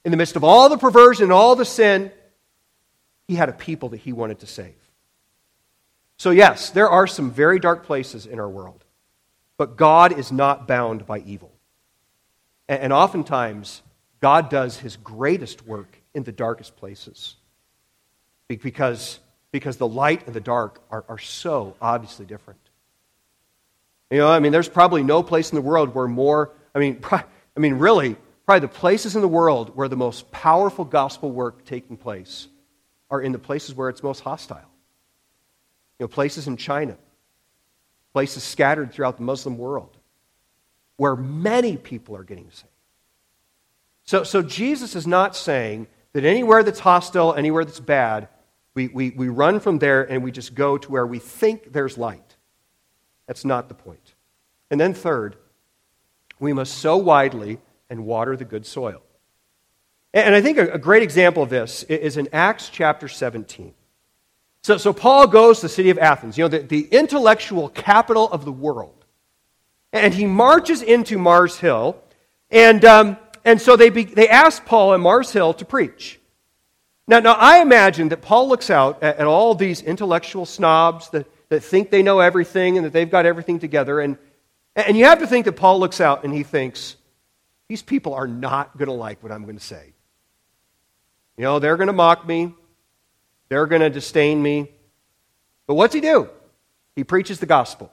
In 0.05 0.11
the 0.11 0.17
midst 0.17 0.37
of 0.37 0.45
all 0.45 0.69
the 0.69 0.79
perversion 0.79 1.25
and 1.25 1.33
all 1.33 1.55
the 1.55 1.65
sin, 1.65 2.11
he 3.29 3.35
had 3.35 3.49
a 3.49 3.53
people 3.53 3.91
that 3.91 3.99
he 3.99 4.13
wanted 4.13 4.41
to 4.41 4.47
save. 4.47 4.75
So, 6.17 6.31
yes, 6.31 6.71
there 6.71 6.89
are 6.89 7.07
some 7.07 7.31
very 7.31 7.59
dark 7.59 7.85
places 7.85 8.27
in 8.27 8.39
our 8.39 8.49
world, 8.49 8.85
but 9.57 9.77
God 9.77 10.19
is 10.19 10.31
not 10.31 10.69
bound 10.69 11.07
by 11.07 11.19
evil. 11.21 11.53
And 12.69 12.93
oftentimes, 12.93 13.83
God 14.21 14.49
does 14.49 14.79
his 14.79 14.97
greatest 14.97 15.67
work 15.67 16.01
in 16.15 16.23
the 16.23 16.33
darkest 16.33 16.77
places 16.77 17.37
because, 18.49 19.19
because 19.51 19.77
the 19.79 19.89
light 19.89 20.27
and 20.27 20.35
the 20.35 20.41
dark 20.41 20.81
are, 20.91 21.05
are 21.09 21.19
so 21.19 21.77
obviously 21.81 22.25
different. 22.25 22.61
You 24.11 24.19
know, 24.19 24.29
I 24.29 24.41
mean, 24.41 24.53
there's 24.53 24.69
probably 24.69 25.03
no 25.03 25.23
place 25.23 25.51
in 25.51 25.57
the 25.57 25.63
world 25.63 25.95
where 25.95 26.07
more, 26.07 26.51
I 26.75 26.79
mean, 26.79 27.03
I 27.57 27.61
mean, 27.61 27.75
really, 27.75 28.17
probably 28.47 28.61
the 28.61 28.69
places 28.69 29.15
in 29.15 29.23
the 29.23 29.29
world 29.29 29.77
where 29.77 29.89
the 29.89 29.97
most 29.97 30.31
powerful 30.31 30.85
gospel 30.85 31.31
work 31.31 31.65
taking 31.65 31.97
place 31.97 32.49
are 33.11 33.21
in 33.21 33.33
the 33.33 33.39
places 33.39 33.75
where 33.75 33.89
it's 33.89 34.03
most 34.03 34.21
hostile. 34.21 34.71
You 35.99 36.05
know, 36.05 36.09
places 36.09 36.47
in 36.47 36.57
China, 36.57 36.97
places 38.13 38.43
scattered 38.43 38.93
throughout 38.93 39.19
the 39.19 39.23
Muslim 39.23 39.59
world, 39.59 39.97
where 40.97 41.15
many 41.15 41.77
people 41.77 42.17
are 42.17 42.25
getting 42.25 42.51
saved. 42.51 42.69
So, 44.05 44.25
so 44.25 44.43
Jesus 44.43 44.97
is 44.97 45.07
not 45.07 45.37
saying 45.37 45.87
that 46.13 46.25
anywhere 46.25 46.63
that's 46.63 46.81
hostile, 46.81 47.35
anywhere 47.35 47.65
that's 47.65 47.81
bad, 47.81 48.29
we, 48.75 48.89
we, 48.89 49.11
we 49.11 49.29
run 49.29 49.61
from 49.61 49.79
there 49.79 50.03
and 50.03 50.25
we 50.25 50.33
just 50.33 50.55
go 50.55 50.79
to 50.79 50.91
where 50.91 51.07
we 51.07 51.19
think 51.19 51.73
there's 51.73 51.99
light. 51.99 52.37
That's 53.27 53.45
not 53.45 53.69
the 53.69 53.75
point. 53.75 54.15
And 54.71 54.81
then, 54.81 54.95
third, 54.95 55.37
we 56.43 56.53
must 56.53 56.79
sow 56.79 56.97
widely 56.97 57.59
and 57.89 58.05
water 58.05 58.37
the 58.37 58.45
good 58.45 58.67
soil. 58.67 59.01
And 60.13 60.35
I 60.35 60.43
think 60.43 60.59
a 60.59 60.77
great 60.77 61.03
example 61.03 61.43
of 61.43 61.49
this 61.49 61.85
is 61.85 62.19
in 62.19 62.29
Acts 62.33 62.69
chapter 62.69 63.09
17. 63.09 63.73
So, 64.63 64.77
so 64.77 64.93
Paul 64.93 65.27
goes 65.29 65.61
to 65.61 65.67
the 65.67 65.69
city 65.71 65.89
of 65.89 65.99
Athens, 65.99 66.37
you 66.37 66.45
know, 66.45 66.49
the, 66.49 66.59
the 66.59 66.87
intellectual 66.91 67.71
capital 67.71 68.29
of 68.31 68.45
the 68.45 68.53
world. 68.53 69.07
And 69.93 70.13
he 70.13 70.27
marches 70.27 70.83
into 70.83 71.17
Mars 71.17 71.59
Hill. 71.59 71.97
And, 72.51 72.85
um, 72.85 73.17
and 73.45 73.61
so 73.61 73.77
they, 73.77 73.89
be, 73.89 74.05
they 74.05 74.29
ask 74.29 74.67
Paul 74.67 74.93
at 74.93 75.01
Mars 75.01 75.33
Hill 75.33 75.55
to 75.55 75.65
preach. 75.65 76.21
Now, 77.09 77.21
now 77.21 77.33
I 77.33 77.61
imagine 77.63 78.11
that 78.11 78.21
Paul 78.21 78.49
looks 78.49 78.69
out 78.69 79.03
at, 79.03 79.17
at 79.17 79.27
all 79.27 79.55
these 79.55 79.81
intellectual 79.81 80.45
snobs 80.45 81.09
that, 81.11 81.27
that 81.49 81.63
think 81.63 81.91
they 81.91 82.03
know 82.03 82.21
everything 82.21 82.77
and 82.77 82.85
that 82.85 82.93
they've 82.93 83.11
got 83.11 83.27
everything 83.27 83.59
together. 83.59 84.01
And, 84.01 84.19
and 84.77 84.97
you 84.97 85.05
have 85.05 85.19
to 85.21 85.27
think 85.27 85.45
that 85.45 85.53
Paul 85.53 85.81
looks 85.81 86.01
out 86.01 86.25
and 86.25 86.33
he 86.33 86.43
thinks, 86.43 86.97
these 87.69 87.83
people 87.83 88.15
are 88.15 88.27
not 88.27 88.77
going 88.77 88.89
to 88.89 88.95
like 88.95 89.23
what 89.23 89.33
I'm 89.33 89.45
going 89.45 89.59
to 89.59 89.65
say. 89.65 89.93
You 91.37 91.45
know, 91.45 91.59
they're 91.59 91.77
going 91.77 91.89
to 91.89 91.93
mock 91.93 92.27
me, 92.27 92.55
they're 93.49 93.67
going 93.67 93.83
to 93.83 93.91
disdain 93.91 94.43
me. 94.43 94.71
But 95.67 95.75
what's 95.75 95.95
he 95.95 96.01
do? 96.01 96.29
He 96.97 97.05
preaches 97.05 97.39
the 97.41 97.47
gospel 97.47 97.93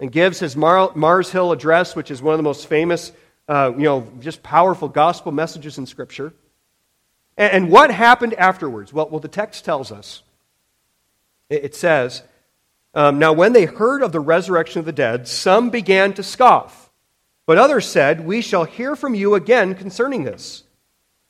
and 0.00 0.10
gives 0.10 0.38
his 0.38 0.56
Mar- 0.56 0.92
Mars 0.94 1.30
Hill 1.30 1.52
address, 1.52 1.96
which 1.96 2.10
is 2.10 2.22
one 2.22 2.34
of 2.34 2.38
the 2.38 2.42
most 2.42 2.66
famous, 2.66 3.12
uh, 3.48 3.72
you 3.76 3.84
know, 3.84 4.10
just 4.20 4.42
powerful 4.42 4.88
gospel 4.88 5.32
messages 5.32 5.78
in 5.78 5.86
Scripture. 5.86 6.32
And, 7.36 7.52
and 7.52 7.70
what 7.70 7.90
happened 7.90 8.34
afterwards? 8.34 8.92
Well, 8.92 9.08
well, 9.08 9.20
the 9.20 9.28
text 9.28 9.64
tells 9.64 9.92
us. 9.92 10.22
It, 11.48 11.64
it 11.64 11.74
says, 11.74 12.22
um, 12.96 13.20
Now 13.20 13.32
when 13.32 13.52
they 13.52 13.66
heard 13.66 14.02
of 14.02 14.10
the 14.10 14.18
resurrection 14.18 14.80
of 14.80 14.86
the 14.86 14.92
dead, 14.92 15.28
some 15.28 15.70
began 15.70 16.12
to 16.14 16.24
scoff. 16.24 16.90
But 17.46 17.58
others 17.58 17.86
said, 17.86 18.26
We 18.26 18.40
shall 18.40 18.64
hear 18.64 18.96
from 18.96 19.14
you 19.14 19.36
again 19.36 19.76
concerning 19.76 20.24
this. 20.24 20.64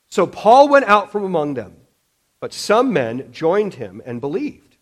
So 0.09 0.27
Paul 0.27 0.69
went 0.69 0.87
out 0.87 1.13
from 1.13 1.25
among 1.25 1.55
them, 1.55 1.77
but 2.41 2.55
some 2.55 2.93
men 2.93 3.31
joined 3.33 3.75
him 3.75 4.01
and 4.07 4.21
believed. 4.21 4.77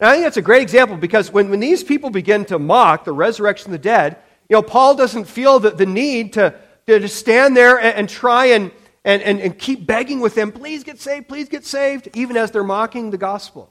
And 0.00 0.08
I 0.08 0.12
think 0.12 0.24
that's 0.24 0.36
a 0.36 0.42
great 0.42 0.62
example 0.62 0.96
because 0.96 1.32
when, 1.32 1.48
when 1.50 1.60
these 1.60 1.84
people 1.84 2.10
begin 2.10 2.44
to 2.46 2.58
mock 2.58 3.04
the 3.04 3.12
resurrection 3.12 3.68
of 3.68 3.72
the 3.72 3.78
dead, 3.78 4.18
you 4.48 4.56
know, 4.56 4.62
Paul 4.62 4.96
doesn't 4.96 5.24
feel 5.24 5.60
the, 5.60 5.70
the 5.70 5.86
need 5.86 6.34
to, 6.34 6.54
to, 6.86 7.08
stand 7.08 7.56
there 7.56 7.78
and, 7.78 7.96
and 7.96 8.08
try 8.08 8.46
and, 8.46 8.72
and, 9.04 9.22
and 9.22 9.58
keep 9.58 9.86
begging 9.86 10.20
with 10.20 10.34
them, 10.34 10.52
please 10.52 10.82
get 10.82 11.00
saved, 11.00 11.28
please 11.28 11.48
get 11.48 11.64
saved, 11.64 12.08
even 12.14 12.36
as 12.36 12.50
they're 12.50 12.64
mocking 12.64 13.10
the 13.10 13.18
gospel. 13.18 13.70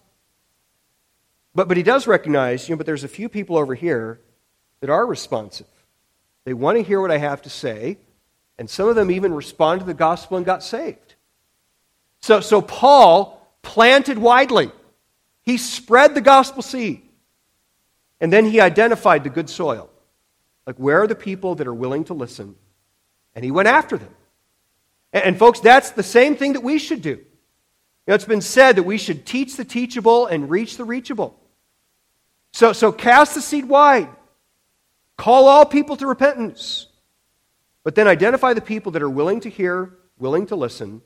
But, 1.56 1.68
but 1.68 1.78
he 1.78 1.84
does 1.84 2.08
recognize, 2.08 2.68
you 2.68 2.74
know, 2.74 2.78
but 2.78 2.86
there's 2.86 3.04
a 3.04 3.10
few 3.10 3.30
people 3.30 3.58
over 3.58 3.76
here 3.76 4.20
that 4.80 4.90
are 4.90 5.06
responsive. 5.06 5.68
They 6.46 6.54
want 6.54 6.78
to 6.78 6.84
hear 6.84 7.00
what 7.00 7.12
I 7.12 7.18
have 7.18 7.42
to 7.44 7.50
say, 7.50 7.98
and 8.58 8.70
some 8.70 8.90
of 8.90 8.96
them 8.96 9.12
even 9.12 9.34
responded 9.34 9.82
to 9.82 9.86
the 9.86 9.94
gospel 9.94 10.38
and 10.38 10.46
got 10.46 10.64
saved. 10.64 11.16
So, 12.22 12.40
so 12.40 12.62
Paul 12.62 13.40
planted 13.62 14.18
widely. 14.18 14.72
He 15.44 15.58
spread 15.58 16.16
the 16.16 16.22
gospel 16.22 16.62
seed. 16.62 17.02
And 18.20 18.32
then 18.32 18.46
he 18.46 18.62
identified 18.62 19.24
the 19.24 19.30
good 19.30 19.50
soil. 19.50 19.90
Like, 20.66 20.78
where 20.78 21.02
are 21.02 21.08
the 21.08 21.16
people 21.16 21.56
that 21.56 21.68
are 21.68 21.74
willing 21.74 22.06
to 22.06 22.14
listen? 22.14 22.56
And 23.36 23.44
he 23.44 23.52
went 23.52 23.68
after 23.68 23.98
them. 23.98 24.16
And, 25.12 25.24
and 25.26 25.38
folks, 25.38 25.60
that's 25.60 25.92
the 25.92 26.04
same 26.04 26.38
thing 26.38 26.54
that 26.54 26.64
we 26.64 26.80
should 26.80 27.02
do. 27.02 27.10
You 27.10 27.26
know, 28.08 28.16
it's 28.16 28.26
been 28.26 28.42
said 28.42 28.78
that 28.78 28.84
we 28.84 28.98
should 28.98 29.26
teach 29.26 29.58
the 29.58 29.66
teachable 29.66 30.28
and 30.28 30.50
reach 30.50 30.78
the 30.78 30.86
reachable. 30.86 31.38
So, 32.54 32.72
so 32.72 32.92
cast 32.92 33.36
the 33.36 33.42
seed 33.42 33.66
wide. 33.66 34.10
Call 35.18 35.48
all 35.48 35.66
people 35.66 35.98
to 35.98 36.08
repentance. 36.08 36.88
But 37.84 37.96
then 37.96 38.08
identify 38.08 38.54
the 38.54 38.62
people 38.62 38.92
that 38.94 39.02
are 39.02 39.10
willing 39.10 39.42
to 39.42 39.50
hear, 39.50 39.94
willing 40.18 40.46
to 40.48 40.56
listen, 40.56 41.02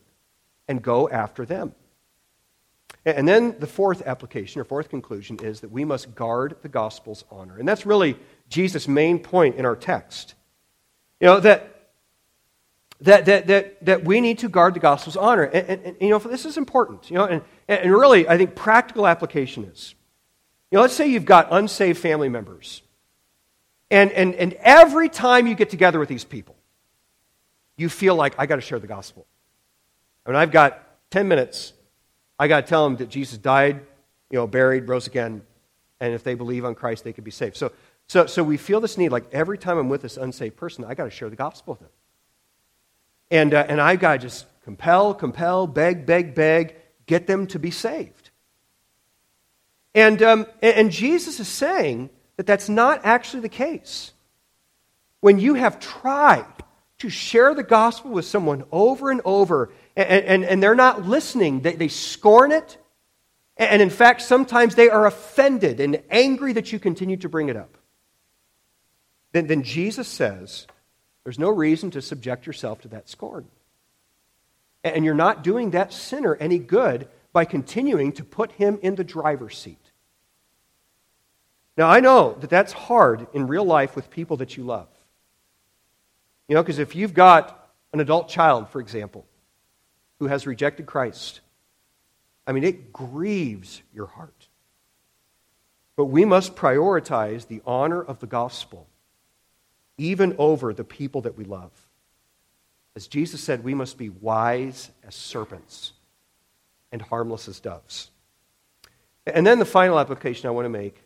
and 0.67 0.81
go 0.81 1.09
after 1.09 1.45
them. 1.45 1.73
And 3.05 3.25
then 3.25 3.55
the 3.59 3.67
fourth 3.67 4.05
application 4.05 4.59
or 4.59 4.65
fourth 4.65 4.89
conclusion 4.89 5.39
is 5.41 5.61
that 5.61 5.71
we 5.71 5.85
must 5.85 6.13
guard 6.13 6.57
the 6.61 6.67
gospel's 6.67 7.23
honor. 7.31 7.57
And 7.57 7.67
that's 7.67 7.85
really 7.85 8.17
Jesus' 8.49 8.87
main 8.87 9.19
point 9.19 9.55
in 9.55 9.65
our 9.65 9.77
text. 9.77 10.35
You 11.21 11.27
know, 11.27 11.39
that 11.39 11.73
that, 13.01 13.25
that, 13.25 13.47
that, 13.47 13.85
that 13.85 14.03
we 14.03 14.21
need 14.21 14.39
to 14.39 14.49
guard 14.49 14.73
the 14.73 14.79
gospel's 14.79 15.15
honor. 15.15 15.43
And, 15.43 15.69
and, 15.69 15.85
and, 15.85 15.97
you 16.01 16.09
know, 16.09 16.17
this 16.17 16.45
is 16.45 16.57
important. 16.57 17.09
You 17.09 17.17
know, 17.17 17.25
and, 17.25 17.41
and 17.67 17.91
really, 17.93 18.27
I 18.27 18.37
think 18.37 18.55
practical 18.55 19.07
application 19.07 19.65
is. 19.65 19.93
You 20.71 20.77
know, 20.77 20.81
let's 20.81 20.93
say 20.93 21.07
you've 21.07 21.25
got 21.25 21.47
unsaved 21.51 21.99
family 21.99 22.29
members. 22.29 22.81
And, 23.89 24.11
and, 24.11 24.35
and 24.35 24.53
every 24.53 25.07
time 25.07 25.47
you 25.47 25.55
get 25.55 25.69
together 25.69 25.99
with 25.99 26.09
these 26.09 26.25
people, 26.25 26.55
you 27.77 27.89
feel 27.89 28.15
like, 28.15 28.35
I 28.37 28.45
got 28.45 28.55
to 28.55 28.61
share 28.61 28.79
the 28.79 28.87
gospel. 28.87 29.25
I 30.25 30.29
mean, 30.29 30.35
I've 30.35 30.51
got 30.51 30.83
10 31.11 31.27
minutes. 31.27 31.73
I 32.37 32.47
got 32.47 32.61
to 32.61 32.67
tell 32.67 32.83
them 32.83 32.97
that 32.97 33.09
Jesus 33.09 33.37
died, 33.37 33.79
you 34.29 34.37
know, 34.37 34.47
buried, 34.47 34.89
rose 34.89 35.07
again, 35.07 35.41
and 35.99 36.13
if 36.13 36.23
they 36.23 36.35
believe 36.35 36.65
on 36.65 36.75
Christ, 36.75 37.03
they 37.03 37.13
could 37.13 37.23
be 37.23 37.31
saved. 37.31 37.55
So, 37.55 37.71
so, 38.07 38.25
so 38.25 38.43
we 38.43 38.57
feel 38.57 38.81
this 38.81 38.97
need, 38.97 39.09
like 39.09 39.25
every 39.31 39.57
time 39.57 39.77
I'm 39.77 39.89
with 39.89 40.01
this 40.01 40.17
unsaved 40.17 40.57
person, 40.57 40.83
I 40.83 40.95
got 40.95 41.05
to 41.05 41.09
share 41.09 41.29
the 41.29 41.35
gospel 41.35 41.73
with 41.73 41.79
them. 41.79 41.89
And, 43.31 43.53
uh, 43.53 43.65
and 43.67 43.81
I've 43.81 43.99
got 43.99 44.13
to 44.13 44.19
just 44.19 44.45
compel, 44.63 45.13
compel, 45.13 45.67
beg, 45.67 46.05
beg, 46.05 46.35
beg, 46.35 46.75
get 47.05 47.27
them 47.27 47.47
to 47.47 47.59
be 47.59 47.71
saved. 47.71 48.26
And, 49.97 50.21
um, 50.21 50.45
and 50.61 50.91
Jesus 50.91 51.39
is 51.39 51.47
saying 51.47 52.11
that 52.35 52.45
that's 52.45 52.69
not 52.69 53.01
actually 53.03 53.41
the 53.41 53.49
case. 53.49 54.13
When 55.21 55.39
you 55.39 55.55
have 55.55 55.79
tried 55.79 56.45
to 56.99 57.09
share 57.09 57.55
the 57.55 57.63
gospel 57.63 58.11
with 58.11 58.25
someone 58.25 58.63
over 58.71 59.09
and 59.09 59.21
over, 59.25 59.71
And, 59.95 60.25
and, 60.25 60.45
and 60.45 60.61
they're 60.61 60.75
not 60.75 61.07
listening, 61.07 61.61
they, 61.61 61.75
they 61.75 61.87
scorn 61.87 62.51
it. 62.51 62.77
And 63.57 63.81
in 63.81 63.89
fact, 63.89 64.21
sometimes 64.21 64.75
they 64.75 64.89
are 64.89 65.07
offended 65.07 65.79
and 65.79 66.03
angry 66.11 66.53
that 66.53 66.71
you 66.71 66.79
continue 66.79 67.17
to 67.17 67.29
bring 67.29 67.49
it 67.49 67.57
up. 67.57 67.77
Then, 69.31 69.47
then 69.47 69.63
Jesus 69.63 70.07
says, 70.07 70.67
there's 71.23 71.39
no 71.39 71.49
reason 71.49 71.89
to 71.91 72.01
subject 72.01 72.45
yourself 72.45 72.81
to 72.81 72.87
that 72.89 73.09
scorn. 73.09 73.47
And 74.83 75.03
you're 75.03 75.15
not 75.15 75.43
doing 75.43 75.71
that 75.71 75.91
sinner 75.91 76.35
any 76.35 76.59
good 76.59 77.07
by 77.33 77.45
continuing 77.45 78.11
to 78.13 78.23
put 78.23 78.51
him 78.51 78.77
in 78.81 78.95
the 78.95 79.03
driver's 79.03 79.57
seat. 79.57 79.86
Now, 81.77 81.87
I 81.89 81.99
know 81.99 82.35
that 82.41 82.49
that's 82.49 82.73
hard 82.73 83.27
in 83.33 83.47
real 83.47 83.63
life 83.63 83.95
with 83.95 84.09
people 84.09 84.37
that 84.37 84.57
you 84.57 84.63
love. 84.63 84.87
You 86.47 86.55
know, 86.55 86.63
because 86.63 86.79
if 86.79 86.95
you've 86.95 87.13
got 87.13 87.69
an 87.93 87.99
adult 87.99 88.27
child, 88.27 88.69
for 88.69 88.81
example, 88.81 89.25
who 90.19 90.25
has 90.25 90.47
rejected 90.47 90.87
Christ, 90.87 91.41
I 92.47 92.51
mean, 92.51 92.63
it 92.63 92.91
grieves 92.91 93.83
your 93.93 94.07
heart. 94.07 94.47
But 95.95 96.05
we 96.05 96.25
must 96.25 96.55
prioritize 96.55 97.47
the 97.47 97.61
honor 97.65 98.01
of 98.01 98.19
the 98.19 98.27
gospel 98.27 98.87
even 99.97 100.35
over 100.37 100.73
the 100.73 100.83
people 100.83 101.21
that 101.21 101.37
we 101.37 101.43
love. 101.43 101.71
As 102.95 103.07
Jesus 103.07 103.41
said, 103.41 103.63
we 103.63 103.73
must 103.73 103.97
be 103.97 104.09
wise 104.09 104.91
as 105.05 105.15
serpents 105.15 105.93
and 106.91 107.01
harmless 107.01 107.47
as 107.47 107.59
doves. 107.59 108.09
And 109.25 109.45
then 109.45 109.59
the 109.59 109.65
final 109.65 109.99
application 109.99 110.47
I 110.47 110.51
want 110.51 110.65
to 110.65 110.69
make 110.69 111.01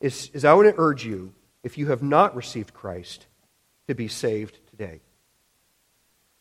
is, 0.00 0.30
is 0.32 0.44
I 0.44 0.54
want 0.54 0.68
to 0.68 0.80
urge 0.80 1.04
you, 1.04 1.34
if 1.62 1.78
you 1.78 1.88
have 1.88 2.02
not 2.02 2.36
received 2.36 2.72
Christ, 2.72 3.26
to 3.88 3.94
be 3.94 4.08
saved 4.08 4.58
today. 4.70 5.00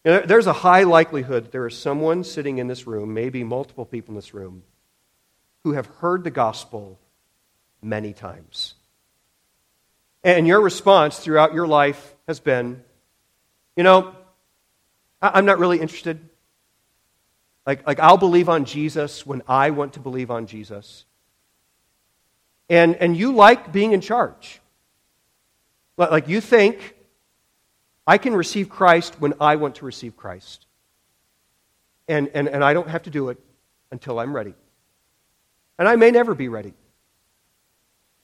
there's 0.04 0.48
a 0.48 0.54
high 0.54 0.84
likelihood 0.84 1.46
that 1.46 1.52
there 1.52 1.68
is 1.68 1.78
someone 1.78 2.24
sitting 2.24 2.60
in 2.60 2.68
this 2.68 2.86
room, 2.86 3.14
maybe 3.14 3.44
multiple 3.44 3.86
people 3.86 4.12
in 4.12 4.16
this 4.16 4.34
room, 4.34 4.64
who 5.64 5.74
have 5.74 5.86
heard 5.86 6.24
the 6.24 6.32
gospel 6.32 7.00
many 7.82 8.14
times. 8.14 8.76
And 10.24 10.48
your 10.48 10.62
response 10.62 11.20
throughout 11.20 11.54
your 11.54 11.68
life 11.68 12.16
has 12.28 12.40
been, 12.40 12.84
you 13.76 13.84
know, 13.84 14.14
I'm 15.22 15.46
not 15.46 15.58
really 15.58 15.80
interested. 15.80 16.20
Like, 17.66 17.86
like 17.88 18.00
I'll 18.00 18.18
believe 18.18 18.50
on 18.50 18.66
Jesus 18.66 19.26
when 19.26 19.42
I 19.48 19.72
want 19.72 19.94
to 19.94 20.00
believe 20.00 20.32
on 20.32 20.48
Jesus. 20.48 21.06
And, 22.70 22.96
and 22.96 23.16
you 23.16 23.34
like 23.34 23.72
being 23.72 23.94
in 23.94 24.02
charge. 24.02 24.60
Like 25.98 26.28
you 26.28 26.42
think 26.42 26.96
I 28.06 28.18
can 28.18 28.36
receive 28.36 28.70
Christ 28.70 29.16
when 29.20 29.34
I 29.42 29.56
want 29.56 29.76
to 29.76 29.86
receive 29.86 30.16
Christ. 30.16 30.66
And, 32.08 32.30
and, 32.34 32.48
and 32.48 32.64
I 32.64 32.74
don't 32.74 32.88
have 32.88 33.04
to 33.04 33.10
do 33.10 33.30
it 33.30 33.38
until 33.92 34.20
I'm 34.20 34.34
ready. 34.34 34.54
And 35.80 35.88
I 35.88 35.96
may 35.96 36.12
never 36.12 36.34
be 36.34 36.48
ready. 36.48 36.74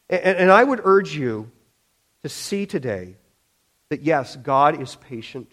And, 0.10 0.38
and 0.38 0.52
I 0.52 0.64
would 0.64 0.82
urge 0.84 1.16
you 1.16 1.52
to 2.22 2.30
see 2.30 2.66
today 2.66 3.16
that 3.90 4.02
yes, 4.02 4.36
God 4.36 4.82
is 4.82 4.96
patient 4.96 5.52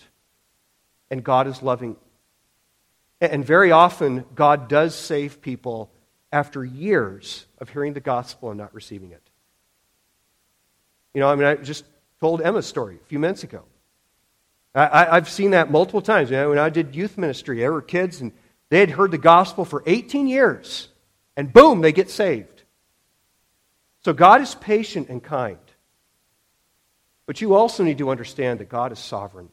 and 1.11 1.25
God 1.25 1.47
is 1.47 1.63
loving. 1.63 1.97
And 3.21 3.45
very 3.45 3.73
often, 3.73 4.25
God 4.35 4.69
does 4.69 4.95
save 4.95 5.43
people 5.43 5.91
after 6.33 6.65
years 6.65 7.47
of 7.59 7.69
hearing 7.69 7.93
the 7.93 8.01
gospel 8.01 8.51
and 8.51 8.59
not 8.59 8.75
receiving 8.75 9.13
it. 9.13 9.23
You 11.15 11.21
know, 11.21 11.29
I 11.29 11.35
mean, 11.35 11.45
I 11.45 11.57
just 11.57 11.85
told 12.21 12.41
Emma's 12.41 12.67
story 12.67 12.97
a 12.97 13.07
few 13.07 13.19
minutes 13.19 13.43
ago. 13.43 13.65
I, 14.73 15.17
have 15.17 15.29
seen 15.29 15.51
that 15.51 15.71
multiple 15.71 16.01
times. 16.01 16.31
You 16.31 16.37
know, 16.37 16.51
when 16.51 16.59
I 16.59 16.71
did 16.71 16.95
youth 16.95 17.19
ministry, 17.19 17.59
there 17.59 17.73
were 17.73 17.83
kids 17.83 18.21
and 18.21 18.31
they 18.69 18.79
had 18.79 18.91
heard 18.91 19.11
the 19.11 19.19
gospel 19.19 19.65
for 19.65 19.83
18 19.85 20.29
years, 20.29 20.89
and 21.37 21.53
boom, 21.53 21.81
they 21.81 21.91
get 21.91 22.09
saved. 22.09 22.63
So 24.05 24.13
God 24.13 24.41
is 24.41 24.55
patient 24.55 25.09
and 25.09 25.23
kind. 25.23 25.59
But 27.27 27.41
you 27.41 27.55
also 27.55 27.83
need 27.83 27.99
to 27.99 28.11
understand 28.11 28.61
that 28.61 28.69
God 28.69 28.93
is 28.93 28.99
sovereign. 28.99 29.49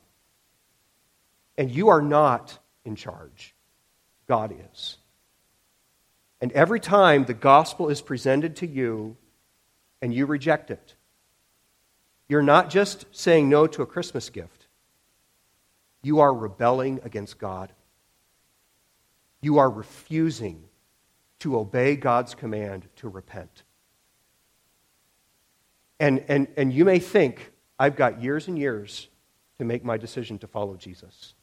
And 1.58 1.72
you 1.72 1.90
are 1.90 2.02
not 2.02 2.58
in 2.86 2.96
charge, 2.96 3.56
God 4.28 4.54
is. 4.72 4.98
And 6.40 6.52
every 6.52 6.80
time 6.80 7.26
the 7.26 7.34
gospel 7.34 7.90
is 7.90 8.02
presented 8.02 8.56
to 8.58 8.68
you 8.68 9.18
and 10.02 10.14
you 10.14 10.26
reject 10.26 10.70
it, 10.70 10.96
you're 12.30 12.44
not 12.44 12.70
just 12.70 13.06
saying 13.12 13.50
no 13.50 13.68
to 13.68 13.82
a 13.82 13.88
Christmas 13.88 14.30
gift, 14.30 14.68
you 16.04 16.20
are 16.20 16.34
rebelling 16.34 17.00
against 17.04 17.38
God. 17.38 17.72
You 19.42 19.58
are 19.58 19.70
refusing 19.70 20.64
to 21.40 21.58
obey 21.58 21.96
God's 21.96 22.36
command 22.36 22.88
to 22.98 23.10
repent. 23.10 23.64
And, 26.00 26.24
and, 26.28 26.48
and 26.58 26.74
you 26.74 26.86
may 26.86 27.00
think, 27.00 27.52
I've 27.80 27.96
got 27.96 28.22
years 28.22 28.48
and 28.48 28.58
years 28.58 29.08
to 29.60 29.66
make 29.66 29.84
my 29.84 29.98
decision 29.98 30.38
to 30.40 30.48
follow 30.48 30.76
Jesus. 30.76 31.34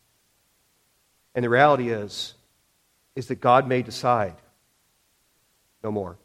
And 1.34 1.44
the 1.44 1.48
reality 1.48 1.90
is, 1.90 2.34
is 3.16 3.28
that 3.28 3.36
God 3.36 3.68
may 3.68 3.82
decide 3.82 4.34
no 5.84 5.92
more. 5.92 6.16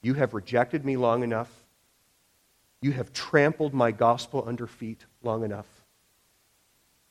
You 0.00 0.14
have 0.14 0.32
rejected 0.32 0.84
me 0.84 0.96
long 0.96 1.22
enough. 1.22 1.50
You 2.80 2.92
have 2.92 3.12
trampled 3.12 3.74
my 3.74 3.90
gospel 3.90 4.44
under 4.46 4.66
feet 4.66 5.04
long 5.22 5.44
enough. 5.44 5.66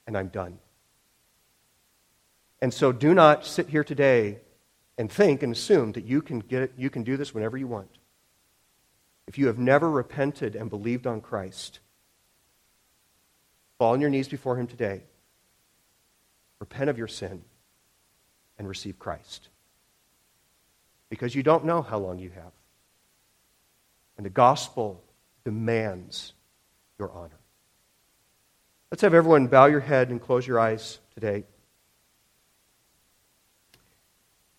And 0.08 0.18
I'm 0.18 0.30
done. 0.30 0.58
And 2.62 2.74
so 2.74 2.92
do 2.92 3.14
not 3.14 3.46
sit 3.46 3.70
here 3.70 3.84
today 3.84 4.40
and 4.98 5.12
think 5.12 5.44
and 5.44 5.54
assume 5.54 5.92
that 5.94 6.06
you 6.06 6.22
can, 6.22 6.40
get 6.40 6.64
it, 6.64 6.74
you 6.78 6.90
can 6.90 7.04
do 7.04 7.18
this 7.18 7.34
whenever 7.34 7.58
you 7.58 7.68
want. 7.68 7.90
If 9.28 9.38
you 9.38 9.48
have 9.48 9.60
never 9.60 9.90
repented 9.90 10.56
and 10.56 10.70
believed 10.70 11.06
on 11.06 11.22
Christ, 11.22 11.80
fall 13.78 13.94
on 13.94 14.02
your 14.02 14.10
knees 14.10 14.28
before 14.28 14.58
Him 14.58 14.68
today 14.68 15.04
repent 16.62 16.92
of 16.92 16.98
your 16.98 17.08
sin, 17.08 17.42
and 18.60 18.68
receive 18.70 19.00
Christ. 19.00 19.50
Because 21.12 21.36
you 21.36 21.44
don't 21.44 21.66
know 21.66 21.84
how 21.84 22.00
long 22.00 22.18
you 22.18 22.32
have. 22.32 22.52
And 24.18 24.26
the 24.26 24.32
gospel 24.32 25.04
demands 25.46 26.34
your 26.98 27.12
honor. 27.12 27.38
Let's 28.90 29.04
have 29.04 29.14
everyone 29.14 29.46
bow 29.46 29.68
your 29.68 29.82
head 29.82 30.10
and 30.10 30.20
close 30.20 30.48
your 30.48 30.60
eyes 30.60 30.98
today. 31.14 31.44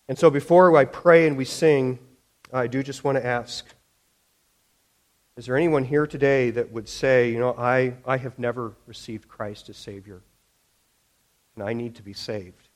And 0.07 0.17
so 0.17 0.29
before 0.29 0.77
I 0.77 0.85
pray 0.85 1.27
and 1.27 1.35
we 1.35 1.43
sing, 1.43 1.99
I 2.53 2.67
do 2.67 2.83
just 2.83 3.03
want 3.03 3.17
to 3.17 3.25
ask 3.25 3.65
is 5.35 5.47
there 5.47 5.57
anyone 5.57 5.83
here 5.83 6.05
today 6.05 6.51
that 6.51 6.71
would 6.71 6.87
say, 6.87 7.31
you 7.31 7.39
know, 7.39 7.55
I, 7.57 7.95
I 8.05 8.17
have 8.17 8.37
never 8.37 8.73
received 8.85 9.27
Christ 9.27 9.67
as 9.67 9.77
Savior? 9.77 10.21
and 11.55 11.63
I 11.63 11.73
need 11.73 11.95
to 11.95 12.03
be 12.03 12.13
saved. 12.13 12.69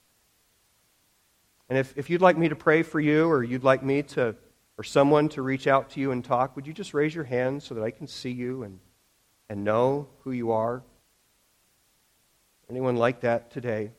And 1.69 1.77
if, 1.77 1.97
if 1.97 2.09
you'd 2.09 2.21
like 2.21 2.37
me 2.37 2.49
to 2.49 2.55
pray 2.55 2.83
for 2.83 2.99
you, 2.99 3.27
or 3.27 3.43
you'd 3.43 3.63
like 3.63 3.83
me 3.83 4.03
to, 4.03 4.35
or 4.77 4.83
someone 4.83 5.27
to 5.29 5.41
reach 5.41 5.67
out 5.67 5.89
to 5.91 5.99
you 5.99 6.11
and 6.11 6.23
talk, 6.23 6.55
would 6.55 6.65
you 6.65 6.73
just 6.73 6.93
raise 6.93 7.13
your 7.13 7.25
hand 7.25 7.61
so 7.61 7.75
that 7.75 7.83
I 7.83 7.91
can 7.91 8.07
see 8.07 8.31
you 8.31 8.63
and, 8.63 8.79
and 9.49 9.63
know 9.63 10.07
who 10.23 10.31
you 10.31 10.51
are? 10.51 10.83
Anyone 12.69 12.95
like 12.95 13.21
that 13.21 13.51
today? 13.51 13.91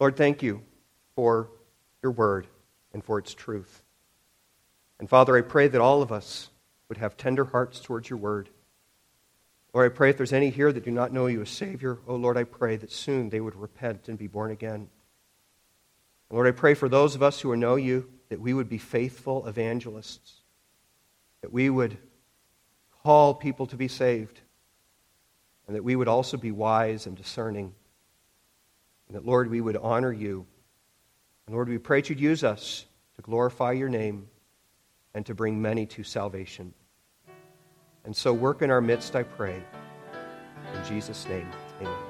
Lord, 0.00 0.16
thank 0.16 0.42
you 0.42 0.62
for 1.14 1.48
your 2.02 2.12
word 2.12 2.46
and 2.92 3.02
for 3.02 3.18
its 3.18 3.32
truth. 3.32 3.82
And 4.98 5.08
Father, 5.08 5.36
I 5.36 5.40
pray 5.40 5.68
that 5.68 5.80
all 5.80 6.02
of 6.02 6.12
us 6.12 6.50
would 6.88 6.98
have 6.98 7.16
tender 7.16 7.44
hearts 7.44 7.80
towards 7.80 8.10
your 8.10 8.18
word. 8.18 8.50
Lord, 9.74 9.90
I 9.90 9.94
pray 9.94 10.10
if 10.10 10.16
there's 10.16 10.32
any 10.32 10.50
here 10.50 10.72
that 10.72 10.84
do 10.84 10.92
not 10.92 11.12
know 11.12 11.26
you 11.26 11.42
as 11.42 11.50
Savior, 11.50 11.98
oh 12.06 12.14
Lord, 12.14 12.36
I 12.36 12.44
pray 12.44 12.76
that 12.76 12.92
soon 12.92 13.28
they 13.28 13.40
would 13.40 13.56
repent 13.56 14.08
and 14.08 14.16
be 14.16 14.28
born 14.28 14.52
again. 14.52 14.88
Lord, 16.30 16.46
I 16.46 16.52
pray 16.52 16.74
for 16.74 16.88
those 16.88 17.16
of 17.16 17.24
us 17.24 17.40
who 17.40 17.54
know 17.56 17.74
you 17.74 18.08
that 18.28 18.40
we 18.40 18.54
would 18.54 18.68
be 18.68 18.78
faithful 18.78 19.46
evangelists, 19.48 20.42
that 21.40 21.52
we 21.52 21.68
would 21.70 21.98
call 23.02 23.34
people 23.34 23.66
to 23.66 23.76
be 23.76 23.88
saved, 23.88 24.40
and 25.66 25.74
that 25.74 25.84
we 25.84 25.96
would 25.96 26.08
also 26.08 26.36
be 26.36 26.52
wise 26.52 27.06
and 27.06 27.16
discerning, 27.16 27.74
and 29.08 29.16
that, 29.16 29.26
Lord, 29.26 29.50
we 29.50 29.60
would 29.60 29.76
honor 29.76 30.12
you. 30.12 30.46
And 31.46 31.54
Lord, 31.54 31.68
we 31.68 31.78
pray 31.78 32.00
that 32.00 32.10
you'd 32.10 32.20
use 32.20 32.44
us 32.44 32.86
to 33.16 33.22
glorify 33.22 33.72
your 33.72 33.88
name 33.88 34.28
and 35.14 35.26
to 35.26 35.34
bring 35.34 35.60
many 35.60 35.84
to 35.86 36.04
salvation. 36.04 36.74
And 38.04 38.14
so 38.14 38.32
work 38.32 38.62
in 38.62 38.70
our 38.70 38.80
midst, 38.80 39.16
I 39.16 39.22
pray. 39.22 39.62
In 40.74 40.84
Jesus' 40.84 41.26
name, 41.28 41.48
amen. 41.80 42.03